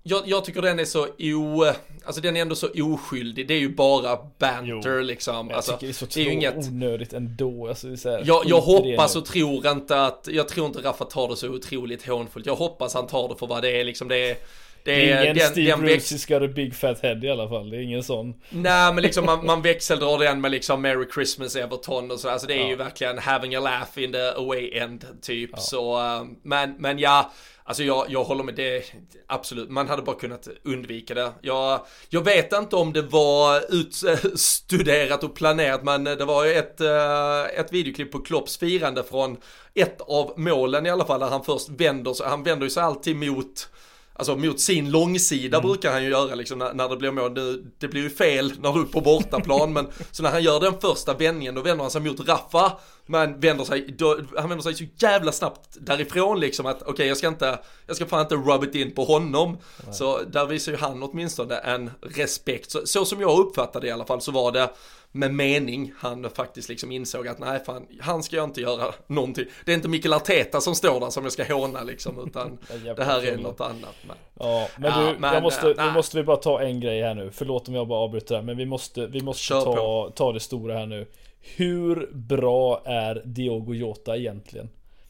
jag, 0.04 0.28
jag, 0.28 0.46
tycker 0.46 0.62
den 0.62 0.80
är 0.80 0.86
så 0.86 1.08
o... 1.20 1.66
Alltså 2.06 2.22
den 2.22 2.38
är 2.38 2.42
ändå 2.42 2.56
så 2.56 2.68
oskyldig. 2.76 3.48
Det 3.48 3.54
är 3.54 3.60
ju 3.60 3.76
bara 3.76 4.18
banter 4.38 4.98
jo. 4.98 5.02
liksom. 5.02 5.48
Jag 5.50 5.56
alltså, 5.56 5.72
tycker 5.72 5.88
det 5.88 5.92
är 5.92 5.94
så 5.94 6.06
det 6.06 6.20
är 6.20 6.26
ju 6.26 6.32
inget... 6.32 6.56
onödigt 6.56 7.14
ändå. 7.14 7.68
Alltså, 7.68 7.88
det 7.88 7.94
är 7.94 7.98
så 7.98 8.10
här, 8.10 8.24
jag, 8.26 8.44
jag 8.46 8.62
hoppas 8.62 9.16
och 9.16 9.26
tror 9.26 9.68
inte 9.68 10.06
att... 10.06 10.28
Jag 10.32 10.48
tror 10.48 10.68
inte 10.68 10.80
Raffa 10.82 11.06
tar 11.06 11.28
det 11.28 11.36
så 11.36 11.50
otroligt 11.50 12.08
hånfullt. 12.08 12.46
Jag 12.46 12.56
hoppas 12.56 12.94
han 12.94 13.08
tar 13.08 13.30
det 13.30 13.36
för 13.36 13.48
vad 13.48 13.62
det 13.62 13.80
är 13.80 13.84
liksom. 13.84 14.08
Det 14.08 14.30
är... 14.30 14.38
Det 14.84 15.12
är, 15.12 15.24
ingen 15.24 15.36
den, 15.38 15.50
Steve 15.50 15.72
den 15.72 15.82
Bruce 15.82 16.34
got 16.34 16.50
a 16.50 16.54
big 16.56 16.76
fat 16.76 17.00
head 17.02 17.20
i 17.24 17.30
alla 17.30 17.50
fall. 17.50 17.70
Det 17.70 17.78
är 17.78 17.82
ingen 17.82 18.04
sån. 18.04 18.34
Nej 18.50 18.94
men 18.94 19.04
liksom 19.04 19.26
man, 19.26 19.46
man 19.46 19.62
växeldrar 19.62 20.20
den 20.20 20.42
med 20.42 20.52
liksom 20.52 20.82
Merry 20.82 21.06
Christmas 21.14 21.56
Everton 21.56 22.12
och 22.12 22.20
så. 22.20 22.30
Alltså 22.30 22.48
det 22.48 22.54
är 22.54 22.62
ja. 22.62 22.68
ju 22.68 22.76
verkligen 22.76 23.18
having 23.18 23.56
a 23.56 23.60
laugh 23.60 24.04
in 24.04 24.12
the 24.12 24.28
away 24.28 24.78
end 24.78 25.06
typ. 25.22 25.50
Ja. 25.54 25.58
Så, 25.58 25.98
uh, 25.98 26.26
men, 26.44 26.76
men 26.78 27.00
ja. 27.00 27.32
Alltså 27.66 27.84
jag, 27.84 28.06
jag 28.10 28.24
håller 28.24 28.44
med 28.44 28.56
det, 28.56 28.84
absolut, 29.28 29.70
man 29.70 29.88
hade 29.88 30.02
bara 30.02 30.16
kunnat 30.16 30.48
undvika 30.64 31.14
det. 31.14 31.32
Jag, 31.42 31.86
jag 32.10 32.24
vet 32.24 32.54
inte 32.54 32.76
om 32.76 32.94
det 32.94 33.02
var 33.02 33.62
utstuderat 33.70 35.24
och 35.24 35.36
planerat, 35.36 35.84
men 35.84 36.04
det 36.04 36.26
var 36.26 36.46
ju 36.46 36.54
ett, 36.54 36.82
eh, 36.82 37.60
ett 37.60 37.74
videoklipp 37.74 38.12
på 38.12 38.20
Klopps 38.20 38.58
firande 38.58 39.04
från 39.04 39.38
ett 39.74 40.02
av 40.02 40.34
målen 40.38 40.86
i 40.86 40.90
alla 40.90 41.06
fall, 41.06 41.20
där 41.20 41.28
han 41.28 41.44
först 41.44 41.70
vänder 41.70 42.14
sig, 42.14 42.28
han 42.28 42.44
vänder 42.44 42.70
sig 42.70 42.84
alltid 42.84 43.16
mot 43.16 43.70
Alltså 44.16 44.36
mot 44.36 44.60
sin 44.60 44.92
långsida 44.92 45.58
mm. 45.58 45.70
brukar 45.70 45.92
han 45.92 46.04
ju 46.04 46.10
göra 46.10 46.36
liksom 46.36 46.60
när, 46.60 46.74
när 46.74 46.90
det 46.90 46.98
blir 46.98 47.12
mål. 47.12 47.34
Det, 47.34 47.58
det 47.78 47.88
blir 47.88 48.02
ju 48.02 48.10
fel 48.10 48.54
när 48.60 48.74
du 48.74 48.82
är 48.82 48.86
på 48.86 49.02
bortaplan 49.02 49.74
men 49.74 49.88
så 50.12 50.24
när 50.24 50.32
han 50.32 50.44
gör 50.44 50.60
den 50.60 50.80
första 50.82 51.14
vändningen 51.14 51.56
då 51.56 51.62
vänder 51.62 51.84
han 51.84 51.92
sig 51.92 52.02
mot 52.02 52.28
Raffa 52.28 52.72
men 53.06 53.40
vänder 53.40 53.66
sig, 53.66 53.96
då, 53.98 54.20
han 54.38 54.50
vänder 54.50 54.64
sig 54.64 54.74
så 54.74 54.84
jävla 54.98 55.32
snabbt 55.32 55.78
därifrån 55.80 56.40
liksom 56.40 56.66
att 56.66 56.82
okej 56.82 56.92
okay, 56.94 57.08
jag 57.08 57.18
ska 57.18 57.28
inte, 57.28 57.60
jag 57.88 57.96
ska 57.96 58.06
fan 58.06 58.22
inte 58.22 58.36
rub 58.36 58.64
it 58.64 58.76
in 58.76 58.96
på 58.96 59.04
honom. 59.04 59.58
Nej. 59.86 59.94
Så 59.94 60.20
där 60.24 60.46
visar 60.46 60.72
ju 60.72 60.78
han 60.78 61.04
åtminstone 61.04 61.56
en 61.56 61.92
respekt. 62.02 62.72
Så, 62.72 62.82
så 62.86 63.06
som 63.06 63.22
jag 63.22 63.40
uppfattade 63.40 63.88
i 63.88 63.92
alla 63.92 64.06
fall 64.06 64.22
så 64.22 64.32
var 64.32 64.52
det 64.52 64.70
med 65.16 65.34
mening 65.34 65.94
han 65.98 66.30
faktiskt 66.30 66.70
liksom 66.70 66.92
insåg 66.92 67.28
att 67.28 67.40
nej 67.40 67.60
fan, 67.66 67.88
han 68.00 68.24
ska 68.24 68.36
jag 68.36 68.44
inte 68.44 68.62
göra 68.62 68.94
någonting. 69.08 69.46
Det 69.66 69.72
är 69.72 69.76
inte 69.76 69.88
Mikael 69.88 70.14
Arteta 70.14 70.62
som 70.62 70.76
står 70.76 71.00
där 71.00 71.10
som 71.10 71.24
jag 71.24 71.34
ska 71.34 71.54
håna 71.54 71.84
liksom 71.84 72.28
utan 72.28 72.58
det 72.96 73.04
här 73.04 73.26
är 73.26 73.38
något 73.38 73.62
annat. 73.62 73.96
Men, 74.08 74.18
ja, 74.40 74.68
men 74.78 74.92
ja, 74.92 75.12
du, 75.12 75.20
men, 75.20 75.34
jag 75.34 75.44
måste, 75.44 75.72
äh, 75.72 75.86
nu 75.86 75.92
måste 75.92 76.18
vi 76.18 76.24
bara 76.24 76.38
ta 76.38 76.62
en 76.62 76.80
grej 76.80 77.02
här 77.02 77.16
nu. 77.16 77.32
Förlåt 77.34 77.68
om 77.68 77.76
jag 77.76 77.88
bara 77.88 78.00
avbryter 78.00 78.36
här, 78.36 78.42
men 78.42 78.58
vi 78.58 78.66
måste, 78.66 79.08
vi 79.08 79.22
måste 79.22 79.54
ta, 79.54 80.12
ta 80.16 80.32
det 80.32 80.40
stora 80.40 80.78
här 80.78 80.86
nu. 80.86 81.08
Hur 81.56 82.10
bra 82.14 82.82
är 82.86 83.22
Diogo 83.26 83.74
Jota 83.74 84.18
egentligen? 84.18 84.70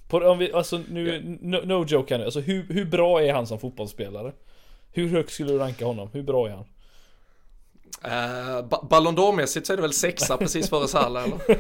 På, 0.09 0.17
om 0.17 0.37
vi, 0.37 0.53
alltså 0.53 0.81
nu, 0.89 1.37
no, 1.41 1.57
no 1.65 1.85
joke 1.85 2.13
här 2.13 2.19
nu. 2.19 2.25
Alltså 2.25 2.39
hur, 2.39 2.67
hur 2.69 2.85
bra 2.85 3.21
är 3.21 3.33
han 3.33 3.47
som 3.47 3.59
fotbollsspelare? 3.59 4.31
Hur 4.91 5.09
högt 5.09 5.31
skulle 5.31 5.51
du 5.51 5.57
ranka 5.57 5.85
honom? 5.85 6.09
Hur 6.13 6.23
bra 6.23 6.47
är 6.47 6.51
han? 6.51 6.65
Uh, 8.05 8.87
Ballon 8.89 9.15
d'Or-mässigt 9.15 9.65
så 9.65 9.73
är 9.73 9.77
det 9.77 9.81
väl 9.81 9.93
sexa 9.93 10.37
precis 10.37 10.69
före 10.69 10.87
Salah 10.87 11.23
eller? 11.23 11.39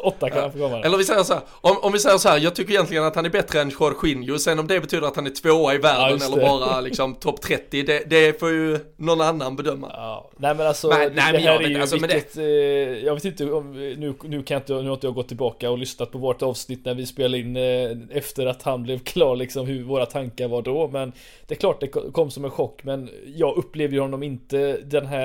Åtta 0.00 0.30
kan 0.30 0.52
få 0.52 0.58
komma. 0.58 0.80
Eller 0.80 0.98
vi 0.98 1.04
säger 1.04 1.22
så 1.22 1.32
här, 1.32 1.42
om, 1.50 1.76
om 1.82 1.92
vi 1.92 1.98
säger 1.98 2.18
så 2.18 2.28
här, 2.28 2.38
jag 2.38 2.54
tycker 2.54 2.72
egentligen 2.72 3.04
att 3.04 3.16
han 3.16 3.26
är 3.26 3.30
bättre 3.30 3.60
än 3.60 3.70
Jorginho, 3.80 4.38
sen 4.38 4.58
om 4.58 4.66
det 4.66 4.80
betyder 4.80 5.06
att 5.06 5.16
han 5.16 5.26
är 5.26 5.30
tvåa 5.30 5.74
i 5.74 5.78
världen 5.78 6.18
ja, 6.20 6.26
eller 6.26 6.42
bara 6.42 6.80
liksom 6.80 7.14
topp 7.14 7.40
30, 7.40 7.82
det, 7.82 8.10
det 8.10 8.40
får 8.40 8.50
ju 8.50 8.78
någon 8.96 9.20
annan 9.20 9.56
bedöma. 9.56 9.90
Ja. 9.92 10.30
Nej 10.36 10.54
men 10.54 10.66
alltså, 10.66 10.88
men, 10.88 11.00
det, 11.00 11.14
nej, 11.14 11.32
det 11.32 11.38
här 11.38 11.62
är 11.62 11.68
ju 11.68 11.80
alltså, 11.80 11.96
vilket, 11.96 12.34
det... 12.34 12.42
eh, 12.42 13.04
jag 13.04 13.14
vet 13.14 13.24
inte 13.24 13.52
om, 13.52 13.72
nu, 13.72 14.14
nu 14.24 14.42
kan 14.42 14.54
jag 14.54 14.60
inte, 14.60 14.72
nu 14.72 14.88
har 14.88 14.94
inte 14.94 15.06
jag 15.06 15.14
gått 15.14 15.28
tillbaka 15.28 15.70
och 15.70 15.78
lyssnat 15.78 16.10
på 16.10 16.18
vårt 16.18 16.42
avsnitt 16.42 16.84
när 16.84 16.94
vi 16.94 17.06
spelade 17.06 17.38
in 17.38 17.56
eh, 17.56 18.16
efter 18.16 18.46
att 18.46 18.62
han 18.62 18.82
blev 18.82 18.98
klar 18.98 19.36
liksom 19.36 19.66
hur 19.66 19.82
våra 19.82 20.06
tankar 20.06 20.48
var 20.48 20.62
då, 20.62 20.88
men 20.88 21.12
det 21.46 21.54
är 21.54 21.58
klart 21.58 21.80
det 21.80 21.86
kom 22.12 22.30
som 22.30 22.44
en 22.44 22.50
chock, 22.50 22.84
men 22.84 23.10
jag 23.36 23.56
upplevde 23.56 24.00
honom 24.00 24.22
inte 24.22 24.78
den 24.84 25.06
här 25.06 25.21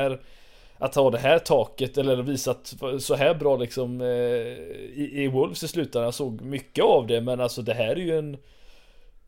att 0.78 0.96
ha 0.96 1.12
det 1.12 1.18
här 1.18 1.40
taket 1.40 1.98
eller 1.98 2.16
visat 2.16 2.74
så 3.00 3.16
här 3.16 3.34
bra 3.34 3.58
liksom 3.58 4.02
eh, 4.02 4.08
i, 4.08 5.12
i 5.14 5.28
Wolves 5.28 5.64
i 5.64 5.68
slutändan. 5.68 6.04
Jag 6.04 6.14
såg 6.14 6.42
mycket 6.42 6.84
av 6.84 7.08
det 7.08 7.22
men 7.22 7.40
alltså 7.40 7.62
det 7.62 7.74
här 7.74 7.90
är 7.90 7.96
ju 7.96 8.18
en 8.18 8.38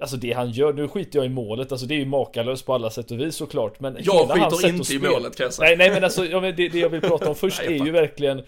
Alltså 0.02 0.18
det 0.18 0.34
han 0.34 0.52
gör, 0.52 0.74
nu 0.74 0.88
skiter 0.88 1.20
jag 1.20 1.26
i 1.26 1.30
målet, 1.30 1.72
alltså 1.72 1.88
det 1.88 1.94
är 1.94 2.00
ju 2.00 2.06
makalöst 2.06 2.66
på 2.66 2.74
alla 2.74 2.90
sätt 2.90 3.12
och 3.12 3.20
vis 3.20 3.36
såklart 3.36 3.80
men 3.80 3.98
Jag 4.00 4.30
skiter 4.30 4.68
inte 4.70 4.94
i 4.94 5.00
målet 5.00 5.36
kan 5.36 5.44
jag 5.44 5.54
säga. 5.54 5.68
Nej 5.68 5.78
nej 5.78 5.92
men 5.92 6.04
alltså 6.04 6.22
det, 6.42 6.52
det 6.52 6.80
jag 6.80 6.90
vill 6.90 7.02
prata 7.02 7.30
om 7.30 7.36
först 7.46 7.62
är 7.62 7.86
ju 7.86 7.92
verkligen 7.92 8.44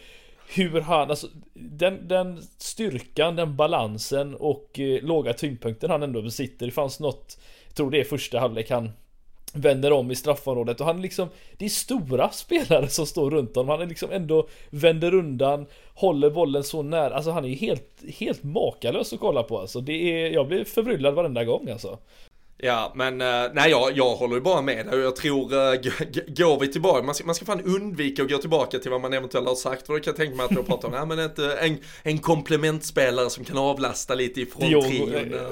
Hur 0.53 0.81
han, 0.81 1.09
alltså 1.09 1.27
den, 1.53 2.07
den 2.07 2.41
styrkan, 2.57 3.35
den 3.35 3.55
balansen 3.55 4.35
och 4.35 4.79
eh, 4.79 5.03
låga 5.03 5.33
tyngdpunkten 5.33 5.89
han 5.89 6.03
ändå 6.03 6.21
besitter. 6.21 6.65
Det 6.65 6.71
fanns 6.71 6.99
något 6.99 7.37
Jag 7.67 7.75
tror 7.75 7.91
det 7.91 7.99
är 7.99 8.03
första 8.03 8.39
halvlek 8.39 8.69
han 8.69 8.89
vänder 9.53 9.91
om 9.91 10.11
i 10.11 10.15
straffområdet 10.15 10.79
och 10.79 10.85
han 10.85 11.01
liksom 11.01 11.29
Det 11.57 11.65
är 11.65 11.69
stora 11.69 12.29
spelare 12.29 12.87
som 12.87 13.05
står 13.05 13.31
runt 13.31 13.55
honom. 13.55 13.69
Han 13.69 13.81
är 13.81 13.85
liksom 13.85 14.11
ändå 14.11 14.47
vänder 14.69 15.13
undan 15.13 15.65
Håller 15.93 16.29
bollen 16.29 16.63
så 16.63 16.81
nära. 16.81 17.15
Alltså 17.15 17.31
han 17.31 17.45
är 17.45 17.49
ju 17.49 17.55
helt 17.55 17.87
Helt 18.19 18.43
makalös 18.43 19.13
att 19.13 19.19
kolla 19.19 19.43
på 19.43 19.59
alltså. 19.59 19.81
Det 19.81 19.93
är 19.93 20.29
Jag 20.29 20.47
blir 20.47 20.63
förbryllad 20.63 21.13
varenda 21.13 21.43
gång 21.43 21.69
alltså. 21.69 21.97
Ja, 22.63 22.91
men 22.95 23.21
uh, 23.21 23.51
nej, 23.53 23.71
jag, 23.71 23.97
jag 23.97 24.15
håller 24.15 24.35
ju 24.35 24.41
bara 24.41 24.61
med 24.61 24.93
och 24.93 24.99
jag 24.99 25.15
tror, 25.15 25.53
uh, 25.53 25.73
går 26.27 26.59
vi 26.59 26.67
tillbaka, 26.67 27.03
man 27.03 27.15
ska, 27.15 27.25
man 27.25 27.35
ska 27.35 27.45
fan 27.45 27.61
undvika 27.61 28.23
att 28.23 28.29
gå 28.29 28.37
tillbaka 28.37 28.79
till 28.79 28.91
vad 28.91 29.01
man 29.01 29.13
eventuellt 29.13 29.47
har 29.47 29.55
sagt, 29.55 29.85
för 29.85 29.93
då 29.93 29.99
kan 29.99 30.11
jag 30.11 30.15
tänka 30.15 30.35
mig 30.35 30.45
att 30.45 30.51
jag 30.51 30.67
pratar 30.67 30.87
om, 30.87 30.93
ja 30.97 31.05
men 31.05 31.19
ett, 31.19 31.39
eh, 31.39 31.65
en, 31.65 31.77
en 32.03 32.17
komplementspelare 32.17 33.29
som 33.29 33.45
kan 33.45 33.57
avlasta 33.57 34.15
lite 34.15 34.41
ifrån 34.41 34.61
trion. 34.61 35.13
Uh, 35.13 35.49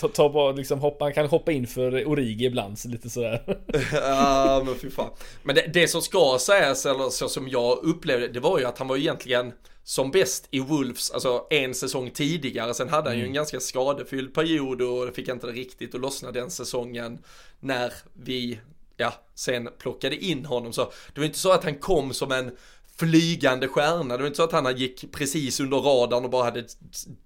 ta, 0.00 0.08
ta 0.08 0.28
bara 0.28 0.52
liksom 0.52 0.80
hoppa, 0.80 1.04
han 1.04 1.14
kan 1.14 1.26
hoppa 1.26 1.52
in 1.52 1.66
för 1.66 2.08
Origi 2.08 2.44
ibland, 2.44 2.78
så 2.78 2.88
lite 2.88 3.10
sådär. 3.10 3.42
ja, 3.92 4.62
men 4.66 4.74
fy 4.74 4.90
fan. 4.90 5.10
Men 5.42 5.54
det, 5.54 5.70
det 5.72 5.88
som 5.88 6.02
ska 6.02 6.36
sägas, 6.40 6.86
eller 6.86 7.08
så 7.10 7.28
som 7.28 7.48
jag 7.48 7.84
upplevde 7.84 8.28
det, 8.28 8.40
var 8.40 8.58
ju 8.58 8.64
att 8.64 8.78
han 8.78 8.88
var 8.88 8.96
egentligen 8.96 9.52
som 9.84 10.10
bäst 10.10 10.48
i 10.50 10.60
Wolves, 10.60 11.10
alltså 11.10 11.46
en 11.50 11.74
säsong 11.74 12.10
tidigare. 12.10 12.74
Sen 12.74 12.88
hade 12.88 13.08
han 13.08 13.16
ju 13.16 13.22
en 13.22 13.26
mm. 13.26 13.34
ganska 13.34 13.60
skadefylld 13.60 14.34
period 14.34 14.82
och 14.82 15.14
fick 15.14 15.28
inte 15.28 15.46
riktigt 15.46 15.94
att 15.94 16.00
lossna 16.00 16.32
den 16.32 16.50
säsongen 16.50 17.18
när 17.60 17.92
vi, 18.12 18.60
ja, 18.96 19.12
sen 19.34 19.68
plockade 19.78 20.24
in 20.24 20.44
honom. 20.44 20.72
Så 20.72 20.92
det 21.14 21.20
var 21.20 21.26
inte 21.26 21.38
så 21.38 21.52
att 21.52 21.64
han 21.64 21.74
kom 21.74 22.14
som 22.14 22.32
en 22.32 22.56
flygande 22.96 23.68
stjärna. 23.68 24.16
Det 24.16 24.22
var 24.22 24.26
inte 24.26 24.36
så 24.36 24.44
att 24.44 24.52
han 24.52 24.76
gick 24.76 25.12
precis 25.12 25.60
under 25.60 25.76
radarn 25.76 26.24
och 26.24 26.30
bara 26.30 26.44
hade 26.44 26.64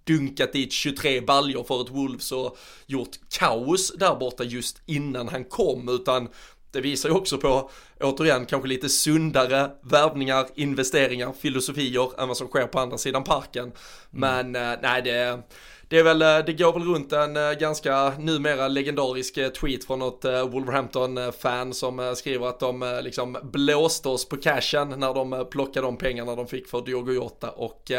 dunkat 0.05 0.53
dit 0.53 0.73
23 0.73 1.21
baljor 1.21 1.65
för 1.65 1.83
ett 1.83 1.91
Wolves 1.91 2.33
och 2.33 2.59
gjort 2.87 3.17
kaos 3.29 3.93
där 3.97 4.17
borta 4.17 4.45
just 4.45 4.83
innan 4.87 5.29
han 5.29 5.45
kom, 5.45 5.89
utan 5.89 6.29
det 6.71 6.81
visar 6.81 7.09
ju 7.09 7.15
också 7.15 7.39
på, 7.39 7.71
återigen, 8.01 8.47
kanske 8.47 8.69
lite 8.69 8.89
sundare 8.89 9.71
värvningar, 9.83 10.47
investeringar, 10.55 11.33
filosofier 11.33 12.21
än 12.21 12.29
vad 12.29 12.37
som 12.37 12.49
sker 12.49 12.67
på 12.67 12.81
andra 12.81 12.99
sidan 12.99 13.25
parken. 13.25 13.63
Mm. 13.63 13.75
Men 14.11 14.57
mm. 14.57 14.79
nej, 14.83 15.03
det 15.03 15.43
det 15.91 15.99
är 15.99 16.03
väl, 16.03 16.23
eh, 16.23 16.39
det 16.39 16.53
går 16.53 16.73
väl 16.73 16.83
runt 16.83 17.13
en 17.13 17.37
eh, 17.37 17.53
ganska 17.53 18.13
numera 18.19 18.69
legendarisk 18.69 19.37
eh, 19.37 19.49
tweet 19.49 19.85
från 19.85 19.99
något 19.99 20.25
Wolverhampton-fan 20.25 21.75
som 21.75 22.15
skriver 22.17 22.47
att 22.47 22.61
de 22.61 23.01
liksom 23.03 23.37
blåste 23.43 24.09
oss 24.09 24.29
på 24.29 24.37
cashen 24.37 24.89
när 24.89 25.15
de 25.15 25.47
plockade 25.51 25.87
de 25.87 25.97
pengarna 25.97 26.37
de 26.37 26.47
fick 26.47 26.69
för 26.69 26.81
Diogo 26.81 27.13
Jota. 27.13 27.51
Och 27.51 27.91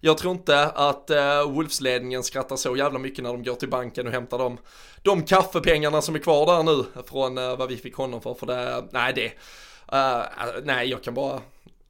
jag 0.00 0.18
tror 0.18 0.32
inte 0.32 0.64
att 0.64 1.10
Wolves-ledningen 1.46 2.22
skrattar 2.22 2.56
så 2.56 2.76
jävla 2.76 2.98
mycket 2.98 3.24
när 3.24 3.32
de 3.32 3.42
går 3.42 3.54
till 3.54 3.68
banken 3.68 4.06
och 4.06 4.12
hämtar 4.12 4.38
de, 4.38 4.58
de 5.02 5.22
kaffepengarna 5.22 6.02
som 6.02 6.14
är 6.14 6.18
kvar 6.18 6.46
där 6.46 6.62
nu 6.62 6.84
från 7.06 7.34
vad 7.34 7.68
vi 7.68 7.76
fick 7.76 7.94
honom 7.94 8.20
för, 8.20 8.34
för 8.34 8.46
det, 8.46 8.84
nej 8.90 9.12
det, 9.14 9.26
uh, 9.96 10.24
nej 10.64 10.88
jag 10.88 11.02
kan 11.02 11.14
bara 11.14 11.40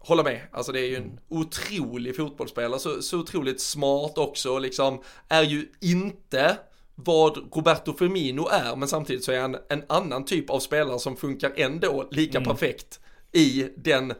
hålla 0.04 0.22
med. 0.22 0.40
Alltså 0.52 0.72
det 0.72 0.80
är 0.80 0.88
ju 0.88 0.96
en 0.96 1.20
otrolig 1.28 2.16
fotbollsspelare, 2.16 2.80
så, 2.80 3.02
så 3.02 3.18
otroligt 3.18 3.60
smart 3.60 4.18
också, 4.18 4.58
liksom 4.58 5.02
är 5.28 5.42
ju 5.42 5.68
inte 5.80 6.56
vad 6.94 7.54
Roberto 7.56 7.92
Firmino 7.92 8.48
är, 8.48 8.76
men 8.76 8.88
samtidigt 8.88 9.24
så 9.24 9.32
är 9.32 9.40
han 9.40 9.56
en 9.68 9.82
annan 9.86 10.24
typ 10.24 10.50
av 10.50 10.60
spelare 10.60 10.98
som 10.98 11.16
funkar 11.16 11.52
ändå 11.56 12.08
lika 12.10 12.38
mm. 12.38 12.48
perfekt 12.50 13.00
i 13.32 13.68
den 13.76 14.14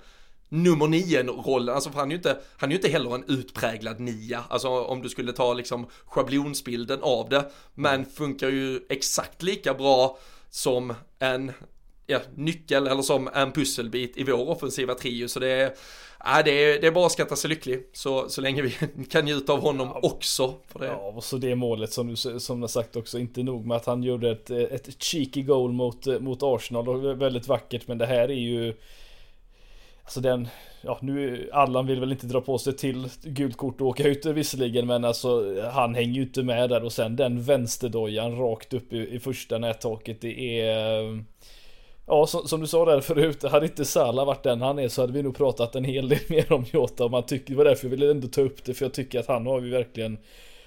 nummer 0.48 0.86
nio 0.86 1.22
rollen, 1.22 1.74
alltså 1.74 1.90
för 1.90 1.98
han 1.98 2.08
är 2.08 2.12
ju 2.12 2.16
inte, 2.16 2.40
han 2.56 2.68
är 2.68 2.72
ju 2.72 2.78
inte 2.78 2.88
heller 2.88 3.14
en 3.14 3.24
utpräglad 3.28 4.00
nia, 4.00 4.44
alltså 4.48 4.68
om 4.68 5.02
du 5.02 5.08
skulle 5.08 5.32
ta 5.32 5.54
liksom 5.54 5.86
schablonsbilden 6.04 6.98
av 7.02 7.28
det, 7.28 7.50
men 7.74 8.04
funkar 8.04 8.48
ju 8.48 8.80
exakt 8.88 9.42
lika 9.42 9.74
bra 9.74 10.18
som 10.50 10.94
en 11.18 11.52
ja, 12.12 12.20
nyckel 12.34 12.86
eller 12.86 13.02
som 13.02 13.28
en 13.34 13.52
pusselbit 13.52 14.16
i 14.16 14.24
vår 14.24 14.48
offensiva 14.48 14.94
trio. 14.94 15.28
Så 15.28 15.40
det 15.40 15.48
är, 15.48 15.72
ja, 16.24 16.42
det 16.44 16.50
är, 16.50 16.80
det 16.80 16.86
är 16.86 16.90
bara 16.90 17.06
att 17.06 17.12
skatta 17.12 17.36
sig 17.36 17.50
lycklig 17.50 17.86
så, 17.92 18.28
så 18.28 18.40
länge 18.40 18.62
vi 18.62 18.70
kan 19.10 19.24
njuta 19.24 19.52
av 19.52 19.60
honom 19.60 19.90
ja, 19.94 20.00
också. 20.02 20.54
För 20.68 20.78
det. 20.78 20.86
Ja, 20.86 21.12
och 21.16 21.24
så 21.24 21.36
det 21.36 21.54
målet 21.54 21.92
som 21.92 22.08
du 22.08 22.16
som 22.16 22.60
har 22.60 22.68
sagt 22.68 22.96
också, 22.96 23.18
inte 23.18 23.42
nog 23.42 23.66
med 23.66 23.76
att 23.76 23.86
han 23.86 24.02
gjorde 24.02 24.30
ett, 24.30 24.50
ett 24.50 25.02
cheeky 25.02 25.42
goal 25.42 25.72
mot, 25.72 26.06
mot 26.06 26.38
Arsenal 26.42 26.88
och 26.88 27.22
väldigt 27.22 27.48
vackert, 27.48 27.88
men 27.88 27.98
det 27.98 28.06
här 28.06 28.30
är 28.30 28.40
ju 28.40 28.74
Alltså 30.04 30.20
den, 30.20 30.48
ja 30.82 30.98
nu, 31.02 31.50
Allan 31.52 31.86
vill 31.86 32.00
väl 32.00 32.12
inte 32.12 32.26
dra 32.26 32.40
på 32.40 32.58
sig 32.58 32.76
till 32.76 33.08
gult 33.22 33.56
kort 33.56 33.80
och 33.80 33.86
åka 33.86 34.08
ut 34.08 34.26
visserligen 34.26 34.86
men 34.86 35.04
alltså 35.04 35.60
han 35.70 35.94
hänger 35.94 36.14
ju 36.14 36.22
inte 36.22 36.42
med 36.42 36.70
där 36.70 36.84
och 36.84 36.92
sen 36.92 37.16
den 37.16 37.42
vänsterdojan 37.42 38.36
rakt 38.36 38.72
upp 38.74 38.92
i, 38.92 39.14
i 39.14 39.20
första 39.20 39.58
nättaket 39.58 40.20
det 40.20 40.60
är 40.60 41.24
Ja, 42.06 42.26
som, 42.26 42.48
som, 42.48 42.60
du 42.60 42.66
sa 42.66 42.84
där 42.84 43.00
förut, 43.00 43.42
hade 43.42 43.66
inte 43.66 43.84
Salah 43.84 44.26
varit 44.26 44.42
den 44.42 44.60
han 44.60 44.78
är 44.78 44.88
så 44.88 45.00
hade 45.00 45.12
vi 45.12 45.22
nog 45.22 45.36
pratat 45.36 45.74
en 45.74 45.84
hel 45.84 46.08
del 46.08 46.18
mer 46.28 46.52
om 46.52 46.64
Jota. 46.72 47.08
Man 47.08 47.22
tycker, 47.22 47.50
det 47.50 47.56
var 47.56 47.64
därför 47.64 47.86
jag 47.86 47.90
ville 47.90 48.10
ändå 48.10 48.28
ta 48.28 48.40
upp 48.40 48.64
det, 48.64 48.74
för 48.74 48.84
jag 48.84 48.94
tycker 48.94 49.20
att 49.20 49.26
han 49.26 49.46
har 49.46 49.60
ju 49.60 49.70
verkligen 49.70 50.18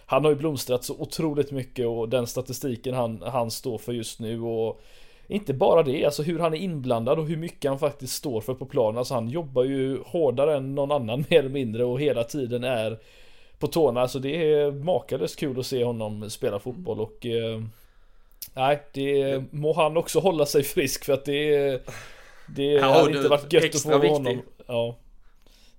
Han 0.06 0.24
har 0.24 0.32
ju 0.32 0.38
blomstrat 0.38 0.84
så 0.84 0.96
otroligt 1.00 1.52
mycket 1.52 1.88
och 1.88 2.10
den 2.10 2.28
statistiken 2.28 2.94
han, 2.94 3.22
han 3.22 3.52
står 3.52 3.78
för 3.78 3.94
just 3.94 4.20
nu 4.20 4.42
och 4.42 4.82
inte 5.28 5.54
bara 5.54 5.84
det, 5.84 6.06
alltså 6.06 6.24
hur 6.24 6.40
han 6.40 6.54
är 6.54 6.58
inblandad 6.58 7.20
och 7.20 7.28
hur 7.28 7.38
mycket 7.38 7.70
han 7.70 7.80
faktiskt 7.80 8.14
står 8.14 8.42
för 8.42 8.54
på 8.54 8.66
planen. 8.66 8.98
Alltså 8.98 9.14
han 9.14 9.30
jobbar 9.30 9.64
ju 9.64 10.00
hårdare 10.06 10.58
än 10.58 10.76
någon 10.76 10.92
annan 10.92 11.20
mer 11.30 11.40
eller 11.40 11.50
mindre 11.50 11.84
och 11.84 12.00
hela 12.00 12.24
tiden 12.24 12.64
är 12.64 13.00
på 13.60 13.68
tårna. 13.68 14.02
Alltså 14.02 14.20
det 14.20 14.54
är 14.54 14.72
makalöst 14.72 15.40
kul 15.40 15.60
att 15.60 15.66
se 15.66 15.84
honom 15.84 16.30
spela 16.30 16.60
fotboll 16.60 17.00
och 17.00 17.26
eh, 17.26 17.62
Nej, 18.54 18.84
det 18.92 19.44
må 19.52 19.74
han 19.74 19.98
också 19.98 20.20
hålla 20.20 20.46
sig 20.46 20.64
frisk 20.64 21.06
för 21.06 21.14
att 21.14 21.26
det 21.26 21.80
Det 22.48 22.64
ja, 22.64 22.94
hade 22.94 23.18
inte 23.18 23.30
varit 23.30 23.54
gött 23.54 23.76
att 23.76 23.82
få 23.82 23.98
viktig. 23.98 24.10
honom 24.10 24.42
Ja 24.68 24.98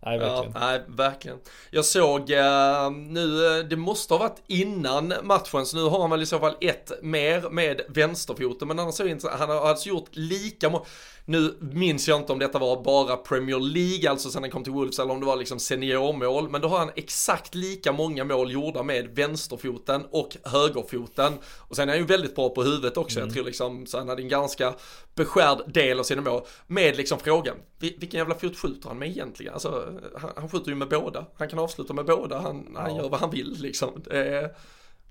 Nej 0.06 0.18
verkligen. 0.18 0.52
Ja, 0.54 0.60
nej, 0.60 0.82
verkligen. 0.88 1.38
Jag 1.70 1.84
såg 1.84 2.30
uh, 2.30 2.90
nu, 2.90 3.58
eh, 3.58 3.64
det 3.64 3.76
måste 3.76 4.14
ha 4.14 4.18
varit 4.18 4.42
innan 4.46 5.14
matchen, 5.22 5.66
så 5.66 5.76
nu 5.76 5.82
har 5.82 6.00
han 6.00 6.10
väl 6.10 6.22
i 6.22 6.26
så 6.26 6.38
fall 6.38 6.56
ett 6.60 6.92
mer 7.02 7.50
med 7.50 7.80
vänsterfoten, 7.88 8.68
men 8.68 8.78
annars 8.78 8.94
så 8.94 9.06
inte, 9.06 9.28
han 9.28 9.48
har 9.48 9.68
alltså 9.68 9.88
gjort 9.88 10.08
lika 10.10 10.70
många 10.70 10.84
nu 11.28 11.56
minns 11.60 12.08
jag 12.08 12.20
inte 12.20 12.32
om 12.32 12.38
detta 12.38 12.58
var 12.58 12.82
bara 12.82 13.16
Premier 13.16 13.60
League, 13.60 14.10
alltså 14.10 14.30
sen 14.30 14.42
han 14.42 14.50
kom 14.50 14.64
till 14.64 14.72
Wolves, 14.72 14.98
eller 14.98 15.12
om 15.12 15.20
det 15.20 15.26
var 15.26 15.36
liksom 15.36 15.58
seniormål, 15.58 16.50
men 16.50 16.60
då 16.60 16.68
har 16.68 16.78
han 16.78 16.90
exakt 16.96 17.54
lika 17.54 17.92
många 17.92 18.24
mål 18.24 18.52
gjorda 18.52 18.82
med 18.82 19.08
vänsterfoten 19.14 20.04
och 20.10 20.36
högerfoten. 20.44 21.32
Och 21.58 21.76
sen 21.76 21.88
är 21.88 21.92
han 21.92 22.00
ju 22.00 22.06
väldigt 22.06 22.34
bra 22.34 22.48
på 22.48 22.62
huvudet 22.62 22.96
också, 22.96 23.18
mm. 23.18 23.28
jag 23.28 23.34
tror 23.34 23.44
liksom, 23.44 23.86
så 23.86 23.98
han 23.98 24.08
hade 24.08 24.22
en 24.22 24.28
ganska 24.28 24.74
beskärd 25.14 25.72
del 25.72 25.98
av 25.98 26.04
sina 26.04 26.22
mål. 26.22 26.42
Med 26.66 26.96
liksom 26.96 27.18
frågan, 27.18 27.56
vilken 27.78 28.18
jävla 28.18 28.34
fot 28.34 28.56
skjuter 28.56 28.88
han 28.88 28.98
med 28.98 29.08
egentligen? 29.08 29.52
Alltså, 29.52 29.98
han, 30.16 30.30
han 30.36 30.48
skjuter 30.48 30.68
ju 30.68 30.74
med 30.74 30.88
båda, 30.88 31.26
han 31.38 31.48
kan 31.48 31.58
avsluta 31.58 31.94
med 31.94 32.04
båda, 32.04 32.38
han, 32.38 32.68
ja. 32.74 32.80
han 32.80 32.96
gör 32.96 33.08
vad 33.08 33.20
han 33.20 33.30
vill 33.30 33.56
liksom. 33.58 34.02
Det 34.04 34.24
är 34.24 34.50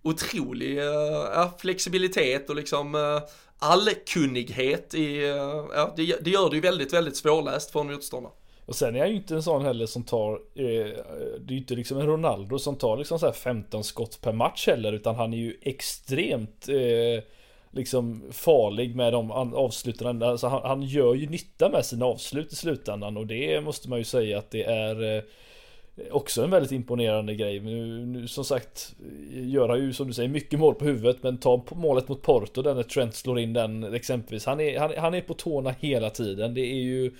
otrolig 0.05 0.77
uh, 0.77 1.57
flexibilitet 1.57 2.49
och 2.49 2.55
liksom 2.55 2.95
uh, 2.95 3.19
allkunnighet 3.59 4.93
i, 4.93 5.23
eh, 5.23 5.65
ja, 5.75 5.93
det, 5.95 6.15
det, 6.21 6.29
gör 6.29 6.49
det 6.49 6.55
ju 6.55 6.61
väldigt, 6.61 6.93
väldigt 6.93 7.17
svårläst 7.17 7.71
för 7.71 7.79
en 7.79 7.87
motståndare. 7.87 8.33
Och 8.65 8.75
sen 8.75 8.95
är 8.95 8.99
han 8.99 9.09
ju 9.09 9.15
inte 9.15 9.35
en 9.35 9.43
sån 9.43 9.65
heller 9.65 9.85
som 9.85 10.03
tar 10.03 10.31
eh, 10.33 10.37
Det 11.39 11.47
är 11.47 11.51
ju 11.51 11.57
inte 11.57 11.75
liksom 11.75 11.97
en 11.97 12.07
Ronaldo 12.07 12.59
som 12.59 12.75
tar 12.75 12.97
liksom 12.97 13.19
så 13.19 13.25
här 13.25 13.33
15 13.33 13.83
skott 13.83 14.21
per 14.21 14.33
match 14.33 14.67
heller 14.67 14.93
utan 14.93 15.15
han 15.15 15.33
är 15.33 15.37
ju 15.37 15.57
extremt 15.61 16.69
eh, 16.69 17.23
Liksom 17.71 18.23
farlig 18.31 18.95
med 18.95 19.13
de 19.13 19.31
avsluten. 19.31 20.23
Alltså 20.23 20.47
han, 20.47 20.61
han, 20.63 20.81
gör 20.81 21.13
ju 21.13 21.29
nytta 21.29 21.69
med 21.69 21.85
sina 21.85 22.05
avslut 22.05 22.53
i 22.53 22.55
slutändan 22.55 23.17
och 23.17 23.27
det 23.27 23.61
måste 23.61 23.89
man 23.89 23.99
ju 23.99 24.05
säga 24.05 24.37
att 24.37 24.51
det 24.51 24.63
är 24.63 25.15
eh, 25.17 25.23
Också 26.11 26.43
en 26.43 26.49
väldigt 26.49 26.71
imponerande 26.71 27.35
grej. 27.35 27.59
Nu, 27.59 28.05
nu 28.05 28.27
som 28.27 28.43
sagt 28.43 28.95
Gör 29.29 29.69
han 29.69 29.79
ju 29.79 29.93
som 29.93 30.07
du 30.07 30.13
säger 30.13 30.29
mycket 30.29 30.59
mål 30.59 30.75
på 30.75 30.85
huvudet 30.85 31.23
men 31.23 31.37
ta 31.37 31.65
målet 31.71 32.07
mot 32.07 32.21
Porto 32.21 32.61
där 32.61 32.75
när 32.75 32.83
Trent 32.83 33.15
slår 33.15 33.39
in 33.39 33.53
den 33.53 33.93
exempelvis. 33.93 34.45
Han 34.45 34.59
är, 34.59 34.79
han, 34.79 34.91
han 34.97 35.13
är 35.13 35.21
på 35.21 35.33
tårna 35.33 35.75
hela 35.79 36.09
tiden. 36.09 36.53
Det 36.53 36.61
är 36.61 36.81
ju 36.81 37.11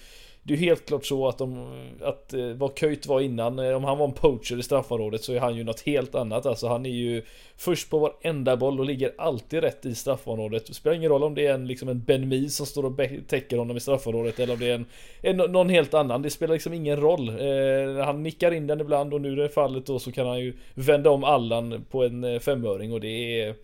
det 0.48 0.54
är 0.54 0.58
helt 0.58 0.86
klart 0.86 1.06
så 1.06 1.28
att, 1.28 1.38
de, 1.38 1.68
att 2.02 2.34
eh, 2.34 2.48
vad 2.48 2.78
Köjt 2.78 3.08
var 3.08 3.22
innan, 3.22 3.60
eh, 3.60 3.76
om 3.76 3.84
han 3.84 3.98
var 3.98 4.06
en 4.06 4.14
poacher 4.14 4.60
i 4.60 4.64
straffområdet 4.64 5.24
så 5.24 5.34
är 5.34 5.39
han 5.39 5.56
ju 5.56 5.64
något 5.64 5.82
helt 5.82 6.16
annat. 6.16 6.46
Alltså 6.46 6.68
han 6.68 6.86
är 6.86 6.89
ju 6.89 7.24
först 7.58 7.89
på 7.89 8.00
varenda 8.00 8.58
boll 8.58 8.80
och 8.80 8.86
ligger 8.86 9.14
alltid 9.18 9.60
rätt 9.60 9.86
i 9.86 9.96
straffområdet. 9.96 10.68
Det 10.68 10.74
spelar 10.74 10.96
ingen 10.96 11.10
roll 11.10 11.24
om 11.24 11.36
det 11.36 11.48
är 11.48 11.54
en, 11.54 11.68
liksom 11.68 11.89
en 11.89 12.04
Ben 12.04 12.28
Mee 12.28 12.50
som 12.50 12.66
står 12.66 12.86
och 12.86 13.00
täcker 13.28 13.58
honom 13.58 13.78
i 13.78 13.80
straffområdet 13.80 14.39
eller 14.39 14.54
om 14.54 14.60
det 14.60 14.70
är 14.70 14.76
en, 14.76 14.86
en 15.22 15.38
någon 15.38 15.70
helt 15.70 15.93
annan. 15.93 16.22
Det 16.22 16.30
spelar 16.30 16.54
liksom 16.54 16.74
ingen 16.74 16.98
roll. 17.00 17.30
Eh, 17.30 18.06
han 18.06 18.24
nickar 18.24 18.52
in 18.52 18.68
den 18.68 18.82
ibland 18.82 19.14
och 19.14 19.22
nu 19.22 19.34
i 19.34 19.36
det 19.36 19.50
fallet 19.50 19.86
då 19.86 20.00
så 20.00 20.12
kan 20.12 20.28
han 20.28 20.39
ju 20.39 20.54
vända 20.74 21.10
om 21.10 21.24
Allan 21.24 21.86
på 21.89 22.04
en 22.04 22.24
eh, 22.24 22.39
femöring 22.39 22.93
och 22.93 23.02
det 23.02 23.41
är 23.41 23.56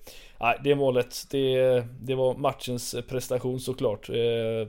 Nej, 0.41 0.59
det 0.63 0.75
målet, 0.75 1.25
det, 1.29 1.83
det 2.01 2.15
var 2.15 2.35
matchens 2.35 2.95
prestation 3.07 3.59
såklart. 3.59 4.09
Eh, 4.09 4.67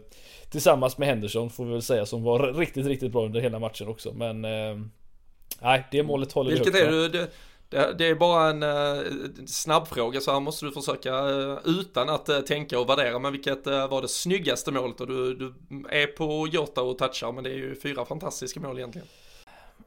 Tillsammans 0.51 0.99
med 0.99 1.09
Henderson 1.09 1.51
får 1.51 1.65
vi 1.65 1.73
väl 1.73 1.83
säga 1.83 2.07
som 2.07 2.23
var 2.23 2.53
riktigt, 2.53 2.87
riktigt 2.87 3.13
bra 3.13 3.25
under 3.25 3.41
hela 3.41 3.59
matchen 3.59 3.89
också. 3.89 4.13
Men 4.13 4.45
eh, 4.45 4.79
nej, 5.61 5.89
det 5.91 6.03
målet 6.03 6.33
håller 6.33 6.51
Vilket 6.51 6.75
vi 6.75 6.81
högt. 6.81 7.15
Är 7.15 7.19
det, 7.19 7.31
det, 7.69 7.95
det 7.99 8.07
är 8.07 8.15
bara 8.15 8.51
en 8.51 8.63
uh, 8.63 9.47
snabb 9.47 9.89
fråga 9.89 10.21
så 10.21 10.33
här 10.33 10.41
måste 10.41 10.67
du 10.67 10.73
försöka 10.73 11.25
uh, 11.25 11.59
utan 11.65 12.09
att 12.09 12.29
uh, 12.29 12.41
tänka 12.41 12.79
och 12.79 12.89
värdera. 12.89 13.19
Men 13.19 13.33
vilket 13.33 13.67
uh, 13.67 13.89
var 13.89 14.03
det 14.03 14.09
snyggaste 14.09 14.73
målet? 14.73 15.01
Och 15.01 15.07
du, 15.07 15.35
du 15.35 15.55
är 15.91 16.07
på 16.07 16.49
Jota 16.53 16.83
och 16.83 16.99
touchar 16.99 17.33
men 17.33 17.45
det 17.45 17.51
är 17.51 17.55
ju 17.55 17.75
fyra 17.81 18.05
fantastiska 18.05 18.61
mål 18.61 18.79
egentligen. 18.79 19.09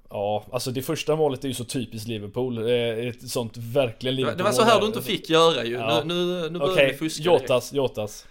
Ja, 0.10 0.46
alltså 0.52 0.72
det 0.72 0.82
första 0.82 1.16
målet 1.16 1.44
är 1.44 1.48
ju 1.48 1.54
så 1.54 1.64
typiskt 1.64 2.08
Liverpool. 2.08 2.70
Ett 3.08 3.30
sånt 3.30 3.58
verkligen 3.58 4.16
Liverpool. 4.16 4.38
Det 4.38 4.44
var 4.44 4.52
så 4.52 4.64
här 4.64 4.82
du 4.82 4.88
inte 4.88 5.02
fick 5.02 5.30
göra 5.30 5.64
ju. 5.64 5.74
Ja. 5.74 6.04
Nu, 6.06 6.14
nu, 6.14 6.50
nu 6.50 6.60
börjar 6.60 6.74
okay. 6.74 6.92
vi 6.92 6.98
fuska. 6.98 7.24
Jotas, 7.24 7.74
Jotas. 7.74 8.26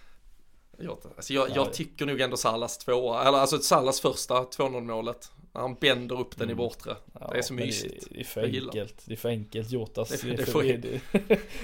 Alltså 1.17 1.33
jag, 1.33 1.49
jag 1.55 1.73
tycker 1.73 2.07
nog 2.07 2.21
ändå 2.21 2.37
Salas 2.37 2.79
tvåa, 2.79 3.29
eller 3.29 3.39
alltså 3.39 3.59
Salas 3.59 4.01
första 4.01 4.35
2-0 4.35 4.81
målet. 4.81 5.31
Han 5.57 5.75
bänder 5.75 6.21
upp 6.21 6.37
den 6.37 6.49
i 6.49 6.53
mm. 6.53 6.57
bortre. 6.57 6.97
Ja, 7.21 7.29
det 7.33 7.39
är 7.39 7.43
så 7.43 7.55
mysigt. 7.55 8.07
Det, 8.11 8.21
är 8.21 8.25
för 8.25 8.43
enkelt. 8.43 9.03
Det 9.05 9.13
är 9.13 9.17
för 9.17 9.29
enkelt. 9.29 9.71
Jotas. 9.71 10.09
Det, 10.09 10.37
det, 10.37 10.43
är 10.43 10.47
för, 10.47 10.63
det, 10.63 10.77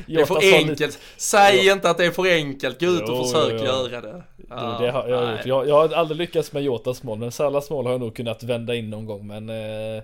det 0.07 0.21
är 0.21 0.25
för 0.25 0.55
enkelt. 0.55 0.99
Säg 1.17 1.67
ja. 1.67 1.73
inte 1.73 1.91
att 1.91 1.99
det 1.99 2.07
är 2.07 2.11
för 2.11 2.35
enkelt. 2.35 2.81
Gå 2.81 2.87
ut 2.87 3.03
och 3.03 3.09
jo, 3.09 3.25
försök 3.25 3.53
jo, 3.59 3.65
göra 3.65 4.01
det. 4.01 4.23
Ja, 4.49 4.79
det 4.81 4.91
har 4.91 5.09
jag, 5.09 5.33
gjort. 5.33 5.47
Jag, 5.47 5.69
jag 5.69 5.75
har 5.75 5.95
aldrig 5.95 6.19
lyckats 6.19 6.53
med 6.53 6.63
Jotas 6.63 7.03
mål. 7.03 7.19
Men 7.19 7.33
Salas 7.33 7.71
mål 7.71 7.85
har 7.85 7.93
jag 7.93 8.01
nog 8.01 8.17
kunnat 8.17 8.43
vända 8.43 8.75
in 8.75 8.91
någon 8.91 9.07
gång. 9.07 9.27
Men 9.27 9.49
eh, 9.49 10.03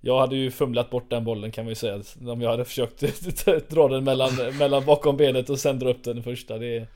jag 0.00 0.20
hade 0.20 0.36
ju 0.36 0.50
fumlat 0.50 0.90
bort 0.90 1.10
den 1.10 1.24
bollen 1.24 1.52
kan 1.52 1.64
man 1.64 1.70
ju 1.70 1.74
säga. 1.74 2.02
Om 2.26 2.42
jag 2.42 2.50
hade 2.50 2.64
försökt 2.64 3.00
dra 3.68 3.88
den 3.88 4.04
mellan, 4.04 4.30
mellan 4.58 4.84
bakom 4.84 5.16
benet 5.16 5.50
och 5.50 5.58
sen 5.58 5.78
dra 5.78 5.90
upp 5.90 6.04
den 6.04 6.22
första. 6.22 6.58
Det 6.58 6.86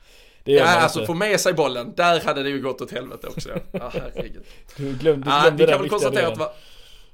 det 0.47 0.53
ja, 0.53 0.65
alltså 0.65 1.05
få 1.05 1.13
med 1.13 1.39
sig 1.39 1.53
bollen. 1.53 1.93
Där 1.95 2.21
hade 2.21 2.43
det 2.43 2.49
ju 2.49 2.61
gått 2.61 2.81
åt 2.81 2.91
helvete 2.91 3.27
också. 3.27 3.49
Ja, 3.71 3.91
herregud. 3.93 4.43
Du 4.75 4.83
glömde, 4.83 4.99
du 4.99 5.01
glömde 5.01 5.29
ja, 5.29 5.51
vi 5.57 5.67
kan 5.67 5.81
väl 5.81 5.89
konstatera 5.89 6.27
att 6.27 6.57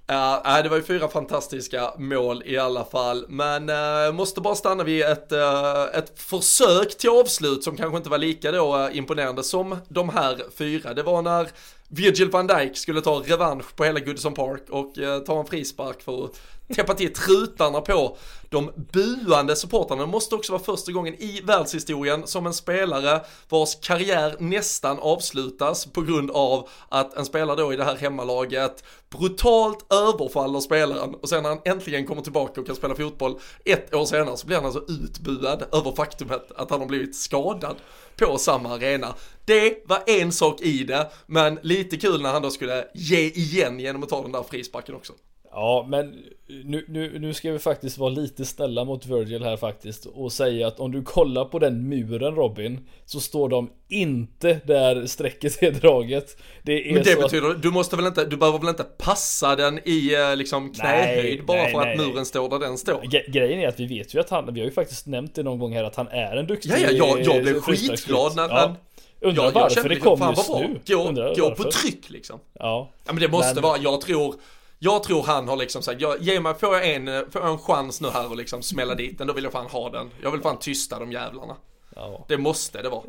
Ja, 0.07 0.43
uh, 0.45 0.63
det 0.63 0.69
var 0.69 0.77
ju 0.77 0.83
fyra 0.83 1.07
fantastiska 1.07 1.93
mål 1.97 2.43
i 2.45 2.57
alla 2.57 2.85
fall, 2.85 3.25
men 3.27 3.69
uh, 3.69 4.13
måste 4.13 4.41
bara 4.41 4.55
stanna 4.55 4.83
vid 4.83 5.03
ett, 5.03 5.31
uh, 5.31 5.97
ett 5.99 6.19
försök 6.19 6.97
till 6.97 7.09
avslut 7.09 7.63
som 7.63 7.77
kanske 7.77 7.97
inte 7.97 8.09
var 8.09 8.17
lika 8.17 8.51
då 8.51 8.89
imponerande 8.91 9.43
som 9.43 9.77
de 9.87 10.09
här 10.09 10.37
fyra. 10.57 10.93
Det 10.93 11.03
var 11.03 11.21
när 11.21 11.47
Virgil 11.95 12.29
van 12.29 12.47
Dijk 12.47 12.77
skulle 12.77 13.01
ta 13.01 13.19
revansch 13.19 13.75
på 13.75 13.83
hela 13.83 13.99
Goodison 13.99 14.33
Park 14.33 14.69
och 14.69 14.97
eh, 14.97 15.19
ta 15.19 15.39
en 15.39 15.45
frispark 15.45 16.01
för 16.01 16.25
att 16.25 16.41
täppa 16.75 16.93
till 16.93 17.13
trutarna 17.13 17.81
på 17.81 18.17
de 18.49 18.71
buande 18.91 19.55
supportrarna. 19.55 20.01
Det 20.01 20.11
måste 20.11 20.35
också 20.35 20.51
vara 20.51 20.63
första 20.63 20.91
gången 20.91 21.13
i 21.13 21.41
världshistorien 21.43 22.27
som 22.27 22.45
en 22.45 22.53
spelare 22.53 23.21
vars 23.49 23.75
karriär 23.81 24.35
nästan 24.39 24.99
avslutas 24.99 25.85
på 25.85 26.01
grund 26.01 26.31
av 26.31 26.69
att 26.89 27.13
en 27.13 27.25
spelare 27.25 27.55
då 27.55 27.73
i 27.73 27.75
det 27.75 27.83
här 27.83 27.95
hemmalaget 27.95 28.83
brutalt 29.09 29.93
överfaller 29.93 30.59
spelaren 30.59 31.15
och 31.15 31.29
sen 31.29 31.43
när 31.43 31.49
han 31.49 31.61
äntligen 31.65 32.05
kommer 32.05 32.21
tillbaka 32.21 32.61
och 32.61 32.67
kan 32.67 32.75
spela 32.75 32.95
fotboll 32.95 33.39
ett 33.65 33.93
år 33.93 34.05
senare 34.05 34.37
så 34.37 34.47
blir 34.47 34.57
han 34.57 34.65
alltså 34.65 34.83
utbuad 34.87 35.63
över 35.71 35.95
faktumet 35.95 36.51
att 36.55 36.69
han 36.69 36.79
har 36.79 36.87
blivit 36.87 37.15
skadad 37.15 37.75
på 38.17 38.37
samma 38.37 38.69
arena. 38.75 39.15
Det 39.45 39.83
var 39.85 40.03
en 40.07 40.31
sak 40.31 40.61
i 40.61 40.83
det, 40.83 41.11
men 41.25 41.59
lite 41.61 41.97
kul 41.97 42.21
när 42.21 42.31
han 42.31 42.41
då 42.41 42.49
skulle 42.49 42.87
ge 42.93 43.19
igen 43.19 43.79
genom 43.79 44.03
att 44.03 44.09
ta 44.09 44.21
den 44.21 44.31
där 44.31 44.43
frisparken 44.43 44.95
också. 44.95 45.13
Ja, 45.55 45.85
men 45.89 46.15
nu, 46.47 46.85
nu, 46.87 47.19
nu 47.19 47.33
ska 47.33 47.51
vi 47.51 47.59
faktiskt 47.59 47.97
vara 47.97 48.09
lite 48.09 48.45
snälla 48.45 48.85
mot 48.85 49.05
Virgil 49.05 49.43
här 49.43 49.57
faktiskt 49.57 50.05
och 50.05 50.31
säga 50.31 50.67
att 50.67 50.79
om 50.79 50.91
du 50.91 51.03
kollar 51.03 51.45
på 51.45 51.59
den 51.59 51.89
muren 51.89 52.35
Robin 52.35 52.87
så 53.05 53.19
står 53.19 53.49
de 53.49 53.69
inte 53.89 54.59
där 54.65 55.05
strecket 55.05 55.63
är 55.63 55.71
draget. 55.71 56.37
Det 56.63 56.89
är 56.89 56.93
Men 56.93 57.03
det 57.03 57.21
betyder, 57.21 57.49
att... 57.49 57.61
du 57.61 57.71
måste 57.71 57.95
väl 57.95 58.05
inte, 58.05 58.25
du 58.25 58.37
behöver 58.37 58.59
väl 58.59 58.69
inte 58.69 58.83
passa 58.83 59.55
den 59.55 59.79
i 59.85 60.13
eh, 60.13 60.35
liksom 60.35 60.73
knähöjd 60.73 61.45
bara 61.45 61.57
nej, 61.57 61.71
för 61.71 61.79
nej, 61.79 61.91
att 61.91 61.97
muren 61.97 62.25
står 62.25 62.49
där 62.49 62.59
den 62.59 62.77
står? 62.77 63.31
Grejen 63.31 63.59
är 63.59 63.67
att 63.67 63.79
vi 63.79 63.85
vet 63.85 64.15
ju 64.15 64.19
att 64.19 64.29
han, 64.29 64.53
vi 64.53 64.59
har 64.59 64.65
ju 64.65 64.73
faktiskt 64.73 65.07
nämnt 65.07 65.35
det 65.35 65.43
någon 65.43 65.59
gång 65.59 65.73
här 65.73 65.83
att 65.83 65.95
han 65.95 66.07
är 66.07 66.35
en 66.37 66.47
duktig 66.47 66.71
Ja, 66.71 66.77
ja, 66.79 66.91
jag, 66.91 67.21
jag 67.21 67.43
blev 67.43 67.61
skitglad 67.61 68.35
när, 68.35 68.49
ja. 68.49 68.75
Undrar 69.21 69.43
ja, 69.43 69.51
varför 69.53 69.89
det 69.89 69.95
kom 69.95 70.33
just 70.35 70.49
nu. 70.49 70.95
Gå, 70.95 71.33
gå 71.37 71.55
på 71.55 71.71
tryck 71.71 72.09
liksom. 72.09 72.39
Ja. 72.59 72.91
ja 73.05 73.13
men 73.13 73.21
det 73.21 73.27
måste 73.27 73.53
men... 73.53 73.63
vara, 73.63 73.77
jag 73.77 74.01
tror 74.01 74.35
jag 74.83 75.03
tror 75.03 75.23
han 75.23 75.47
har 75.47 75.57
liksom 75.57 75.81
sagt, 75.81 76.01
jag, 76.01 76.21
ge 76.21 76.39
mig, 76.39 76.53
får 76.53 76.75
jag, 76.75 76.89
en, 76.89 77.31
får 77.31 77.41
jag 77.41 77.51
en 77.51 77.57
chans 77.57 78.01
nu 78.01 78.07
här 78.09 78.29
och 78.29 78.37
liksom 78.37 78.61
smälla 78.61 78.95
dit 78.95 79.17
den, 79.17 79.27
då 79.27 79.33
vill 79.33 79.43
jag 79.43 79.53
fan 79.53 79.65
ha 79.65 79.89
den. 79.89 80.09
Jag 80.21 80.31
vill 80.31 80.41
fan 80.41 80.59
tysta 80.59 80.99
de 80.99 81.11
jävlarna. 81.11 81.55
Ja. 81.95 82.25
Det 82.27 82.37
måste 82.37 82.81
det 82.81 82.89
vara. 82.89 83.03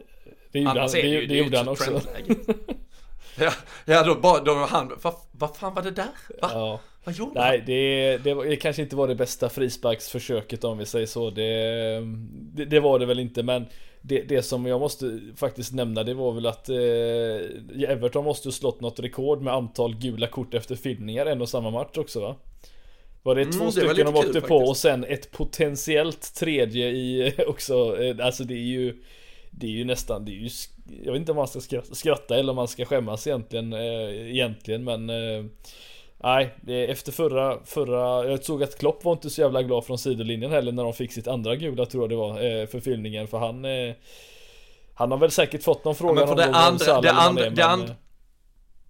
Det 0.53 0.59
gjorde 0.59 0.71
Annars 0.71 0.95
han, 0.95 1.01
är 1.01 1.05
det, 1.05 1.21
det, 1.21 1.27
det 1.27 1.35
gjorde 1.35 1.59
han 1.59 1.69
också. 1.69 2.01
ja, 3.39 3.53
ja, 3.85 4.03
då 4.03 4.15
bara, 4.15 4.41
då 4.41 4.55
han, 4.55 4.93
vad, 5.03 5.15
vad 5.33 5.57
fan 5.57 5.75
var 5.75 5.83
det 5.83 5.91
där? 5.91 6.09
Va? 6.43 6.51
Ja. 6.53 6.81
Vad 7.05 7.15
gjorde 7.15 7.41
Nej, 7.41 7.63
det, 7.67 8.17
det, 8.19 8.35
det 8.35 8.57
kanske 8.57 8.83
inte 8.83 8.97
var 8.97 9.09
det 9.09 9.15
bästa 9.15 9.49
frisparksförsöket 9.49 10.65
om 10.65 10.79
vi 10.79 10.87
säger 10.87 11.07
så. 11.07 11.31
Det, 11.31 12.01
det, 12.55 12.65
det 12.65 12.81
var 12.81 12.99
det 12.99 13.07
väl 13.07 13.19
inte, 13.19 13.43
men 13.43 13.67
det, 14.07 14.23
det 14.23 14.43
som 14.43 14.67
jag 14.67 14.81
måste 14.81 15.21
faktiskt 15.37 15.73
nämna 15.73 16.03
det 16.03 16.15
var 16.15 16.33
väl 16.33 16.47
att 16.47 16.69
eh, 16.69 17.91
Everton 17.91 18.25
måste 18.25 18.53
slått 18.53 18.81
något 18.81 19.01
rekord 19.01 19.43
med 19.43 19.55
antal 19.55 19.97
gula 19.97 20.27
kort 20.27 20.55
efter 20.55 20.77
filmningar 20.77 21.27
en 21.27 21.41
och 21.41 21.49
samma 21.49 21.71
match 21.71 21.99
också 21.99 22.21
va? 22.21 22.37
Var 23.23 23.35
det 23.35 23.43
mm, 23.43 23.53
två 23.53 23.71
stycken 23.71 24.07
de 24.07 24.17
åkte 24.17 24.41
på 24.41 24.57
och 24.57 24.77
sen 24.77 25.05
ett 25.05 25.31
potentiellt 25.31 26.35
tredje 26.35 26.89
i 26.89 27.35
också, 27.47 28.03
eh, 28.03 28.27
alltså 28.27 28.45
det 28.45 28.55
är 28.55 28.67
ju 28.67 29.03
Det 29.51 29.67
är 29.67 29.71
ju 29.71 29.85
nästan, 29.85 30.25
det 30.25 30.31
är 30.31 30.41
ju 30.41 30.51
Jag 31.05 31.13
vet 31.13 31.21
inte 31.21 31.33
om 31.33 31.37
man 31.37 31.49
ska 31.49 31.83
skratta 31.93 32.39
eller 32.39 32.51
om 32.51 32.57
man 32.57 32.69
ska 32.69 32.85
skämmas 32.85 33.27
egentligen, 33.27 33.73
eh, 33.73 34.31
egentligen 34.31 34.85
men 34.85 35.11
eh, 35.11 35.45
Nej, 36.25 36.55
efter 36.91 37.13
förra, 37.13 37.59
förra, 37.65 38.31
jag 38.31 38.45
såg 38.45 38.63
att 38.63 38.79
Klopp 38.79 39.05
var 39.05 39.13
inte 39.13 39.31
så 39.31 39.41
jävla 39.41 39.63
glad 39.63 39.85
från 39.85 39.99
sidolinjen 39.99 40.51
heller 40.51 40.73
när 40.73 40.85
de 40.85 40.93
fick 40.93 41.13
sitt 41.13 41.27
andra 41.27 41.57
gula 41.57 41.87
tror 41.87 42.03
jag 42.03 42.11
det 42.11 42.17
var 42.17 42.61
eh, 42.61 42.67
för 42.67 42.81
filmningen 42.81 43.29
för 43.29 43.39
han 43.39 43.65
eh, 43.65 43.95
Han 44.95 45.11
har 45.11 45.19
väl 45.19 45.31
säkert 45.31 45.63
fått 45.63 45.85
någon 45.85 45.95
fråga 45.95 46.21
ja, 46.21 46.31
om 46.31 46.37
det 46.37 46.45
andra, 46.45 47.01
det 47.01 47.13
andra, 47.13 47.51
det 47.51 47.65
andra 47.65 47.89
eh, 47.89 47.95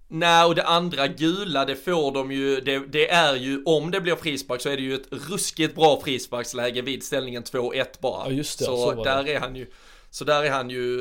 Nej, 0.08 0.44
och 0.44 0.54
det 0.54 0.62
andra 0.62 1.06
gula, 1.06 1.64
det 1.64 1.76
får 1.76 2.12
de 2.12 2.32
ju, 2.32 2.60
det, 2.60 2.78
det, 2.78 3.10
är 3.10 3.34
ju, 3.34 3.62
om 3.64 3.90
det 3.90 4.00
blir 4.00 4.14
frispark 4.16 4.60
så 4.60 4.68
är 4.68 4.76
det 4.76 4.82
ju 4.82 4.94
ett 4.94 5.08
ruskigt 5.30 5.74
bra 5.74 6.00
frisparksläge 6.04 6.82
vid 6.82 7.02
ställningen 7.02 7.42
2-1 7.42 7.84
bara. 8.00 8.22
Ja, 8.24 8.30
just 8.30 8.58
det, 8.58 8.64
så, 8.64 8.76
så 8.76 9.04
där 9.04 9.22
det. 9.22 9.34
är 9.34 9.40
han 9.40 9.56
ju, 9.56 9.66
så 10.14 10.24
där 10.24 10.42
är 10.44 10.50
han 10.50 10.70
ju, 10.70 10.96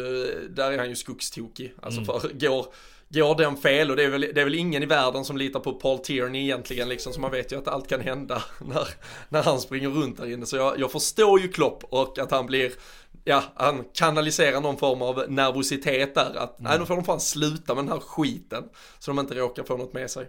där 0.50 0.72
är 0.72 0.78
han 0.78 0.90
ju 0.90 0.96
skogstokig. 0.96 1.74
Alltså 1.82 2.02
mm. 2.02 2.22
för 2.22 2.30
går, 2.30 2.66
går 3.10 3.36
den 3.36 3.58
fel 3.58 3.90
och 3.90 3.96
det 3.96 4.04
är, 4.04 4.10
väl, 4.10 4.22
det 4.22 4.42
är 4.42 4.44
väl 4.44 4.56
ingen 4.56 4.84
i 4.84 4.86
världen 4.86 5.26
som 5.26 5.38
litar 5.38 5.60
på 5.60 5.74
Paul 5.74 6.00
Tierney 6.00 6.44
egentligen 6.44 6.90
liksom 6.90 7.14
så 7.14 7.22
man 7.22 7.32
vet 7.32 7.52
ju 7.52 7.58
att 7.58 7.68
allt 7.68 7.90
kan 7.90 8.02
hända 8.02 8.44
när, 8.60 8.88
när 9.30 9.44
han 9.44 9.60
springer 9.60 9.90
runt 9.90 10.18
där 10.18 10.34
inne 10.34 10.46
så 10.46 10.56
jag, 10.56 10.80
jag 10.80 10.92
förstår 10.92 11.40
ju 11.40 11.48
Klopp 11.48 11.84
och 11.84 12.20
att 12.20 12.32
han 12.32 12.46
blir 12.46 12.72
ja, 13.24 13.44
han 13.56 13.84
kanaliserar 13.94 14.62
någon 14.62 14.78
form 14.78 15.02
av 15.02 15.24
nervositet 15.28 16.16
där 16.16 16.36
att 16.38 16.60
mm. 16.60 16.70
nej 16.70 16.80
nu 16.80 16.86
får 16.86 16.96
de 16.96 17.04
fan 17.04 17.20
sluta 17.20 17.76
med 17.76 17.84
den 17.84 17.92
här 17.92 18.00
skiten 18.00 18.64
så 19.00 19.12
de 19.12 19.20
inte 19.20 19.36
råkar 19.36 19.64
få 19.64 19.78
något 19.78 19.94
med 19.94 20.12
sig. 20.12 20.28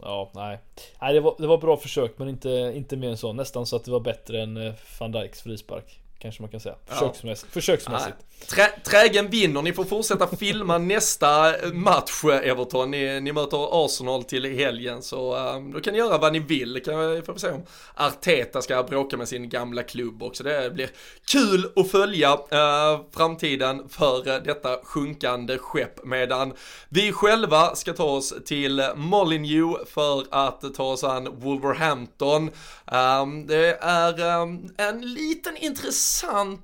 Ja, 0.00 0.30
nej. 0.34 0.60
Nej, 1.00 1.14
det 1.14 1.20
var, 1.20 1.34
det 1.38 1.46
var 1.46 1.58
bra 1.58 1.76
försök 1.76 2.18
men 2.18 2.28
inte, 2.28 2.72
inte 2.74 2.96
mer 2.96 3.08
än 3.10 3.16
så. 3.16 3.32
Nästan 3.32 3.66
så 3.66 3.76
att 3.76 3.84
det 3.84 3.90
var 3.90 4.00
bättre 4.00 4.42
än 4.42 4.56
eh, 4.56 4.74
van 5.00 5.12
Dijks 5.12 5.42
frispark. 5.42 6.00
Kanske 6.18 6.42
man 6.42 6.50
kan 6.50 6.60
säga. 6.60 6.74
Försöksmässigt. 6.86 7.52
Försöksmässigt. 7.52 8.16
Trä, 8.48 8.68
trägen 8.84 9.30
vinner, 9.30 9.62
ni 9.62 9.72
får 9.72 9.84
fortsätta 9.84 10.26
filma 10.36 10.78
nästa 10.78 11.54
match 11.72 12.24
Everton. 12.24 12.90
Ni, 12.90 13.20
ni 13.20 13.32
möter 13.32 13.84
Arsenal 13.84 14.24
till 14.24 14.44
helgen 14.44 15.02
så 15.02 15.36
um, 15.36 15.72
då 15.72 15.80
kan 15.80 15.92
ni 15.92 15.98
göra 15.98 16.18
vad 16.18 16.32
ni 16.32 16.38
vill. 16.38 16.82
Kan 16.84 17.10
vi 17.10 17.22
får 17.22 17.36
se 17.36 17.50
om 17.50 17.62
Arteta 17.94 18.62
ska 18.62 18.82
bråka 18.82 19.16
med 19.16 19.28
sin 19.28 19.48
gamla 19.48 19.82
klubb 19.82 20.22
också. 20.22 20.44
Det 20.44 20.74
blir 20.74 20.90
kul 21.26 21.72
att 21.76 21.90
följa 21.90 22.32
uh, 22.32 23.00
framtiden 23.16 23.88
för 23.88 24.40
detta 24.40 24.78
sjunkande 24.84 25.58
skepp 25.58 26.04
medan 26.04 26.52
vi 26.88 27.12
själva 27.12 27.74
ska 27.74 27.92
ta 27.92 28.04
oss 28.04 28.34
till 28.46 28.82
Molineux 28.96 29.90
för 29.90 30.24
att 30.30 30.74
ta 30.74 30.84
oss 30.84 31.04
an 31.04 31.40
Wolverhampton. 31.40 32.50
Um, 32.92 33.46
det 33.46 33.78
är 33.80 34.40
um, 34.40 34.74
en 34.76 35.14
liten 35.14 35.56
intressant 35.56 36.05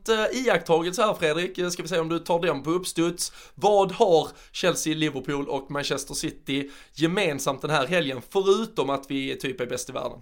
uh, 0.08 0.38
iakttagelse 0.46 1.02
här 1.02 1.14
Fredrik 1.14 1.72
ska 1.72 1.82
vi 1.82 1.88
se 1.88 1.98
om 1.98 2.08
du 2.08 2.18
tar 2.18 2.40
den 2.40 2.62
på 2.62 2.70
uppstuds. 2.70 3.32
Vad 3.54 3.92
har 3.92 4.28
Chelsea, 4.52 4.94
Liverpool 4.94 5.48
och 5.48 5.70
Manchester 5.70 6.14
City 6.14 6.70
gemensamt 6.94 7.62
den 7.62 7.70
här 7.70 7.86
helgen? 7.86 8.22
Förutom 8.30 8.90
att 8.90 9.10
vi 9.10 9.36
typ 9.36 9.60
är 9.60 9.66
bäst 9.66 9.88
i 9.88 9.92
världen. 9.92 10.20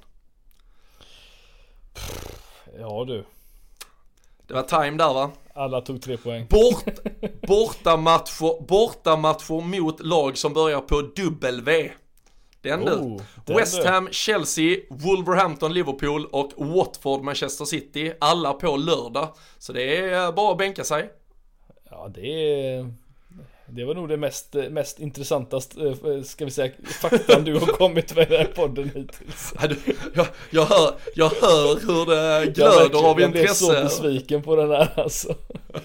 Ja 2.79 3.05
du. 3.05 3.25
Det 4.47 4.55
var 4.55 4.63
time 4.63 4.97
där 4.97 5.15
va? 5.15 5.31
Alla 5.55 5.81
tog 5.81 6.03
tre 6.03 6.17
poäng. 6.17 6.47
Bort, 6.51 6.85
bortamatcher, 7.49 8.67
bortamatcher 8.67 9.61
mot 9.61 10.01
lag 10.01 10.39
som 10.39 10.53
börjar 10.53 10.81
på 10.81 11.03
W. 11.03 11.93
Den 12.63 12.85
du. 12.85 12.93
Oh, 12.93 13.21
West 13.47 13.85
Ham, 13.85 14.09
Chelsea, 14.11 14.77
Wolverhampton, 14.91 15.75
Liverpool 15.75 16.27
och 16.27 16.53
Watford, 16.57 17.23
Manchester 17.23 17.65
City. 17.65 18.13
Alla 18.21 18.53
på 18.53 18.77
lördag. 18.77 19.29
Så 19.59 19.73
det 19.73 19.97
är 19.97 20.33
bara 20.33 20.53
att 20.53 20.59
bänka 20.59 20.85
sig. 20.85 21.11
Ja, 21.91 22.11
det 22.15 22.87
Det 23.67 23.85
var 23.85 23.95
nog 23.95 24.09
det 24.09 24.17
mest, 24.17 24.55
mest 24.71 25.01
intressanta, 25.01 25.57
eh, 25.57 26.23
ska 26.23 26.45
vi 26.45 26.51
säga, 26.51 26.73
faktan 27.01 27.45
du 27.45 27.55
har 27.55 27.67
kommit 27.79 28.17
med 28.17 28.27
i 28.27 28.31
den 28.31 28.39
här 28.39 28.53
podden 28.55 28.91
hittills. 28.95 29.55
Ja, 29.61 29.69
du, 29.69 29.77
jag, 30.15 30.27
jag, 30.51 30.65
hör, 30.65 30.95
jag 31.15 31.29
hör 31.29 31.87
hur 31.87 32.07
det 32.07 32.53
glöder 32.53 33.11
av 33.11 33.21
intresse. 33.21 33.65
Jag 33.65 33.73
blev 33.75 33.89
så 33.89 34.03
besviken 34.03 34.43
på 34.43 34.57
den 34.57 34.71
här 34.71 35.01
alltså. 35.01 35.35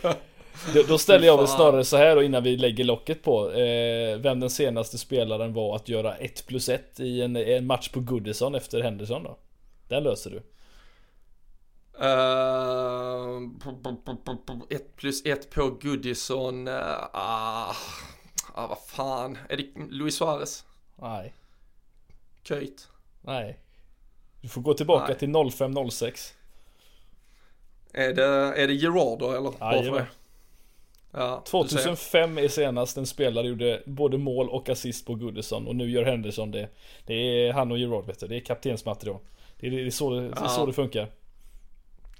Då, 0.74 0.84
då 0.88 0.98
ställer 0.98 1.28
jag 1.28 1.38
väl 1.38 1.48
snarare 1.48 1.84
så 1.84 1.98
här 1.98 2.16
då 2.16 2.24
innan 2.24 2.44
vi 2.44 2.58
lägger 2.58 2.84
locket 2.84 3.24
på. 3.24 3.52
Eh, 3.52 4.18
vem 4.18 4.40
den 4.40 4.50
senaste 4.50 4.98
spelaren 4.98 5.54
var 5.54 5.76
att 5.76 5.90
göra 5.90 6.16
1 6.16 6.48
plus 6.48 6.70
1 6.70 7.00
i 7.00 7.22
en, 7.22 7.36
en 7.36 7.66
match 7.66 7.90
på 7.90 8.00
Goodison 8.00 8.56
efter 8.56 8.82
Henderson 8.82 9.24
då? 9.24 9.38
Den 9.88 10.04
löser 10.04 10.30
du. 10.30 10.42
Uh, 12.02 13.50
ett 14.70 14.96
plus 14.96 15.26
ett 15.26 15.50
på 15.50 15.70
Goodison. 15.82 16.68
Uh, 16.68 16.74
ah, 17.14 17.76
ah, 18.54 18.68
vad 18.68 18.78
fan. 18.88 19.38
Är 19.50 19.58
det 19.58 19.66
Luis 19.90 20.16
Suarez? 20.16 20.66
Nej. 20.96 21.34
Köjt? 22.44 22.88
Nej. 23.22 23.60
Du 24.42 24.48
får 24.48 24.62
gå 24.62 24.74
tillbaka 24.74 25.08
Nej. 25.08 25.18
till 25.18 25.52
0506. 25.52 26.34
Är 27.94 28.14
det, 28.14 28.26
är 28.62 28.68
det 28.68 28.74
Gerard 28.74 29.20
då 29.20 29.32
eller? 29.32 29.54
Jajamän. 29.60 30.06
Ja, 31.18 31.44
2005 31.46 32.38
är 32.38 32.48
senast 32.48 32.98
en 32.98 33.06
spelare 33.06 33.48
gjorde 33.48 33.82
både 33.86 34.18
mål 34.18 34.50
och 34.50 34.70
assist 34.70 35.06
på 35.06 35.16
Goodison 35.16 35.68
och 35.68 35.76
nu 35.76 35.90
gör 35.90 36.04
Henderson 36.04 36.52
det. 36.52 36.70
Det 37.06 37.14
är 37.14 37.54
han 37.54 37.72
och 37.72 37.78
Gerard 37.78 38.06
vet 38.06 38.20
du. 38.20 38.28
Det 38.28 38.36
är 38.36 38.40
kaptensmaterial. 38.40 39.20
Det 39.60 39.68
är, 39.68 39.72
det 39.72 39.86
är, 39.86 39.90
så, 39.90 40.20
det, 40.20 40.28
är 40.28 40.48
så 40.48 40.66
det 40.66 40.74
funkar. 40.74 41.08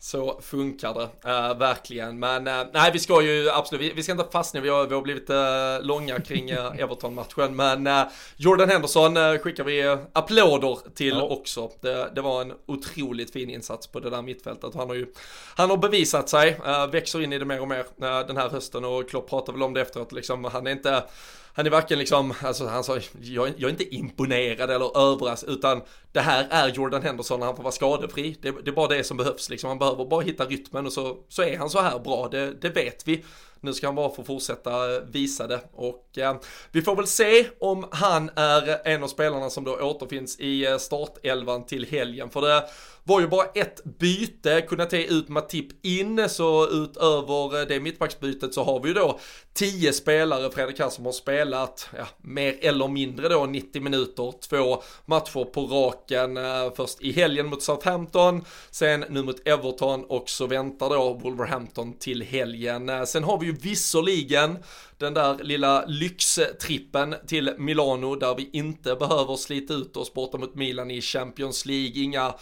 Så 0.06 0.40
funkar 0.42 0.94
det, 0.94 1.30
uh, 1.30 1.58
verkligen. 1.58 2.20
Men 2.20 2.48
uh, 2.48 2.64
nej, 2.74 2.92
vi 2.94 3.00
ska 3.00 3.22
ju 3.22 3.50
absolut, 3.50 3.82
vi, 3.82 3.94
vi 3.94 4.04
ska 4.04 4.12
inte 4.12 4.28
fastna, 4.32 4.62
vi 4.62 4.70
har, 4.70 4.88
vi 4.88 4.96
har 4.96 5.02
blivit 5.02 5.30
uh, 5.30 5.88
långa 5.88 6.20
kring 6.20 6.50
Everton-matchen. 6.50 7.56
Men 7.56 8.08
Jordan 8.38 8.70
Henderson 8.70 9.40
skickar 9.40 9.64
vi 9.64 9.98
applåder 10.14 10.78
till 10.96 11.08
ja. 11.08 11.22
också. 11.22 11.72
Det, 11.82 12.12
det, 12.16 12.22
var 12.22 12.42
en 12.42 12.54
otroligt 12.66 13.34
fin 13.34 13.50
insats 13.50 13.88
på 13.88 14.00
det 14.00 14.10
där 14.10 14.22
mittfältet. 14.22 14.76
Han 14.76 14.88
har 14.88 14.96
ju, 14.96 15.08
han 15.56 15.70
har 15.70 15.78
bevisat 15.78 16.30
sig, 16.30 16.60
växer 16.92 17.22
in 17.22 17.34
i 17.34 17.40
det 17.40 17.46
mer 17.46 17.62
och 17.62 17.68
mer 17.68 17.86
den 18.28 18.38
här 18.38 18.50
hösten 18.50 18.86
och 18.86 19.10
Klopp 19.10 19.30
pratar 19.30 19.54
väl 19.54 19.64
om 19.64 19.74
det 19.74 19.82
efteråt 19.82 20.12
liksom. 20.12 20.44
Han 20.44 20.68
är 20.68 20.72
inte 20.72 21.04
han 21.56 21.66
är 21.66 21.70
varken 21.70 22.00
liksom, 22.00 22.34
alltså 22.42 22.68
han 22.68 22.84
sa, 22.84 23.00
jag, 23.22 23.54
jag 23.58 23.68
är 23.68 23.70
inte 23.70 23.96
imponerad 23.96 24.70
eller 24.70 24.98
överraskad, 24.98 25.50
utan 25.50 25.82
det 26.12 26.20
här 26.20 26.48
är 26.50 26.70
Jordan 26.70 27.02
Henderson 27.02 27.40
när 27.40 27.48
han 27.48 27.56
får 27.56 27.64
vara 27.64 27.72
skadefri. 27.72 28.38
Det, 28.42 28.52
det, 28.52 28.72
är 28.72 28.76
bara 28.76 28.88
det 28.88 29.04
som 29.04 29.18
behövs 29.18 29.50
liksom, 29.50 29.68
han 29.68 29.80
behöver 29.80 30.06
bara 30.06 30.22
hitta 30.22 30.46
rytmen 30.46 30.86
och 30.86 30.94
så, 30.94 31.18
så 31.30 31.44
är 31.44 31.58
han 31.58 31.70
så 31.70 31.82
här 31.82 32.00
bra, 32.00 32.28
det, 32.32 32.54
det 32.62 32.70
vet 32.70 33.08
vi. 33.08 33.24
Nu 33.60 33.74
ska 33.74 33.88
han 33.88 33.96
bara 33.96 34.10
få 34.10 34.24
fortsätta 34.24 34.96
eh, 34.96 35.02
visa 35.02 35.48
det 35.48 35.60
och 35.74 36.18
eh, 36.18 36.36
vi 36.72 36.82
får 36.82 36.96
väl 36.96 37.08
se 37.08 37.48
om 37.60 37.86
han 37.92 38.30
är 38.36 38.88
en 38.88 39.04
av 39.04 39.08
spelarna 39.08 39.50
som 39.50 39.64
då 39.64 39.76
återfinns 39.76 40.40
i 40.40 40.66
eh, 40.66 40.78
startelvan 40.78 41.66
till 41.66 41.86
helgen. 41.86 42.30
För 42.30 42.42
det 42.42 42.64
var 43.08 43.22
ju 43.22 43.28
bara 43.28 43.46
ett 43.46 43.84
byte, 43.84 44.62
kunna 44.62 44.86
ta 44.86 44.98
ut 44.98 45.30
Matip 45.30 45.86
in, 45.86 46.30
så 46.30 46.70
utöver 46.70 47.62
eh, 47.62 47.68
det 47.68 47.80
mittbacksbytet 47.80 48.54
så 48.54 48.64
har 48.64 48.80
vi 48.80 48.88
ju 48.88 48.94
då 48.94 49.20
tio 49.54 49.94
spelare, 49.94 50.52
Fredrik 50.52 50.80
här, 50.80 50.90
som 50.90 51.06
har 51.06 51.12
spelat 51.12 51.90
ja, 51.98 52.08
mer 52.22 52.58
eller 52.62 52.88
mindre 52.88 53.30
då 53.30 53.46
90 53.46 53.82
minuter, 53.82 54.34
två 54.50 54.84
matcher 55.06 55.44
på 55.46 55.62
raken, 55.62 56.38
eh, 56.38 56.74
först 56.76 57.02
i 57.02 57.12
helgen 57.12 57.46
mot 57.46 57.64
Southampton, 57.64 58.46
sen 58.72 59.06
nu 59.10 59.24
mot 59.24 59.48
Everton 59.48 60.06
och 60.06 60.30
så 60.30 60.48
väntar 60.48 60.90
då 60.90 61.14
Wolverhampton 61.14 61.98
till 61.98 62.22
helgen. 62.22 62.90
Eh, 62.90 63.04
sen 63.04 63.24
har 63.24 63.40
vi 63.40 63.46
ju 63.46 63.52
visserligen 63.52 64.58
den 64.98 65.14
där 65.14 65.44
lilla 65.44 65.86
lyxtrippen 65.86 67.16
till 67.28 67.54
Milano 67.58 68.16
där 68.16 68.36
vi 68.36 68.50
inte 68.54 68.96
behöver 68.96 69.36
slita 69.36 69.74
ut 69.74 69.98
oss 69.98 70.14
borta 70.14 70.38
mot 70.38 70.56
Milan 70.56 70.92
i 70.92 71.02
Champions 71.02 71.66
League, 71.66 72.04
inga 72.04 72.34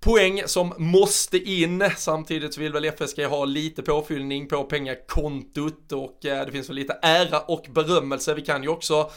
poäng 0.00 0.42
som 0.46 0.72
måste 0.78 1.38
in. 1.38 1.90
Samtidigt 1.96 2.54
så 2.54 2.60
vill 2.60 2.72
väl 2.72 2.84
FSG 2.84 3.24
ha 3.24 3.44
lite 3.44 3.82
påfyllning 3.82 4.48
på 4.48 4.64
pengakontot 4.64 5.92
och 5.92 6.26
eh, 6.26 6.46
det 6.46 6.52
finns 6.52 6.68
väl 6.68 6.76
lite 6.76 6.98
ära 7.02 7.40
och 7.40 7.66
berömmelse. 7.70 8.34
Vi 8.34 8.42
kan 8.42 8.62
ju 8.62 8.68
också 8.68 9.10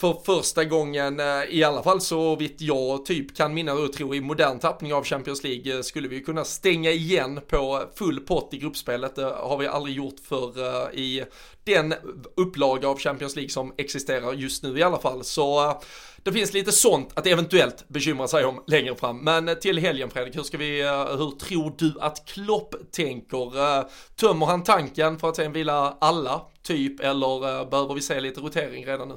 för 0.00 0.16
första 0.24 0.64
gången, 0.64 1.20
eh, 1.20 1.44
i 1.48 1.64
alla 1.64 1.82
fall 1.82 2.00
så 2.00 2.36
vitt 2.36 2.60
jag 2.60 3.04
typ 3.04 3.36
kan 3.36 3.54
minnas 3.54 3.78
och 3.78 3.92
tro 3.92 4.14
i 4.14 4.20
modern 4.20 4.58
tappning 4.58 4.94
av 4.94 5.04
Champions 5.04 5.44
League 5.44 5.76
eh, 5.76 5.82
skulle 5.82 6.08
vi 6.08 6.20
kunna 6.20 6.44
stänga 6.44 6.90
igen 6.90 7.40
på 7.48 7.82
full 7.96 8.20
pott 8.20 8.54
i 8.54 8.58
gruppspelet. 8.58 9.16
Det 9.16 9.24
har 9.24 9.58
vi 9.58 9.66
aldrig 9.66 9.96
gjort 9.96 10.20
för 10.28 10.58
eh, 10.58 10.98
i 10.98 11.24
den 11.64 11.94
upplaga 12.36 12.88
av 12.88 12.98
Champions 12.98 13.36
League 13.36 13.50
som 13.50 13.74
existerar 13.78 14.32
just 14.32 14.62
nu 14.62 14.78
i 14.78 14.82
alla 14.82 14.98
fall. 14.98 15.24
Så 15.24 15.80
det 16.22 16.32
finns 16.32 16.52
lite 16.52 16.72
sånt 16.72 17.10
att 17.14 17.26
eventuellt 17.26 17.88
bekymra 17.88 18.28
sig 18.28 18.44
om 18.44 18.62
längre 18.66 18.94
fram. 18.94 19.24
Men 19.24 19.60
till 19.60 19.78
helgen 19.78 20.10
Fredrik, 20.10 20.36
hur 20.36 20.42
ska 20.42 20.58
vi, 20.58 20.82
hur 21.18 21.38
tror 21.38 21.74
du 21.78 21.94
att 22.00 22.26
Klopp 22.26 22.74
tänker? 22.92 23.84
Tömmer 24.16 24.46
han 24.46 24.62
tanken 24.62 25.18
för 25.18 25.28
att 25.28 25.36
sen 25.36 25.52
vila 25.52 25.96
alla 26.00 26.42
typ 26.62 27.00
eller 27.00 27.64
behöver 27.70 27.94
vi 27.94 28.00
se 28.00 28.20
lite 28.20 28.40
rotering 28.40 28.86
redan 28.86 29.08
nu? 29.08 29.16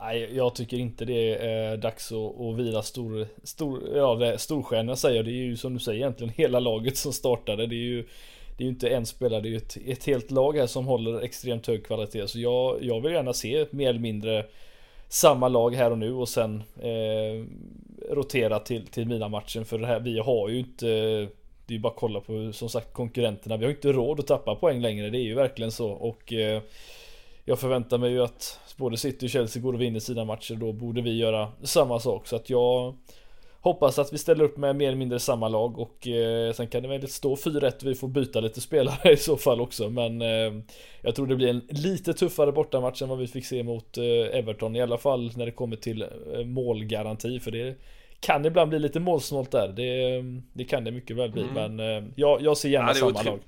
Nej, 0.00 0.36
jag 0.36 0.54
tycker 0.54 0.76
inte 0.76 1.04
det 1.04 1.34
är 1.34 1.76
dags 1.76 2.12
att, 2.12 2.40
att 2.40 2.56
vila 2.56 2.82
stor, 2.82 3.26
stor, 3.42 3.96
ja, 3.96 4.14
det 4.14 4.38
storstjärnorna 4.38 4.96
säger. 4.96 5.22
Det 5.22 5.30
är 5.30 5.44
ju 5.44 5.56
som 5.56 5.74
du 5.74 5.80
säger 5.80 5.98
egentligen 5.98 6.32
hela 6.36 6.60
laget 6.60 6.96
som 6.96 7.12
startade. 7.12 7.66
Det 7.66 7.74
är 7.74 7.76
ju 7.76 8.06
det 8.60 8.64
är 8.64 8.66
ju 8.66 8.72
inte 8.72 8.88
en 8.88 9.06
spelare, 9.06 9.40
det 9.40 9.48
är 9.48 9.50
ju 9.50 9.56
ett, 9.56 9.76
ett 9.86 10.04
helt 10.04 10.30
lag 10.30 10.56
här 10.56 10.66
som 10.66 10.86
håller 10.86 11.20
extremt 11.20 11.66
hög 11.66 11.86
kvalitet. 11.86 12.28
Så 12.28 12.40
jag, 12.40 12.78
jag 12.84 13.00
vill 13.00 13.12
gärna 13.12 13.32
se 13.32 13.66
mer 13.70 13.88
eller 13.88 14.00
mindre 14.00 14.46
samma 15.08 15.48
lag 15.48 15.74
här 15.74 15.90
och 15.90 15.98
nu 15.98 16.12
och 16.12 16.28
sen 16.28 16.62
eh, 16.80 17.44
rotera 18.14 18.58
till, 18.58 18.86
till 18.86 19.06
mina 19.06 19.28
matchen 19.28 19.64
för 19.64 19.78
det 19.78 19.86
här, 19.86 20.00
vi 20.00 20.18
har 20.18 20.48
ju 20.48 20.58
inte 20.58 20.86
Det 21.66 21.72
är 21.72 21.76
ju 21.76 21.78
bara 21.78 21.92
att 21.92 21.98
kolla 21.98 22.20
på 22.20 22.52
som 22.52 22.68
sagt 22.68 22.92
konkurrenterna. 22.92 23.56
Vi 23.56 23.64
har 23.64 23.72
inte 23.72 23.92
råd 23.92 24.20
att 24.20 24.26
tappa 24.26 24.54
poäng 24.54 24.80
längre. 24.80 25.10
Det 25.10 25.18
är 25.18 25.24
ju 25.24 25.34
verkligen 25.34 25.72
så 25.72 25.90
och 25.90 26.32
eh, 26.32 26.62
Jag 27.44 27.58
förväntar 27.58 27.98
mig 27.98 28.10
ju 28.10 28.22
att 28.22 28.60
både 28.80 28.96
City 28.96 29.26
och 29.26 29.30
Chelsea 29.30 29.62
går 29.62 29.72
och 29.72 29.80
vinner 29.80 30.00
sina 30.00 30.24
matcher. 30.24 30.54
Då 30.54 30.72
borde 30.72 31.02
vi 31.02 31.18
göra 31.18 31.52
samma 31.62 32.00
sak 32.00 32.26
så 32.26 32.36
att 32.36 32.50
jag 32.50 32.94
Hoppas 33.62 33.98
att 33.98 34.12
vi 34.12 34.18
ställer 34.18 34.44
upp 34.44 34.56
med 34.56 34.76
mer 34.76 34.88
eller 34.88 34.98
mindre 34.98 35.18
samma 35.18 35.48
lag 35.48 35.78
och 35.78 36.06
eh, 36.08 36.52
sen 36.52 36.68
kan 36.68 36.82
det 36.82 36.88
väl 36.88 37.08
stå 37.08 37.34
4-1 37.34 37.72
vi 37.82 37.94
får 37.94 38.08
byta 38.08 38.40
lite 38.40 38.60
spelare 38.60 39.12
i 39.12 39.16
så 39.16 39.36
fall 39.36 39.60
också 39.60 39.90
men 39.90 40.22
eh, 40.22 40.62
Jag 41.02 41.14
tror 41.14 41.26
det 41.26 41.36
blir 41.36 41.48
en 41.48 41.62
lite 41.68 42.14
tuffare 42.14 42.52
bortamatch 42.52 43.02
än 43.02 43.08
vad 43.08 43.18
vi 43.18 43.26
fick 43.26 43.46
se 43.46 43.62
mot 43.62 43.98
eh, 43.98 44.38
Everton 44.38 44.76
i 44.76 44.82
alla 44.82 44.98
fall 44.98 45.32
när 45.36 45.46
det 45.46 45.52
kommer 45.52 45.76
till 45.76 46.02
eh, 46.02 46.44
målgaranti 46.44 47.40
för 47.40 47.50
det 47.50 47.78
kan 48.20 48.44
ibland 48.44 48.68
bli 48.68 48.78
lite 48.78 49.00
målsnålt 49.00 49.50
där. 49.50 49.68
Det, 49.68 50.22
det 50.52 50.64
kan 50.64 50.84
det 50.84 50.90
mycket 50.90 51.16
väl 51.16 51.30
bli 51.30 51.42
mm. 51.42 51.54
men 51.54 51.80
eh, 51.80 52.10
jag, 52.16 52.42
jag 52.42 52.56
ser 52.56 52.68
gärna 52.68 52.88
ja, 52.88 52.94
samma 52.94 53.22
lag. 53.22 53.40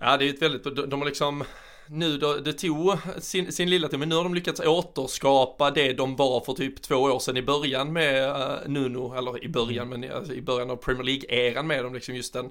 Ja 0.00 0.16
det 0.16 0.24
är 0.28 0.34
ett 0.34 0.42
väldigt, 0.42 0.64
de, 0.64 0.90
de 0.90 1.00
har 1.00 1.06
liksom 1.06 1.44
nu 1.88 2.18
då, 2.18 2.34
det 2.34 2.52
tog 2.52 2.96
sin, 3.18 3.52
sin 3.52 3.70
lilla 3.70 3.88
tid, 3.88 3.98
men 3.98 4.08
nu 4.08 4.14
har 4.14 4.22
de 4.22 4.34
lyckats 4.34 4.60
återskapa 4.60 5.70
det 5.70 5.92
de 5.92 6.16
var 6.16 6.40
för 6.40 6.52
typ 6.52 6.82
två 6.82 6.96
år 6.96 7.18
sedan 7.18 7.36
i 7.36 7.42
början 7.42 7.92
med 7.92 8.28
uh, 8.28 8.68
Nuno, 8.68 9.14
eller 9.14 9.44
i 9.44 9.48
början, 9.48 9.88
men 9.88 10.12
alltså, 10.12 10.32
i 10.32 10.42
början 10.42 10.70
av 10.70 10.76
Premier 10.76 11.04
League-eran 11.04 11.66
med 11.66 11.84
dem, 11.84 11.94
liksom 11.94 12.14
just 12.14 12.32
den 12.32 12.50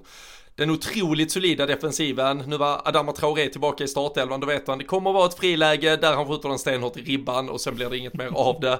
den 0.56 0.70
otroligt 0.70 1.32
solida 1.32 1.66
defensiven. 1.66 2.42
Nu 2.46 2.56
var 2.56 2.82
Adama 2.84 3.12
Traoré 3.12 3.48
tillbaka 3.48 3.84
i 3.84 3.88
startelvan, 3.88 4.40
då 4.40 4.46
vet 4.46 4.66
man 4.66 4.78
det 4.78 4.84
kommer 4.84 5.10
att 5.10 5.14
vara 5.14 5.26
ett 5.26 5.38
friläge 5.38 5.96
där 5.96 6.14
han 6.14 6.28
skjuter 6.28 6.48
den 6.48 6.58
stenhårt 6.58 6.96
i 6.96 7.02
ribban 7.02 7.48
och 7.48 7.60
sen 7.60 7.74
blir 7.74 7.90
det 7.90 7.98
inget 7.98 8.14
mer 8.14 8.30
av 8.34 8.60
det. 8.60 8.78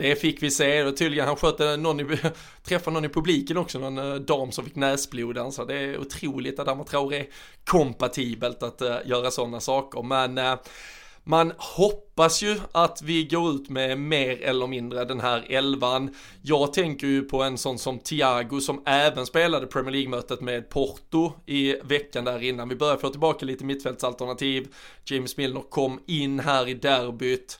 Det 0.00 0.16
fick 0.16 0.42
vi 0.42 0.50
se 0.50 0.82
och 0.82 0.96
tydligen 0.96 1.26
han 1.26 1.36
sköt 1.36 1.80
någon 1.80 2.00
i, 2.00 2.18
träffade 2.62 2.94
någon 2.94 3.04
i 3.04 3.08
publiken 3.08 3.56
också, 3.56 3.78
någon 3.78 3.98
eh, 3.98 4.14
dam 4.14 4.52
som 4.52 4.64
fick 4.64 4.74
näsblod. 4.74 5.38
Alltså 5.38 5.64
det 5.64 5.74
är 5.74 5.98
otroligt 5.98 6.58
att 6.58 6.68
Adama 6.68 6.84
är 6.92 7.26
kompatibelt 7.64 8.62
att 8.62 8.82
uh, 8.82 8.96
göra 9.04 9.30
sådana 9.30 9.60
saker. 9.60 10.02
Men 10.02 10.38
uh, 10.38 10.54
man 11.24 11.52
hoppas 11.58 12.42
ju 12.42 12.60
att 12.72 13.02
vi 13.02 13.24
går 13.24 13.50
ut 13.50 13.68
med 13.68 13.98
mer 13.98 14.42
eller 14.42 14.66
mindre 14.66 15.04
den 15.04 15.20
här 15.20 15.46
elvan. 15.48 16.14
Jag 16.42 16.72
tänker 16.72 17.06
ju 17.06 17.22
på 17.22 17.42
en 17.42 17.58
sån 17.58 17.78
som 17.78 17.98
Thiago 17.98 18.60
som 18.60 18.82
även 18.86 19.26
spelade 19.26 19.66
Premier 19.66 19.92
League-mötet 19.92 20.40
med 20.40 20.68
Porto 20.68 21.32
i 21.46 21.76
veckan 21.82 22.24
där 22.24 22.42
innan. 22.42 22.68
Vi 22.68 22.76
börjar 22.76 22.96
få 22.96 23.08
tillbaka 23.08 23.46
lite 23.46 23.64
mittfältsalternativ. 23.64 24.68
James 25.04 25.36
Milner 25.36 25.62
kom 25.70 26.00
in 26.06 26.40
här 26.40 26.68
i 26.68 26.74
derbyt. 26.74 27.58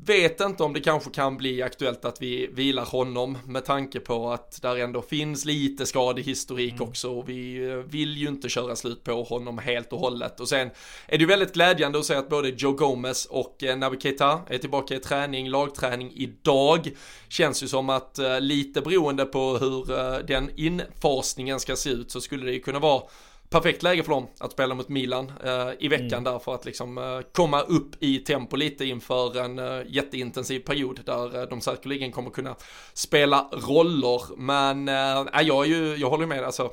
Vet 0.00 0.40
inte 0.40 0.62
om 0.62 0.72
det 0.72 0.80
kanske 0.80 1.10
kan 1.10 1.36
bli 1.36 1.62
aktuellt 1.62 2.04
att 2.04 2.22
vi 2.22 2.46
vilar 2.46 2.84
honom 2.84 3.38
med 3.46 3.64
tanke 3.64 4.00
på 4.00 4.30
att 4.30 4.62
där 4.62 4.76
ändå 4.76 5.02
finns 5.02 5.44
lite 5.44 5.86
skadehistorik 5.86 6.72
mm. 6.72 6.88
också 6.88 7.10
och 7.10 7.28
vi 7.28 7.70
eh, 7.70 7.76
vill 7.76 8.16
ju 8.16 8.28
inte 8.28 8.48
köra 8.48 8.76
slut 8.76 9.04
på 9.04 9.22
honom 9.22 9.58
helt 9.58 9.92
och 9.92 9.98
hållet. 9.98 10.40
Och 10.40 10.48
sen 10.48 10.70
är 11.06 11.18
det 11.18 11.22
ju 11.22 11.26
väldigt 11.26 11.54
glädjande 11.54 11.98
att 11.98 12.04
se 12.04 12.14
att 12.14 12.28
både 12.28 12.48
Joe 12.48 12.72
Gomez 12.72 13.26
och 13.26 13.64
eh, 13.64 13.76
Naby 13.76 14.00
Keita 14.00 14.40
är 14.46 14.58
tillbaka 14.58 14.94
i 14.94 14.98
träning, 14.98 15.48
lagträning 15.48 16.12
idag. 16.14 16.90
Känns 17.28 17.62
ju 17.62 17.68
som 17.68 17.90
att 17.90 18.18
eh, 18.18 18.40
lite 18.40 18.80
beroende 18.80 19.24
på 19.24 19.58
hur 19.58 19.86
den 20.22 20.50
infasningen 20.56 21.60
ska 21.60 21.76
se 21.76 21.90
ut 21.90 22.10
så 22.10 22.20
skulle 22.20 22.46
det 22.46 22.52
ju 22.52 22.60
kunna 22.60 22.78
vara 22.78 23.02
perfekt 23.50 23.82
läge 23.82 24.02
för 24.02 24.10
dem 24.10 24.26
att 24.38 24.52
spela 24.52 24.74
mot 24.74 24.88
Milan 24.88 25.32
eh, 25.44 25.68
i 25.78 25.88
veckan 25.88 26.12
mm. 26.12 26.24
där 26.24 26.38
för 26.38 26.54
att 26.54 26.64
liksom 26.64 26.98
eh, 26.98 27.20
komma 27.32 27.60
upp 27.60 28.02
i 28.02 28.18
tempo 28.18 28.56
lite 28.56 28.84
inför 28.84 29.38
en 29.38 29.58
eh, 29.58 29.82
jätteintensiv 29.86 30.60
period 30.60 31.00
där 31.04 31.40
eh, 31.40 31.48
de 31.48 31.60
säkerligen 31.60 32.12
kommer 32.12 32.30
kunna 32.30 32.56
spela 32.92 33.48
roller. 33.52 34.36
Men 34.36 34.88
eh, 34.88 35.42
jag, 35.42 35.64
är 35.64 35.68
ju, 35.68 35.96
jag 35.96 36.10
håller 36.10 36.26
med, 36.26 36.44
alltså 36.44 36.70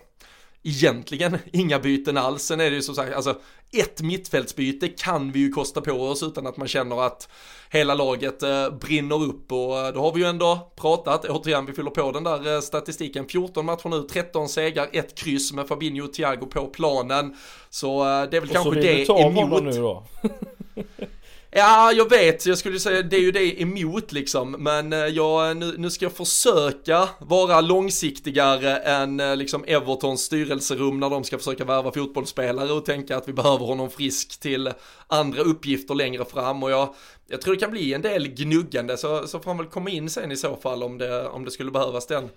egentligen 0.66 1.38
inga 1.54 1.80
byten 1.80 2.18
alls. 2.18 2.44
Sen 2.44 2.60
är 2.60 2.70
det 2.70 2.76
ju 2.76 2.82
som 2.82 2.96
sagt, 2.96 3.16
alltså 3.16 3.36
ett 3.72 4.02
mittfältsbyte 4.02 4.88
kan 4.88 5.32
vi 5.32 5.40
ju 5.40 5.50
kosta 5.50 5.82
på 5.82 5.92
oss 5.92 6.24
utan 6.24 6.48
att 6.48 6.58
man 6.58 6.68
känner 6.68 7.06
att 7.06 7.30
hela 7.70 7.94
laget 7.94 8.44
eh, 8.44 8.70
brinner 8.70 9.24
upp 9.24 9.52
och 9.52 9.80
eh, 9.80 9.94
då 9.94 10.00
har 10.00 10.14
vi 10.14 10.22
ju 10.22 10.28
ändå 10.28 10.72
pratat, 10.76 11.26
återigen 11.26 11.66
vi 11.66 11.74
fyller 11.74 11.92
på 11.92 12.12
den 12.12 12.24
där 12.24 12.56
eh, 12.56 12.62
statistiken, 12.62 13.28
14 13.28 13.66
matcher 13.66 13.90
nu, 13.90 14.02
13 14.02 14.50
segrar, 14.50 14.90
ett 14.92 15.16
kryss 15.16 15.54
med 15.54 15.68
Fabinho 15.68 16.06
och 16.06 16.14
Thiago 16.14 16.46
på 16.46 16.68
planen. 16.68 17.36
Så 17.70 18.02
eh, 18.02 18.30
det 18.30 18.38
är 18.38 18.42
väl 18.42 18.50
och 18.50 18.56
kanske 18.56 18.82
det 18.82 19.10
emot. 19.10 19.64
Nu 19.64 19.72
då? 19.72 20.04
Ja, 21.58 21.92
jag 21.92 22.10
vet, 22.10 22.46
jag 22.46 22.58
skulle 22.58 22.80
säga 22.80 23.02
det 23.02 23.16
är 23.16 23.22
ju 23.22 23.32
det 23.32 23.62
emot 23.62 24.12
liksom, 24.12 24.52
men 24.52 24.94
eh, 24.94 25.00
jag, 25.00 25.58
nu, 25.58 25.76
nu 25.78 25.90
ska 25.90 26.06
jag 26.06 26.14
försöka 26.14 27.10
vara 27.20 27.62
långsiktigare 27.62 28.78
än 28.78 29.20
eh, 29.20 29.36
liksom 29.36 29.64
Evertons 29.68 30.22
styrelserum 30.22 31.00
när 31.00 31.10
de 31.10 31.24
ska 31.24 31.38
försöka 31.38 31.66
värva 31.66 31.92
fotbollsspelare 31.92 32.72
och 32.72 32.86
tänka 32.86 33.18
att 33.18 33.28
vi 33.28 33.34
behöver 33.34 33.66
honom 33.66 33.90
frisk 33.90 34.40
till 34.40 34.72
andra 35.08 35.42
uppgifter 35.42 35.96
längre 35.96 36.26
fram. 36.26 36.64
Och 36.64 36.72
jag, 36.72 36.94
jag 37.28 37.42
tror 37.42 37.54
det 37.54 37.60
kan 37.60 37.72
bli 37.72 37.94
en 37.94 38.02
del 38.02 38.28
gnuggande 38.28 38.98
så, 38.98 39.28
så 39.28 39.40
får 39.40 39.52
han 39.52 39.58
väl 39.58 39.68
komma 39.68 39.90
in 39.90 40.10
sen 40.10 40.32
i 40.32 40.38
så 40.38 40.56
fall 40.56 40.84
om 40.84 40.98
det, 40.98 41.28
om 41.28 41.46
det 41.46 41.52
skulle 41.52 41.72
behövas 41.72 42.08
den 42.08 42.30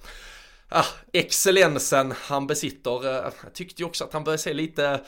ah, 0.69 0.87
excellensen 1.13 2.15
han 2.17 2.47
besitter. 2.47 3.07
Eh, 3.07 3.33
jag 3.43 3.55
tyckte 3.55 3.83
ju 3.83 3.87
också 3.87 4.05
att 4.05 4.13
han 4.13 4.25
började 4.25 4.43
se 4.43 4.53
lite 4.53 5.01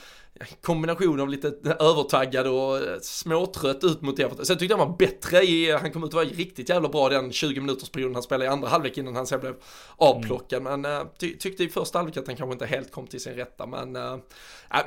kombination 0.61 1.19
av 1.19 1.29
lite 1.29 1.47
övertaggad 1.79 2.47
och 2.47 2.77
eh, 2.77 2.99
småtrött 3.01 3.83
ut 3.83 4.01
mot 4.01 4.19
Everton. 4.19 4.45
Sen 4.45 4.57
tyckte 4.57 4.73
jag 4.73 4.77
han 4.77 4.87
var 4.87 4.97
bättre 4.97 5.43
i, 5.43 5.71
han 5.71 5.91
kom 5.91 6.03
ut 6.03 6.13
och 6.13 6.19
var 6.19 6.25
riktigt 6.25 6.69
jävla 6.69 6.89
bra 6.89 7.09
den 7.09 7.31
20 7.31 7.61
minuters 7.61 7.89
perioden 7.89 8.15
han 8.15 8.23
spelade 8.23 8.45
i 8.45 8.47
andra 8.47 8.69
halvlek 8.69 8.97
innan 8.97 9.15
han 9.15 9.27
sen 9.27 9.39
blev 9.39 9.55
avplockad. 9.95 10.61
Mm. 10.61 10.81
Men 10.81 10.97
eh, 10.97 11.07
ty 11.17 11.37
tyckte 11.37 11.63
i 11.63 11.69
första 11.69 11.97
halvlek 11.97 12.17
att 12.17 12.27
han 12.27 12.35
kanske 12.35 12.53
inte 12.53 12.65
helt 12.65 12.91
kom 12.91 13.07
till 13.07 13.21
sin 13.21 13.33
rätta. 13.33 13.65
Men 13.65 13.95
äh, 13.95 14.17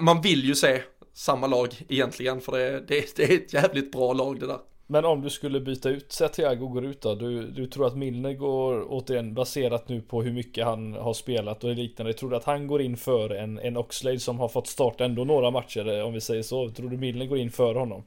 man 0.01 0.20
vill 0.20 0.45
ju 0.45 0.55
se 0.55 0.83
samma 1.14 1.47
lag 1.47 1.85
egentligen 1.89 2.41
för 2.41 2.59
det, 2.59 2.81
det, 2.89 3.16
det 3.16 3.25
är 3.25 3.37
ett 3.37 3.53
jävligt 3.53 3.93
bra 3.93 4.12
lag 4.12 4.41
det 4.41 4.47
där. 4.47 4.59
Men 4.87 5.05
om 5.05 5.20
du 5.20 5.30
skulle 5.30 5.61
byta 5.61 5.89
ut, 5.89 6.12
säg 6.12 6.26
att 6.26 6.32
Thiago 6.32 6.68
går 6.68 6.85
ut 6.85 7.01
då. 7.01 7.14
Du, 7.14 7.51
du 7.51 7.66
tror 7.66 7.87
att 7.87 7.97
Milner 7.97 8.32
går 8.32 8.87
återigen 8.89 9.35
baserat 9.35 9.89
nu 9.89 10.01
på 10.01 10.22
hur 10.22 10.32
mycket 10.32 10.64
han 10.64 10.93
har 10.93 11.12
spelat 11.12 11.64
och 11.64 11.74
liknande. 11.74 12.12
Tror 12.12 12.30
du 12.30 12.37
att 12.37 12.45
han 12.45 12.66
går 12.66 12.82
in 12.82 12.97
för 12.97 13.30
en, 13.30 13.59
en 13.59 13.76
Oxlade 13.76 14.18
som 14.18 14.39
har 14.39 14.49
fått 14.49 14.66
starta 14.66 15.05
ändå 15.05 15.24
några 15.24 15.51
matcher 15.51 16.03
om 16.03 16.12
vi 16.12 16.20
säger 16.20 16.43
så? 16.43 16.70
Tror 16.70 16.91
du 16.91 16.97
Milner 16.97 17.26
går 17.26 17.39
in 17.39 17.51
för 17.51 17.74
honom? 17.74 18.03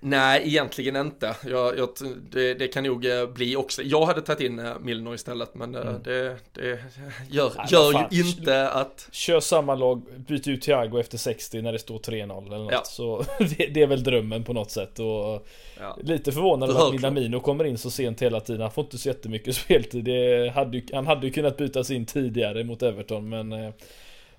Nej, 0.00 0.42
egentligen 0.46 0.96
inte. 0.96 1.36
Jag, 1.46 1.78
jag, 1.78 1.88
det, 2.30 2.54
det, 2.54 2.68
kan 2.68 2.84
nog 2.84 3.06
eh, 3.06 3.26
bli 3.26 3.56
också. 3.56 3.82
Jag 3.82 4.06
hade 4.06 4.22
tagit 4.22 4.40
in 4.40 4.58
eh, 4.58 4.78
Milner 4.80 5.14
istället, 5.14 5.54
men 5.54 5.74
eh, 5.74 5.80
mm. 5.80 6.02
det, 6.04 6.36
det, 6.52 6.78
gör, 7.30 7.52
Nej, 7.56 7.66
gör 7.70 8.08
ju 8.10 8.20
inte 8.20 8.68
att... 8.68 9.08
Kör 9.12 9.40
samma 9.40 9.74
lag, 9.74 10.02
byt 10.16 10.48
ut 10.48 10.62
Thiago 10.62 10.98
efter 11.00 11.18
60 11.18 11.62
när 11.62 11.72
det 11.72 11.78
står 11.78 11.98
3-0 11.98 12.46
eller 12.46 12.58
något. 12.58 12.72
Ja. 12.72 12.82
Så 12.84 13.24
det, 13.38 13.66
det, 13.66 13.82
är 13.82 13.86
väl 13.86 14.02
drömmen 14.02 14.44
på 14.44 14.52
något 14.52 14.70
sätt. 14.70 14.98
Och 14.98 15.46
ja. 15.80 15.98
Lite 16.02 16.32
förvånad 16.32 16.70
att 16.70 16.92
Minamino 16.92 17.40
kommer 17.40 17.64
in 17.64 17.78
så 17.78 17.90
sent 17.90 18.22
hela 18.22 18.40
tiden. 18.40 18.60
Han 18.60 18.70
får 18.70 18.84
inte 18.84 18.98
så 18.98 19.08
jättemycket 19.08 19.56
speltid. 19.56 20.08
Hade, 20.54 20.82
han 20.92 21.06
hade 21.06 21.26
ju 21.26 21.32
kunnat 21.32 21.56
bytas 21.56 21.90
in 21.90 22.06
tidigare 22.06 22.64
mot 22.64 22.82
Everton, 22.82 23.28
men 23.28 23.72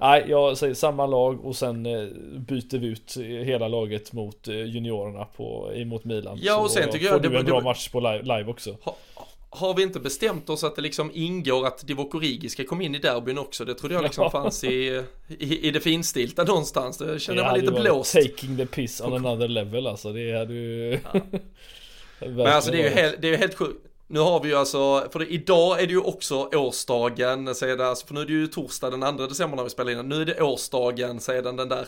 Nej, 0.04 0.26
jag 0.28 0.58
säger 0.58 0.74
samma 0.74 1.06
lag 1.06 1.46
och 1.46 1.56
sen 1.56 1.86
eh, 1.86 2.08
byter 2.38 2.78
vi 2.78 2.88
ut 2.88 3.18
hela 3.46 3.68
laget 3.68 4.14
mot 4.14 4.48
eh, 4.48 4.56
juniorerna 4.56 5.26
på, 5.26 5.72
mot 5.86 6.06
Milan. 6.06 6.40
Ja, 6.42 6.58
och 6.58 6.72
sen 6.72 6.92
tycker 6.92 7.06
jag... 7.06 7.24
Får 7.24 7.30
du 7.30 7.38
en 7.38 7.46
bra 7.46 7.62
match 7.62 7.90
på 7.90 8.00
live, 8.00 8.22
live 8.22 8.46
också. 8.46 8.78
Ha, 8.82 8.98
har 9.50 9.74
vi 9.74 9.84
inte 9.84 10.00
bestämt 10.00 10.50
oss 10.50 10.64
att 10.64 10.76
det 10.76 10.82
liksom 10.82 11.12
ingår 11.14 11.68
att 11.68 11.88
Divock 11.88 12.16
Origi 12.16 12.50
ska 12.50 12.64
komma 12.64 12.84
in 12.84 12.96
i 12.96 13.00
derbyn 13.00 13.38
också? 13.38 13.66
Det 13.66 13.74
trodde 13.74 13.96
jag 13.96 14.04
liksom 14.04 14.32
fanns 14.32 14.64
i, 14.64 15.04
i, 15.28 15.68
i 15.68 15.72
det 15.72 15.80
finstilta 15.80 16.44
någonstans. 16.44 16.98
Det 16.98 17.20
känner 17.20 17.44
man 17.44 17.60
lite 17.60 17.72
blåst. 17.72 18.14
Taking 18.14 18.58
the 18.58 18.66
piss 18.66 19.02
on 19.02 19.14
another 19.14 19.48
level 19.48 19.88
alltså. 19.88 20.14
Det 20.14 20.38
hade 20.38 20.54
ju... 20.54 21.00
Ja. 21.14 21.22
Men 22.28 22.48
alltså 22.48 22.72
det 22.72 22.78
är 22.82 22.84
ju 22.84 22.90
helt, 22.90 23.22
det 23.22 23.34
är 23.34 23.38
helt 23.38 23.56
sjukt. 23.56 23.93
Nu 24.14 24.20
har 24.20 24.40
vi 24.40 24.50
ju 24.50 24.56
alltså, 24.56 25.10
för 25.12 25.20
det, 25.20 25.26
idag 25.26 25.82
är 25.82 25.88
det 25.88 25.94
ju 25.94 26.00
också 26.00 26.50
årsdagen 26.54 27.56
sedan, 27.56 27.88
alltså, 27.88 28.08
för 28.08 28.14
nu 28.14 28.22
är 28.22 28.26
det 28.26 28.34
ju 28.34 28.48
torsdag 28.48 28.90
den 28.90 29.18
2 29.18 29.28
december 29.28 29.58
när 29.58 29.64
vi 29.64 29.70
spelar 29.70 29.92
in 29.92 30.10
Nu 30.10 30.22
är 30.22 30.26
det 30.26 30.42
årsdagen 30.42 31.20
sedan 31.20 31.56
den 31.56 31.70
där 31.70 31.88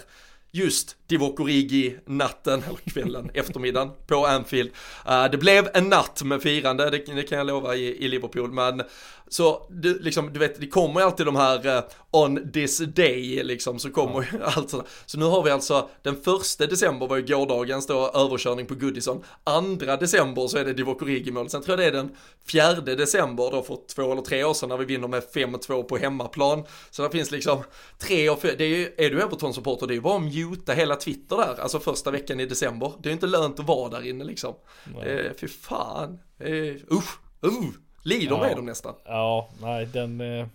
just 0.51 0.95
Divock 1.07 1.39
Origi-natten, 1.39 2.63
eller 2.63 2.91
kvällen, 2.91 3.31
eftermiddagen 3.33 3.91
på 4.07 4.25
Anfield. 4.25 4.71
Uh, 5.09 5.25
det 5.31 5.37
blev 5.37 5.69
en 5.73 5.89
natt 5.89 6.23
med 6.23 6.41
firande, 6.41 6.89
det, 6.89 6.97
det 6.97 7.23
kan 7.23 7.37
jag 7.37 7.47
lova 7.47 7.75
i, 7.75 8.05
i 8.05 8.07
Liverpool, 8.07 8.51
men 8.51 8.83
så 9.27 9.67
du, 9.69 9.99
liksom, 9.99 10.33
du 10.33 10.39
vet, 10.39 10.59
det 10.59 10.67
kommer 10.67 10.99
ju 10.99 11.05
alltid 11.05 11.25
de 11.25 11.35
här 11.35 11.77
uh, 11.77 11.83
on 12.11 12.51
this 12.51 12.77
day 12.77 13.43
liksom, 13.43 13.79
så 13.79 13.89
kommer 13.89 14.21
ju 14.21 14.39
ja. 14.39 14.45
allt 14.55 14.69
sådär. 14.69 14.85
Så 15.05 15.19
nu 15.19 15.25
har 15.25 15.43
vi 15.43 15.51
alltså, 15.51 15.89
den 16.01 16.21
första 16.21 16.65
december 16.65 17.07
var 17.07 17.17
ju 17.17 17.25
gårdagens 17.25 17.87
då 17.87 18.11
överkörning 18.13 18.65
på 18.65 18.75
Goodison. 18.75 19.23
Andra 19.43 19.97
december 19.97 20.47
så 20.47 20.57
är 20.57 20.65
det 20.65 20.73
Divock 20.73 21.01
Origi-mål. 21.01 21.49
Sen 21.49 21.61
tror 21.61 21.79
jag 21.81 21.93
det 21.93 21.97
är 21.97 22.03
den 22.03 22.15
fjärde 22.45 22.95
december 22.95 23.51
då 23.51 23.63
för 23.63 23.77
två 23.95 24.11
eller 24.11 24.21
tre 24.21 24.43
år 24.43 24.53
sedan 24.53 24.69
när 24.69 24.77
vi 24.77 24.85
vinner 24.85 25.07
med 25.07 25.23
5-2 25.33 25.83
på 25.83 25.97
hemmaplan. 25.97 26.63
Så 26.91 27.03
det 27.03 27.09
finns 27.09 27.31
liksom 27.31 27.63
tre 27.99 28.29
och 28.29 28.41
fyra, 28.41 28.53
det 28.57 28.63
är 28.63 28.69
ju, 28.69 28.93
är 28.97 29.09
du 29.09 29.21
Everton-supporter, 29.21 29.87
det 29.87 29.93
är 29.93 29.95
ju 29.95 30.01
bara 30.01 30.17
att 30.17 30.33
muta 30.33 30.73
hela 30.73 30.95
Twitter 30.95 31.37
där, 31.37 31.59
alltså 31.61 31.79
första 31.79 32.11
veckan 32.11 32.39
i 32.39 32.45
december. 32.45 32.93
Det 32.99 33.07
är 33.07 33.11
ju 33.11 33.13
inte 33.13 33.27
lönt 33.27 33.59
att 33.59 33.67
vara 33.67 33.89
där 33.89 34.07
inne 34.07 34.23
liksom. 34.23 34.55
Nej. 34.95 35.09
Eh, 35.09 35.31
fy 35.37 35.47
fan, 35.47 36.19
eh, 36.39 36.95
usch, 36.97 37.19
uh. 37.45 37.84
Lider 38.05 38.35
ja. 38.35 38.41
med 38.41 38.55
dem 38.55 38.65
nästan. 38.65 38.93
Ja, 39.05 39.49
nej 39.61 39.85
den... 39.85 40.21
Eh, 40.21 40.47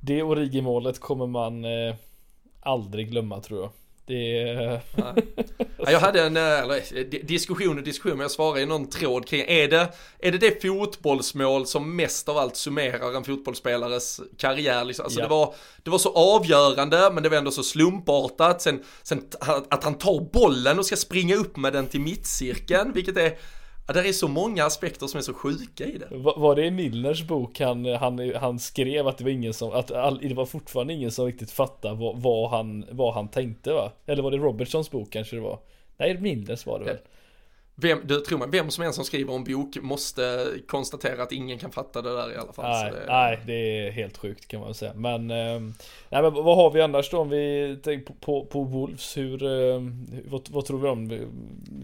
det 0.00 0.22
Origi-målet 0.22 1.00
kommer 1.00 1.26
man 1.26 1.64
eh, 1.64 1.94
aldrig 2.60 3.10
glömma 3.10 3.40
tror 3.40 3.60
jag. 3.60 3.70
Det 4.06 4.38
är... 4.38 4.80
ja, 5.78 5.90
jag 5.90 6.00
hade 6.00 6.22
en 6.22 6.36
eh, 6.36 6.42
eller, 6.42 7.24
diskussion 7.24 7.78
och 7.78 7.84
diskussion, 7.84 8.12
men 8.12 8.20
jag 8.20 8.30
svarade 8.30 8.60
i 8.60 8.66
någon 8.66 8.90
tråd 8.90 9.28
kring, 9.28 9.44
är 9.48 9.68
det, 9.68 9.92
är 10.18 10.32
det 10.32 10.38
det 10.38 10.62
fotbollsmål 10.62 11.66
som 11.66 11.96
mest 11.96 12.28
av 12.28 12.38
allt 12.38 12.56
summerar 12.56 13.16
en 13.16 13.24
fotbollsspelares 13.24 14.20
karriär? 14.38 14.84
Liksom? 14.84 15.04
Alltså 15.04 15.20
ja. 15.20 15.24
det, 15.24 15.30
var, 15.30 15.54
det 15.82 15.90
var 15.90 15.98
så 15.98 16.12
avgörande, 16.12 17.10
men 17.14 17.22
det 17.22 17.28
var 17.28 17.36
ändå 17.36 17.50
så 17.50 17.62
slumpartat. 17.62 18.62
Sen, 18.62 18.82
sen 19.02 19.22
att 19.70 19.84
han 19.84 19.94
tar 19.94 20.20
bollen 20.32 20.78
och 20.78 20.86
ska 20.86 20.96
springa 20.96 21.36
upp 21.36 21.56
med 21.56 21.72
den 21.72 21.86
till 21.86 22.00
mittcirkeln, 22.00 22.92
vilket 22.92 23.16
är 23.16 23.38
Ja, 23.86 23.92
det 23.94 24.08
är 24.08 24.12
så 24.12 24.28
många 24.28 24.64
aspekter 24.64 25.06
som 25.06 25.18
är 25.18 25.22
så 25.22 25.34
sjuka 25.34 25.84
i 25.84 25.98
det. 25.98 26.08
Var, 26.10 26.38
var 26.38 26.56
det 26.56 26.66
i 26.66 26.70
Milners 26.70 27.22
bok 27.22 27.60
han, 27.60 27.84
han, 27.84 28.32
han 28.34 28.58
skrev 28.58 29.06
att 29.06 29.18
det 29.18 29.24
var 29.24 29.30
ingen 29.30 29.54
som, 29.54 29.72
att 29.72 29.90
all, 29.90 30.18
det 30.18 30.34
var 30.34 30.46
fortfarande 30.46 30.92
ingen 30.92 31.10
som 31.10 31.26
riktigt 31.26 31.50
fattade 31.50 31.94
vad, 31.94 32.22
vad, 32.22 32.50
han, 32.50 32.84
vad 32.90 33.14
han 33.14 33.28
tänkte 33.28 33.72
va? 33.72 33.92
Eller 34.06 34.22
var 34.22 34.30
det 34.30 34.36
Robertsons 34.36 34.90
bok 34.90 35.12
kanske 35.12 35.36
det 35.36 35.42
var? 35.42 35.58
Nej, 35.96 36.20
Milners 36.20 36.66
var 36.66 36.78
det 36.78 36.84
väl? 36.84 36.98
Vem, 37.74 38.00
du 38.04 38.20
tror 38.20 38.38
man, 38.38 38.50
vem 38.50 38.70
som 38.70 38.84
än 38.84 38.92
som 38.92 39.04
skriver 39.04 39.34
en 39.34 39.44
bok 39.44 39.76
måste 39.82 40.46
konstatera 40.66 41.22
att 41.22 41.32
ingen 41.32 41.58
kan 41.58 41.72
fatta 41.72 42.02
det 42.02 42.16
där 42.16 42.32
i 42.32 42.36
alla 42.36 42.52
fall. 42.52 42.70
Nej, 42.70 42.92
det... 42.92 43.06
nej 43.08 43.40
det 43.46 43.86
är 43.86 43.90
helt 43.90 44.18
sjukt 44.18 44.48
kan 44.48 44.60
man 44.60 44.74
säga. 44.74 44.92
Men, 44.94 45.30
eh, 45.30 45.60
nej, 46.08 46.22
men 46.22 46.34
vad 46.34 46.56
har 46.56 46.70
vi 46.70 46.80
annars 46.80 47.10
då 47.10 47.18
om 47.18 47.28
vi 47.28 47.76
tänker 47.82 48.06
på, 48.06 48.14
på, 48.14 48.46
på 48.46 48.62
Wolves? 48.62 49.16
Hur, 49.16 49.42
eh, 49.42 49.80
vad, 50.24 50.48
vad, 50.50 50.64
tror 50.64 50.78
vi 50.78 50.88
om 50.88 51.30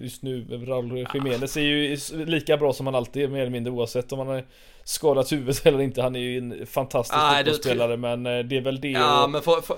just 0.00 0.22
nu? 0.22 0.46
Raul 0.66 1.06
Jiménez 1.14 1.56
är 1.56 1.60
ju 1.60 1.96
lika 2.10 2.56
bra 2.56 2.72
som 2.72 2.86
han 2.86 2.94
alltid 2.94 3.22
är 3.22 3.28
mer 3.28 3.40
eller 3.40 3.50
mindre 3.50 3.72
oavsett 3.72 4.12
om 4.12 4.18
han 4.18 4.28
har 4.28 4.44
skadat 4.84 5.32
huvudet 5.32 5.66
eller 5.66 5.80
inte. 5.80 6.02
Han 6.02 6.16
är 6.16 6.20
ju 6.20 6.38
en 6.38 6.66
fantastisk 6.66 7.20
fotbollsspelare 7.20 7.96
men 7.96 8.26
eh, 8.26 8.38
det 8.38 8.56
är 8.56 8.60
väl 8.60 8.80
det. 8.80 8.88
Ja, 8.88 9.24
och... 9.24 9.30
men 9.30 9.42
för, 9.42 9.60
för 9.60 9.76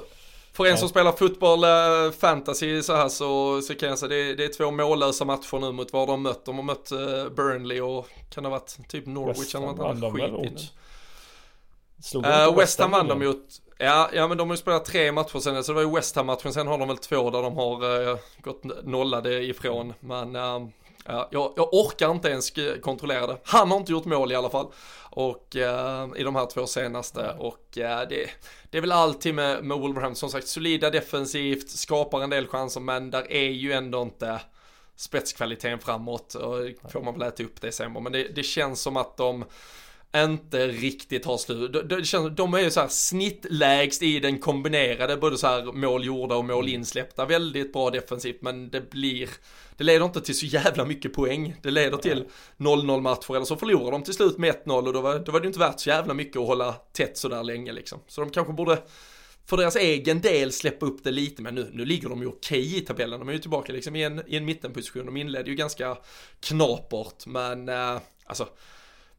för 0.52 0.64
en 0.64 0.70
ja. 0.70 0.76
som 0.76 0.88
spelar 0.88 1.12
fotboll, 1.12 1.64
äh, 1.64 2.12
fantasy 2.18 2.82
så 2.82 2.94
här 2.94 3.08
så, 3.08 3.62
så 3.62 3.74
kan 3.74 3.88
jag 3.88 3.98
säga 3.98 4.08
det, 4.08 4.34
det 4.34 4.44
är 4.44 4.48
två 4.48 4.70
mållösa 4.70 5.24
matcher 5.24 5.58
nu 5.58 5.72
mot 5.72 5.92
vad 5.92 6.08
de 6.08 6.22
mött. 6.22 6.44
De 6.44 6.56
har 6.56 6.62
mött 6.62 6.92
äh, 6.92 6.98
Burnley 7.36 7.80
och 7.80 8.06
kan 8.30 8.42
det 8.42 8.48
ha 8.48 8.58
varit 8.58 8.88
typ 8.88 9.06
Norwich 9.06 9.54
eller 9.54 9.66
något 9.66 9.80
annat 9.80 10.12
skit 10.12 10.72
Slog 12.02 12.26
uh, 12.26 12.56
West 12.56 12.80
Ham 12.80 12.90
vann 12.90 13.08
de 13.08 13.18
mot, 13.18 13.46
ja, 13.78 14.10
ja 14.12 14.28
men 14.28 14.38
de 14.38 14.48
har 14.48 14.56
ju 14.56 14.60
spelat 14.60 14.84
tre 14.84 15.12
matcher 15.12 15.38
sen, 15.38 15.64
så 15.64 15.72
det 15.72 15.76
var 15.76 15.82
ju 15.82 15.94
West 15.94 16.16
Ham-matchen, 16.16 16.52
sen 16.52 16.66
har 16.66 16.78
de 16.78 16.88
väl 16.88 16.96
två 16.96 17.30
där 17.30 17.42
de 17.42 17.56
har 17.56 17.84
uh, 17.84 18.16
gått 18.42 18.64
nollade 18.84 19.44
ifrån. 19.44 19.94
Men 20.00 20.36
uh, 20.36 20.68
ja, 21.04 21.28
jag, 21.30 21.52
jag, 21.56 21.74
orkar 21.74 22.10
inte 22.10 22.28
ens 22.28 22.52
kontrollera 22.82 23.26
det. 23.26 23.38
Han 23.44 23.70
har 23.70 23.78
inte 23.78 23.92
gjort 23.92 24.04
mål 24.04 24.32
i 24.32 24.34
alla 24.34 24.50
fall. 24.50 24.72
Och 25.10 25.56
eh, 25.56 26.08
i 26.16 26.22
de 26.22 26.36
här 26.36 26.46
två 26.46 26.66
senaste 26.66 27.30
och 27.38 27.78
eh, 27.78 28.08
det, 28.08 28.30
det 28.70 28.78
är 28.78 28.80
väl 28.80 28.92
alltid 28.92 29.34
med, 29.34 29.64
med 29.64 29.78
Wolverhampton 29.78 30.16
som 30.16 30.30
sagt 30.30 30.48
solida 30.48 30.90
defensivt, 30.90 31.70
skapar 31.70 32.20
en 32.20 32.30
del 32.30 32.46
chanser 32.46 32.80
men 32.80 33.10
där 33.10 33.32
är 33.32 33.50
ju 33.50 33.72
ändå 33.72 34.02
inte 34.02 34.40
spetskvaliteten 34.96 35.78
framåt 35.78 36.34
och 36.34 36.90
får 36.92 37.02
man 37.02 37.18
väl 37.18 37.28
äta 37.28 37.42
upp 37.42 37.60
det 37.60 37.72
sen 37.72 37.92
men 37.92 38.12
det, 38.12 38.22
det 38.22 38.42
känns 38.42 38.80
som 38.80 38.96
att 38.96 39.16
de 39.16 39.44
inte 40.16 40.68
riktigt 40.68 41.24
har 41.24 41.38
slut. 41.38 41.72
De, 41.72 42.02
de, 42.02 42.34
de 42.34 42.54
är 42.54 42.58
ju 42.58 42.70
så 42.70 42.80
här 42.80 42.88
snittlägst 42.88 44.02
i 44.02 44.20
den 44.20 44.38
kombinerade, 44.38 45.16
både 45.16 45.38
så 45.38 45.46
här 45.46 45.72
mål 45.72 46.04
gjorda 46.04 46.36
och 46.36 46.44
mål 46.44 46.68
insläppta. 46.68 47.26
Väldigt 47.26 47.72
bra 47.72 47.90
defensivt, 47.90 48.42
men 48.42 48.70
det 48.70 48.90
blir, 48.90 49.28
det 49.76 49.84
leder 49.84 50.04
inte 50.04 50.20
till 50.20 50.38
så 50.38 50.46
jävla 50.46 50.84
mycket 50.84 51.12
poäng. 51.12 51.56
Det 51.62 51.70
leder 51.70 51.96
till 51.96 52.24
0-0 52.56 53.00
matcher, 53.00 53.34
eller 53.36 53.44
så 53.44 53.56
förlorar 53.56 53.90
de 53.90 54.02
till 54.02 54.14
slut 54.14 54.38
med 54.38 54.54
1-0 54.64 54.86
och 54.86 54.92
då 54.92 55.00
var, 55.00 55.18
då 55.18 55.32
var 55.32 55.40
det 55.40 55.46
inte 55.46 55.58
värt 55.58 55.80
så 55.80 55.88
jävla 55.88 56.14
mycket 56.14 56.36
att 56.36 56.46
hålla 56.46 56.72
tätt 56.72 57.18
så 57.18 57.28
där 57.28 57.42
länge 57.42 57.72
liksom. 57.72 58.00
Så 58.06 58.20
de 58.20 58.30
kanske 58.30 58.52
borde 58.52 58.78
för 59.46 59.56
deras 59.56 59.76
egen 59.76 60.20
del 60.20 60.52
släppa 60.52 60.86
upp 60.86 61.04
det 61.04 61.10
lite, 61.10 61.42
men 61.42 61.54
nu, 61.54 61.70
nu 61.72 61.84
ligger 61.84 62.08
de 62.08 62.20
ju 62.20 62.26
okej 62.26 62.76
i 62.76 62.80
tabellen. 62.80 63.20
De 63.20 63.28
är 63.28 63.32
ju 63.32 63.38
tillbaka 63.38 63.72
liksom 63.72 63.96
i 63.96 64.04
en, 64.04 64.22
i 64.26 64.36
en 64.36 64.44
mittenposition. 64.44 65.06
De 65.06 65.16
inledde 65.16 65.50
ju 65.50 65.56
ganska 65.56 65.96
knapert, 66.40 67.26
men 67.26 67.68
äh, 67.68 67.98
alltså 68.24 68.48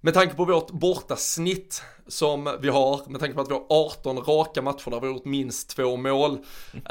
med 0.02 0.14
tanke 0.14 0.36
på 0.36 0.46
vårt 0.46 0.72
bortasnitt 0.72 1.84
som 2.08 2.58
vi 2.62 2.70
har, 2.70 3.10
med 3.10 3.20
tanke 3.20 3.36
på 3.36 3.42
att 3.42 3.50
vi 3.50 3.54
har 3.54 3.66
18 3.70 4.18
raka 4.18 4.62
matcher 4.62 4.92
där 4.92 5.00
vi 5.00 5.08
har 5.08 5.14
gjort 5.14 5.26
minst 5.26 5.70
två 5.70 5.98
mål 5.98 6.32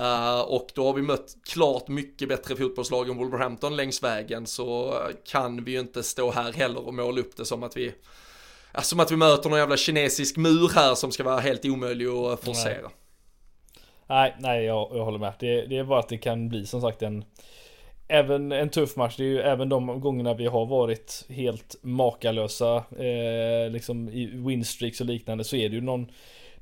uh, 0.01 0.41
och 0.41 0.67
då 0.75 0.87
har 0.87 0.93
vi 0.93 1.03
mött 1.03 1.37
klart 1.49 1.89
mycket 1.89 2.29
bättre 2.29 2.57
fotbollslag 2.57 3.09
än 3.09 3.17
Wolverhampton 3.17 3.77
längs 3.77 4.03
vägen 4.03 4.47
så 4.47 4.95
kan 5.27 5.65
vi 5.65 5.73
ju 5.73 5.81
inte 5.81 6.03
stå 6.03 6.31
här 6.31 6.53
heller 6.53 6.87
och 6.87 6.95
måla 6.95 7.21
upp 7.21 7.37
det 7.37 7.45
som 7.45 7.63
att 7.63 7.77
vi 7.77 7.95
som 8.83 9.01
att 9.01 9.13
vi 9.13 9.17
möter 9.17 9.51
någon 9.51 9.59
jävla 9.59 9.77
kinesisk 9.77 10.37
mur 10.37 10.71
här 10.75 10.95
som 10.95 11.13
ska 11.13 11.25
vara 11.25 11.41
helt 11.41 11.65
omöjlig 11.65 12.07
att 12.07 12.31
eh, 12.31 12.45
forcera. 12.45 12.83
Nej, 12.83 12.91
nej, 14.07 14.35
nej 14.39 14.65
jag, 14.65 14.91
jag 14.93 15.05
håller 15.05 15.19
med. 15.19 15.33
Det, 15.39 15.67
det 15.67 15.77
är 15.77 15.85
bara 15.85 15.99
att 15.99 16.09
det 16.09 16.19
kan 16.19 16.49
bli 16.49 16.67
som 16.67 16.81
sagt 16.81 17.03
en 17.03 17.25
även 18.11 18.53
en 18.53 18.69
tuff 18.69 18.97
match. 18.97 19.17
Det 19.17 19.23
är 19.23 19.29
ju 19.29 19.41
även 19.41 19.69
de 19.69 20.01
gångerna 20.01 20.35
vi 20.35 20.47
har 20.47 20.67
varit 20.67 21.25
helt 21.29 21.77
makalösa 21.83 22.77
eh, 22.77 23.71
liksom 23.71 24.09
i 24.09 24.27
winstreaks 24.27 25.01
och 25.01 25.07
liknande 25.07 25.45
så 25.45 25.57
är 25.57 25.69
det 25.69 25.75
ju 25.75 25.81
någon 25.81 26.07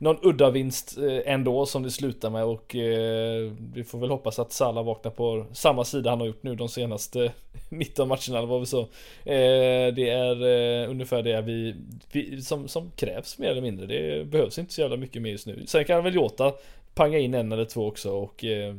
någon 0.01 0.19
udda 0.23 0.51
vinst 0.51 0.99
eh, 0.99 1.33
ändå 1.33 1.67
som 1.67 1.83
det 1.83 1.91
slutar 1.91 2.31
med 2.31 2.45
och 2.45 2.75
eh, 2.75 3.53
vi 3.75 3.85
får 3.85 3.99
väl 3.99 4.11
hoppas 4.11 4.39
att 4.39 4.53
Salah 4.53 4.85
vaknar 4.85 5.11
på 5.11 5.47
samma 5.53 5.85
sida 5.85 6.11
han 6.11 6.21
har 6.21 6.27
gjort 6.27 6.43
nu 6.43 6.55
de 6.55 6.69
senaste 6.69 7.33
19 7.69 8.09
matcherna 8.09 8.39
eller 8.39 8.47
vad 8.47 8.61
vi 8.61 8.67
så. 8.67 8.81
Eh, 9.25 9.95
det 9.95 10.09
är 10.09 10.43
eh, 10.43 10.91
ungefär 10.91 11.23
det 11.23 11.41
vi, 11.41 11.75
vi, 12.13 12.43
som, 12.43 12.69
som 12.69 12.91
krävs 12.97 13.39
mer 13.39 13.49
eller 13.49 13.63
mindre. 13.63 13.87
Det 13.87 14.25
behövs 14.25 14.59
inte 14.59 14.73
så 14.73 14.81
jävla 14.81 14.97
mycket 14.97 15.23
mer 15.23 15.31
just 15.31 15.47
nu. 15.47 15.65
Sen 15.67 15.85
kan 15.85 16.05
väl 16.05 16.15
Jota 16.15 16.53
panga 16.95 17.19
in 17.19 17.35
en 17.35 17.53
eller 17.53 17.65
två 17.65 17.87
också 17.87 18.11
och 18.11 18.45
eh, 18.45 18.75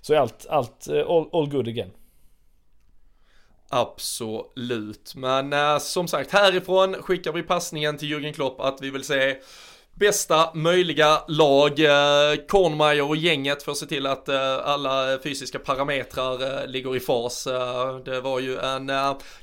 så 0.00 0.14
är 0.14 0.18
allt, 0.18 0.46
allt 0.48 0.88
eh, 0.88 1.10
all, 1.10 1.26
all 1.32 1.50
good 1.50 1.68
again. 1.68 1.90
Absolut, 3.74 5.14
men 5.14 5.52
äh, 5.52 5.78
som 5.78 6.08
sagt 6.08 6.32
härifrån 6.32 6.94
skickar 6.94 7.32
vi 7.32 7.42
passningen 7.42 7.98
till 7.98 8.08
Jürgen 8.08 8.32
Klopp 8.32 8.60
att 8.60 8.82
vi 8.82 8.90
vill 8.90 9.04
se 9.04 9.36
bästa 9.94 10.50
möjliga 10.54 11.22
lag. 11.28 11.80
Eh, 11.80 12.36
Kornmeier 12.48 13.08
och 13.08 13.16
gänget 13.16 13.62
får 13.62 13.74
se 13.74 13.86
till 13.86 14.06
att 14.06 14.28
eh, 14.28 14.68
alla 14.68 15.18
fysiska 15.22 15.58
parametrar 15.58 16.62
eh, 16.62 16.66
ligger 16.66 16.96
i 16.96 17.00
fas. 17.00 17.48
Det 18.04 18.20
var 18.20 18.40
ju 18.40 18.58
en 18.58 18.90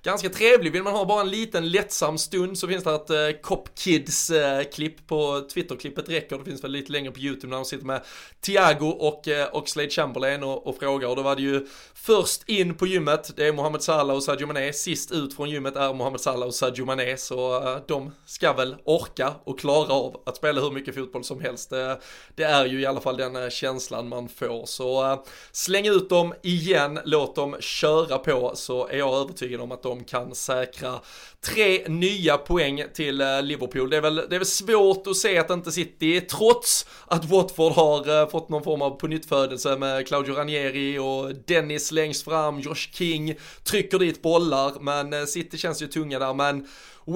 ganska 0.03 0.29
trevlig, 0.29 0.71
vill 0.71 0.83
man 0.83 0.93
ha 0.93 1.05
bara 1.05 1.21
en 1.21 1.29
liten 1.29 1.69
lättsam 1.69 2.17
stund 2.17 2.57
så 2.57 2.67
finns 2.67 2.83
det 2.83 2.93
ett 2.95 3.41
Cop 3.41 3.69
Kids 3.75 4.31
klipp 4.73 5.07
på 5.07 5.47
Twitter-klippet 5.53 6.09
räcker. 6.09 6.37
Det 6.37 6.45
finns 6.45 6.63
väl 6.63 6.71
lite 6.71 6.91
längre 6.91 7.11
på 7.11 7.19
YouTube 7.19 7.47
när 7.47 7.55
de 7.55 7.65
sitter 7.65 7.85
med 7.85 8.01
Thiago 8.41 8.87
och 8.87 9.27
Oxlade 9.51 9.89
Chamberlain 9.89 10.43
och, 10.43 10.67
och 10.67 10.77
frågar. 10.79 11.07
Och 11.07 11.15
då 11.15 11.21
var 11.21 11.35
det 11.35 11.41
ju 11.41 11.67
först 11.93 12.49
in 12.49 12.75
på 12.75 12.87
gymmet, 12.87 13.31
det 13.35 13.47
är 13.47 13.53
Mohamed 13.53 13.81
Salah 13.81 14.15
och 14.15 14.23
Sadio 14.23 14.47
Mané. 14.47 14.73
Sist 14.73 15.11
ut 15.11 15.35
från 15.35 15.49
gymmet 15.49 15.75
är 15.75 15.93
Mohamed 15.93 16.21
Salah 16.21 16.47
och 16.47 16.53
Sadio 16.53 16.85
Mané. 16.85 17.17
Så 17.17 17.61
de 17.87 18.11
ska 18.25 18.53
väl 18.53 18.75
orka 18.83 19.33
och 19.43 19.59
klara 19.59 19.93
av 19.93 20.21
att 20.25 20.38
spela 20.39 20.61
hur 20.61 20.71
mycket 20.71 20.95
fotboll 20.95 21.23
som 21.23 21.41
helst. 21.41 21.69
Det, 21.69 21.99
det 22.35 22.43
är 22.43 22.65
ju 22.65 22.81
i 22.81 22.85
alla 22.85 23.01
fall 23.01 23.17
den 23.17 23.35
eh, 23.35 23.49
känslan 23.49 24.09
man 24.09 24.29
får. 24.29 24.65
Så 24.65 25.11
eh, 25.11 25.19
släng 25.51 25.87
ut 25.87 26.09
dem 26.09 26.33
igen, 26.41 26.99
låt 27.05 27.35
dem 27.35 27.55
köra 27.59 28.17
på 28.17 28.51
så 28.55 28.87
är 28.87 28.97
jag 28.97 29.13
övertygad 29.13 29.61
om 29.61 29.71
att 29.71 29.83
de 29.83 30.03
kan 30.03 30.35
säkra 30.35 30.99
tre 31.41 31.87
nya 31.87 32.37
poäng 32.37 32.83
till 32.93 33.23
Liverpool. 33.41 33.89
Det 33.89 33.97
är, 33.97 34.01
väl, 34.01 34.15
det 34.15 34.35
är 34.35 34.39
väl 34.39 34.45
svårt 34.45 35.07
att 35.07 35.17
se 35.17 35.37
att 35.37 35.49
inte 35.49 35.71
City, 35.71 36.21
trots 36.21 36.85
att 37.05 37.25
Watford 37.25 37.71
har 37.71 38.29
fått 38.29 38.49
någon 38.49 38.63
form 38.63 38.81
av 38.81 38.89
pånyttfödelse 38.89 39.77
med 39.77 40.07
Claudio 40.07 40.33
Ranieri 40.33 40.97
och 40.99 41.35
Dennis 41.47 41.91
längst 41.91 42.23
fram, 42.23 42.59
Josh 42.59 42.75
King 42.93 43.35
trycker 43.63 43.99
dit 43.99 44.21
bollar, 44.21 44.79
men 44.79 45.27
City 45.27 45.57
känns 45.57 45.81
ju 45.81 45.87
tunga 45.87 46.19
där, 46.19 46.33
men 46.33 46.67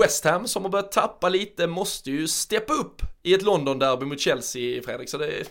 West 0.02 0.26
Ham 0.26 0.48
som 0.48 0.64
har 0.64 0.70
börjat 0.70 0.91
tappa 0.91 1.30
lite 1.30 1.68
måste 1.68 2.12
ju 2.12 2.28
steppa 2.28 2.74
upp 2.74 3.02
i 3.24 3.34
ett 3.34 3.41
London-derby 3.41 4.06
mot 4.06 4.20
Chelsea, 4.20 4.82
Fredrik. 4.82 5.10
Så 5.10 5.18
det 5.18 5.44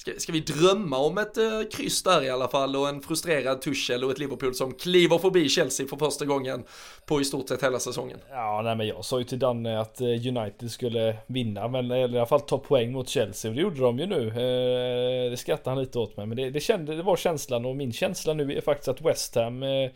ska, 0.00 0.12
ska 0.18 0.32
vi 0.32 0.40
drömma 0.40 0.98
om 0.98 1.18
ett 1.18 1.36
eh, 1.36 1.44
kryss 1.72 2.02
där 2.02 2.22
i 2.22 2.30
alla 2.30 2.48
fall 2.48 2.76
och 2.76 2.88
en 2.88 3.00
frustrerad 3.00 3.62
Tuchel 3.62 4.04
och 4.04 4.10
ett 4.10 4.18
Liverpool 4.18 4.54
som 4.54 4.74
kliver 4.74 5.18
förbi 5.18 5.48
Chelsea 5.48 5.86
för 5.86 5.96
första 5.96 6.24
gången 6.24 6.64
på 7.06 7.20
i 7.20 7.24
stort 7.24 7.48
sett 7.48 7.62
hela 7.62 7.78
säsongen. 7.78 8.18
Ja, 8.30 8.60
nej 8.64 8.76
men 8.76 8.86
jag 8.86 9.04
sa 9.04 9.18
ju 9.18 9.24
till 9.24 9.38
Danne 9.38 9.80
att 9.80 10.00
eh, 10.00 10.06
United 10.06 10.70
skulle 10.70 11.16
vinna, 11.26 11.68
men 11.68 11.90
eh, 11.90 11.98
i 11.98 12.04
alla 12.04 12.26
fall 12.26 12.40
ta 12.40 12.58
poäng 12.58 12.92
mot 12.92 13.08
Chelsea 13.08 13.50
och 13.50 13.54
det 13.54 13.62
gjorde 13.62 13.80
de 13.80 13.98
ju 13.98 14.06
nu. 14.06 14.28
Eh, 14.28 15.30
det 15.30 15.36
skrattade 15.36 15.70
han 15.70 15.84
lite 15.84 15.98
åt 15.98 16.16
mig, 16.16 16.26
men 16.26 16.36
det, 16.36 16.50
det, 16.50 16.60
kände, 16.60 16.96
det 16.96 17.02
var 17.02 17.16
känslan 17.16 17.64
och 17.64 17.76
min 17.76 17.92
känsla 17.92 18.34
nu 18.34 18.52
är 18.52 18.60
faktiskt 18.60 18.88
att 18.88 19.00
West 19.00 19.34
Ham 19.34 19.62
eh, 19.62 19.90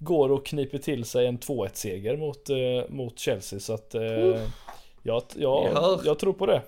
går 0.00 0.32
och 0.32 0.46
kniper 0.46 0.78
till 0.78 1.04
sig 1.04 1.26
en 1.26 1.38
2-1 1.38 1.68
seger 1.72 2.16
mot, 2.16 2.50
eh, 2.50 2.56
mot 2.88 3.18
Chelsea. 3.18 3.60
Så 3.60 3.72
att 3.72 3.94
eh, 3.94 4.02
jag, 5.02 5.22
jag, 5.36 6.00
jag 6.04 6.18
tror 6.18 6.32
på 6.32 6.46
det. 6.46 6.62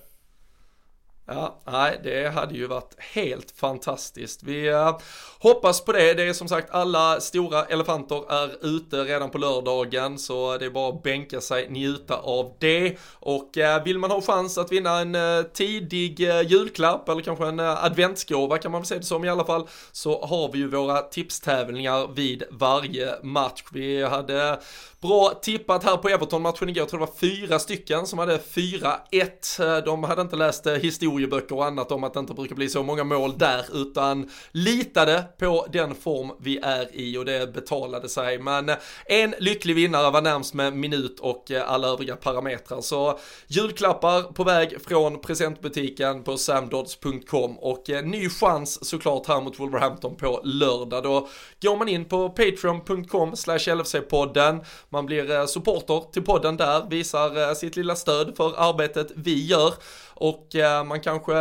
Ja, 1.34 1.60
nej, 1.66 2.00
det 2.04 2.28
hade 2.28 2.54
ju 2.54 2.66
varit 2.66 2.94
helt 2.98 3.50
fantastiskt. 3.50 4.42
Vi 4.42 4.68
eh, 4.68 4.98
hoppas 5.38 5.84
på 5.84 5.92
det. 5.92 6.14
Det 6.14 6.22
är 6.22 6.32
som 6.32 6.48
sagt 6.48 6.70
alla 6.70 7.20
stora 7.20 7.64
elefanter 7.64 8.32
är 8.32 8.66
ute 8.66 8.96
redan 9.04 9.30
på 9.30 9.38
lördagen 9.38 10.18
så 10.18 10.58
det 10.58 10.66
är 10.66 10.70
bara 10.70 10.88
att 10.88 11.02
bänka 11.02 11.40
sig, 11.40 11.70
njuta 11.70 12.16
av 12.16 12.56
det. 12.58 12.96
Och 13.12 13.58
eh, 13.58 13.84
vill 13.84 13.98
man 13.98 14.10
ha 14.10 14.20
chans 14.20 14.58
att 14.58 14.72
vinna 14.72 14.98
en 14.98 15.14
eh, 15.14 15.42
tidig 15.42 16.20
julklapp 16.20 17.08
eller 17.08 17.22
kanske 17.22 17.46
en 17.46 17.60
adventsgåva 17.60 18.58
kan 18.58 18.72
man 18.72 18.80
väl 18.80 18.86
säga 18.86 19.00
det 19.00 19.06
som 19.06 19.24
i 19.24 19.28
alla 19.28 19.44
fall 19.44 19.68
så 19.92 20.26
har 20.26 20.52
vi 20.52 20.58
ju 20.58 20.68
våra 20.68 21.02
tipstävlingar 21.02 22.08
vid 22.14 22.42
varje 22.50 23.14
match. 23.22 23.64
Vi 23.72 24.02
hade 24.02 24.58
Bra 25.03 25.40
tippat 25.42 25.84
här 25.84 25.96
på 25.96 26.09
Everton-matchen 26.09 26.68
igår, 26.68 26.78
jag 26.78 26.88
tror 26.88 27.00
det 27.00 27.07
var 27.07 27.14
fyra 27.14 27.59
stycken 27.59 28.07
som 28.07 28.18
hade 28.18 28.38
4-1. 28.38 29.84
De 29.84 30.05
hade 30.05 30.22
inte 30.22 30.36
läst 30.36 30.66
eh, 30.66 30.74
historieböcker 30.74 31.57
och 31.57 31.64
annat 31.64 31.92
om 31.92 32.05
att 32.05 32.14
det 32.14 32.20
inte 32.20 32.34
brukar 32.34 32.55
bli 32.55 32.68
så 32.68 32.82
många 32.82 33.05
mål 33.05 33.38
där, 33.38 33.64
utan 33.72 34.30
litade 34.53 35.24
på 35.38 35.66
den 35.72 35.94
form 35.94 36.32
vi 36.40 36.59
är 36.59 36.96
i 36.96 37.18
och 37.18 37.24
det 37.24 37.53
betalade 37.53 38.09
sig. 38.09 38.38
Men 38.38 38.68
eh, 38.68 38.76
en 39.07 39.34
lycklig 39.38 39.74
vinnare 39.74 40.11
var 40.11 40.22
närmst 40.22 40.55
med 40.55 40.72
minut 40.72 41.20
och 41.20 41.50
eh, 41.50 41.70
alla 41.70 41.88
övriga 41.88 42.16
parametrar. 42.16 42.80
Så 42.80 43.18
julklappar 43.46 44.22
på 44.22 44.44
väg 44.44 44.76
från 44.86 45.20
presentbutiken 45.20 46.22
på 46.22 46.36
samdods.com 46.36 47.59
och 47.59 47.84
ny 48.05 48.28
chans 48.28 48.88
såklart 48.88 49.26
här 49.26 49.40
mot 49.40 49.61
Wolverhampton 49.61 50.16
på 50.16 50.40
lördag. 50.44 51.03
Då 51.03 51.28
går 51.62 51.76
man 51.76 51.88
in 51.88 52.05
på 52.05 52.28
patreon.com 52.28 53.36
slash 53.36 53.59
LFC-podden. 53.59 54.64
Man 54.93 55.07
blir 55.07 55.30
eh, 55.30 55.47
supporter 55.47 56.12
till 56.12 56.22
podden 56.22 56.57
där, 56.57 56.90
visar 56.90 57.49
eh, 57.49 57.55
sitt 57.55 57.76
lilla 57.76 57.97
stöd 57.97 58.36
för 58.36 58.55
arbetet 58.57 59.12
vi 59.14 59.47
gör. 59.47 59.74
Och 60.14 60.57
eh, 60.57 60.84
man 60.84 61.01
kanske 61.01 61.32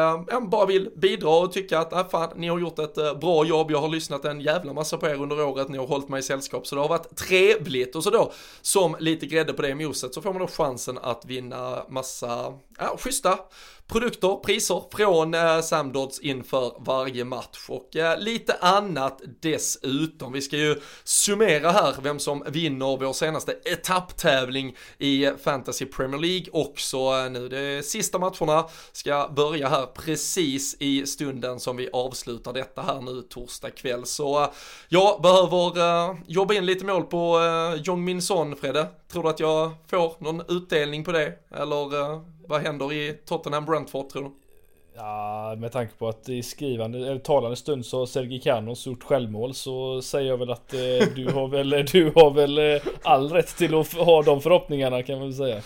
bara 0.41 0.66
vill 0.66 0.89
bidra 0.95 1.30
och 1.30 1.54
tycka 1.54 1.80
att 1.80 1.93
äh, 1.93 2.10
fan, 2.10 2.30
ni 2.36 2.47
har 2.47 2.60
gjort 2.60 2.80
ett 2.80 3.20
bra 3.22 3.45
jobb, 3.45 3.72
jag 3.72 3.82
har 3.82 3.89
lyssnat 3.89 4.26
en 4.26 4.41
jävla 4.41 4.74
massa 4.74 4.97
på 4.97 5.08
er 5.08 5.22
under 5.22 5.43
året, 5.43 5.70
ni 5.70 5.78
har 5.78 5.88
hållit 5.88 6.10
mig 6.10 6.20
i 6.20 6.24
sällskap. 6.24 6.68
Så 6.68 6.76
det 6.76 6.82
har 6.82 6.89
varit 6.89 7.16
trevligt. 7.16 7.95
Och 7.95 8.04
så 8.04 8.10
då 8.10 8.32
som 8.62 8.95
lite 8.99 9.26
grädde 9.26 9.54
på 9.54 9.62
det 9.62 9.76
moset 9.76 10.14
så 10.14 10.22
får 10.22 10.34
man 10.34 10.41
då 10.41 10.47
chansen 10.47 10.97
att 11.02 11.26
vinna 11.26 11.84
massa 11.89 12.54
ja, 12.80 12.97
schyssta 12.97 13.39
produkter, 13.91 14.35
priser 14.35 14.83
från 14.91 15.33
eh, 15.33 15.61
Samdods 15.61 16.19
inför 16.19 16.73
varje 16.79 17.25
match 17.25 17.65
och 17.69 17.95
eh, 17.95 18.19
lite 18.19 18.53
annat 18.61 19.21
dessutom. 19.41 20.33
Vi 20.33 20.41
ska 20.41 20.57
ju 20.57 20.81
summera 21.03 21.71
här 21.71 21.95
vem 22.03 22.19
som 22.19 22.43
vinner 22.47 22.97
vår 22.97 23.13
senaste 23.13 23.51
etapptävling 23.65 24.75
i 24.97 25.31
Fantasy 25.43 25.85
Premier 25.85 26.21
League 26.21 26.45
också 26.51 26.97
eh, 26.97 27.31
nu. 27.31 27.49
De 27.49 27.83
sista 27.83 28.19
matcherna 28.19 28.69
ska 28.91 29.31
börja 29.35 29.69
här 29.69 29.85
precis 29.85 30.75
i 30.79 31.05
stunden 31.05 31.59
som 31.59 31.77
vi 31.77 31.89
avslutar 31.93 32.53
detta 32.53 32.81
här 32.81 33.01
nu 33.01 33.21
torsdag 33.21 33.69
kväll. 33.69 34.05
Så 34.05 34.43
eh, 34.43 34.49
jag 34.89 35.21
behöver 35.21 35.79
eh, 35.79 36.15
jobba 36.27 36.53
in 36.53 36.65
lite 36.65 36.85
mål 36.85 37.03
på 37.03 37.39
eh, 37.39 37.81
Jong 37.83 38.03
Min 38.03 38.21
Son, 38.21 38.55
Fredde. 38.55 38.87
Tror 39.12 39.24
du 39.24 39.30
att 39.30 39.39
jag 39.39 39.72
får 39.88 40.24
någon 40.24 40.41
utdelning 40.49 41.03
på 41.03 41.12
det? 41.12 41.34
Eller 41.55 42.01
eh, 42.01 42.22
vad 42.47 42.62
händer 42.62 42.93
i 42.93 43.14
Tottenham 43.26 43.66
Brentford 43.66 44.09
tror 44.09 44.24
du? 44.24 44.32
Ja, 44.95 45.55
med 45.57 45.72
tanke 45.72 45.93
på 45.97 46.07
att 46.09 46.30
i 46.30 46.43
skrivande 46.43 46.97
eller 46.97 47.20
talande 47.20 47.55
stund 47.55 47.86
så 47.86 47.99
har 47.99 48.05
Sergi 48.05 48.39
Canos 48.39 48.88
gjort 48.88 49.03
självmål 49.03 49.53
så 49.53 50.01
säger 50.01 50.30
jag 50.30 50.38
väl 50.38 50.51
att 50.51 50.74
eh, 50.74 50.80
du 51.16 51.32
har 51.34 51.47
väl, 51.47 51.70
du 51.91 52.12
har 52.16 52.32
väl 52.32 52.57
eh, 52.57 52.82
all 53.03 53.30
rätt 53.30 53.57
till 53.57 53.76
att 53.76 53.93
ha 53.93 54.22
de 54.22 54.41
förhoppningarna 54.41 55.03
kan 55.03 55.20
man 55.20 55.28
väl 55.28 55.38
säga. 55.38 55.62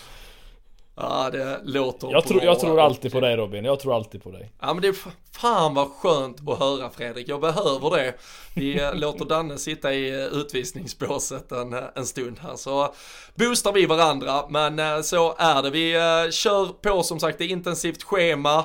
Ja, 0.98 1.30
det 1.32 1.60
låter 1.64 2.12
jag, 2.12 2.24
tror, 2.24 2.42
jag 2.42 2.60
tror 2.60 2.80
alltid 2.80 3.12
på 3.12 3.20
dig 3.20 3.36
Robin, 3.36 3.64
jag 3.64 3.80
tror 3.80 3.96
alltid 3.96 4.22
på 4.22 4.30
dig. 4.30 4.52
Ja 4.60 4.74
men 4.74 4.82
det 4.82 4.88
är 4.88 4.96
fan 5.32 5.74
vad 5.74 5.88
skönt 5.88 6.48
att 6.48 6.58
höra 6.58 6.90
Fredrik, 6.90 7.28
jag 7.28 7.40
behöver 7.40 7.96
det. 7.96 8.14
Vi 8.54 8.80
eh, 8.80 8.94
låter 8.94 9.24
Danne 9.24 9.58
sitta 9.58 9.94
i 9.94 10.10
eh, 10.10 10.26
utvisningsbåset 10.26 11.52
en, 11.52 11.72
eh, 11.72 11.84
en 11.94 12.06
stund 12.06 12.38
här 12.42 12.56
så 12.56 12.94
boostar 13.34 13.72
vi 13.72 13.86
varandra 13.86 14.44
men 14.48 15.04
så 15.04 15.34
är 15.38 15.62
det. 15.62 15.70
Vi 15.70 15.92
kör 16.32 16.66
på 16.66 17.02
som 17.02 17.20
sagt 17.20 17.38
det 17.38 17.44
är 17.44 17.48
intensivt 17.48 18.02
schema. 18.02 18.64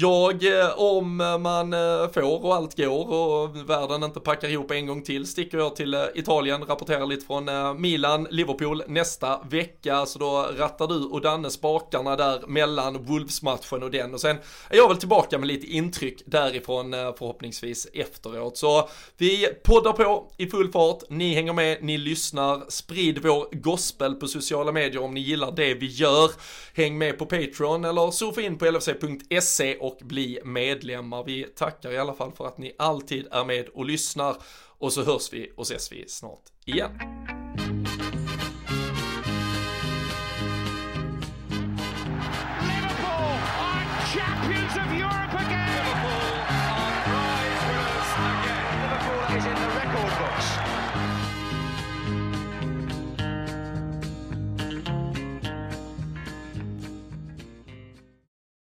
Jag, 0.00 0.60
eh, 0.60 0.78
om 0.78 1.16
man 1.16 1.72
eh, 1.72 2.10
får 2.12 2.44
och 2.44 2.54
allt 2.54 2.76
går 2.76 3.12
och 3.12 3.70
världen 3.70 4.02
inte 4.02 4.20
packar 4.20 4.48
ihop 4.48 4.70
en 4.70 4.86
gång 4.86 5.02
till, 5.02 5.26
sticker 5.26 5.58
jag 5.58 5.76
till 5.76 5.94
eh, 5.94 6.00
Italien, 6.14 6.64
rapporterar 6.64 7.06
lite 7.06 7.26
från 7.26 7.48
Milan, 7.80 8.26
Liverpool 8.30 8.82
nästa 8.88 9.40
vecka. 9.50 10.06
Så 10.06 10.18
då 10.18 10.48
rattar 10.56 10.86
du 10.86 10.94
och 10.94 11.20
Danne 11.20 11.50
spakarna 11.50 12.16
där 12.16 12.46
mellan 12.46 13.04
Wolves-matchen 13.04 13.82
och 13.82 13.90
den. 13.90 14.14
Och 14.14 14.20
sen 14.20 14.36
är 14.70 14.76
jag 14.76 14.88
väl 14.88 14.96
tillbaka 14.96 15.38
med 15.38 15.48
lite 15.48 15.66
intryck 15.66 16.22
därifrån 16.26 16.90
förhoppningsvis 16.90 17.86
efteråt. 17.92 18.56
Så 18.56 18.88
vi 19.16 19.46
poddar 19.64 19.92
på 19.92 20.32
i 20.36 20.46
full 20.46 20.72
fart, 20.72 21.02
ni 21.08 21.34
hänger 21.34 21.52
med, 21.52 21.82
ni 21.82 21.98
lyssnar, 21.98 22.62
sprid 22.68 23.18
vår 23.22 23.48
gospel 23.52 24.14
på 24.14 24.26
sociala 24.26 24.72
medier 24.72 25.02
om 25.02 25.14
ni 25.14 25.20
gillar 25.20 25.52
det 25.52 25.74
vi 25.74 25.86
gör. 25.86 26.30
Häng 26.74 26.98
med 26.98 27.18
på 27.18 27.26
Patreon 27.26 27.84
eller 27.84 28.10
surfa 28.10 28.40
in 28.40 28.58
på 28.58 28.64
lfc.se 28.64 29.87
och 29.88 30.06
bli 30.06 30.38
medlemmar. 30.44 31.24
Vi 31.24 31.44
tackar 31.44 31.92
i 31.92 31.98
alla 31.98 32.14
fall 32.14 32.32
för 32.32 32.46
att 32.46 32.58
ni 32.58 32.74
alltid 32.78 33.26
är 33.30 33.44
med 33.44 33.68
och 33.68 33.84
lyssnar 33.84 34.36
och 34.78 34.92
så 34.92 35.04
hörs 35.04 35.32
vi 35.32 35.52
och 35.56 35.62
ses 35.62 35.92
vi 35.92 36.08
snart 36.08 36.42
igen. 36.64 37.37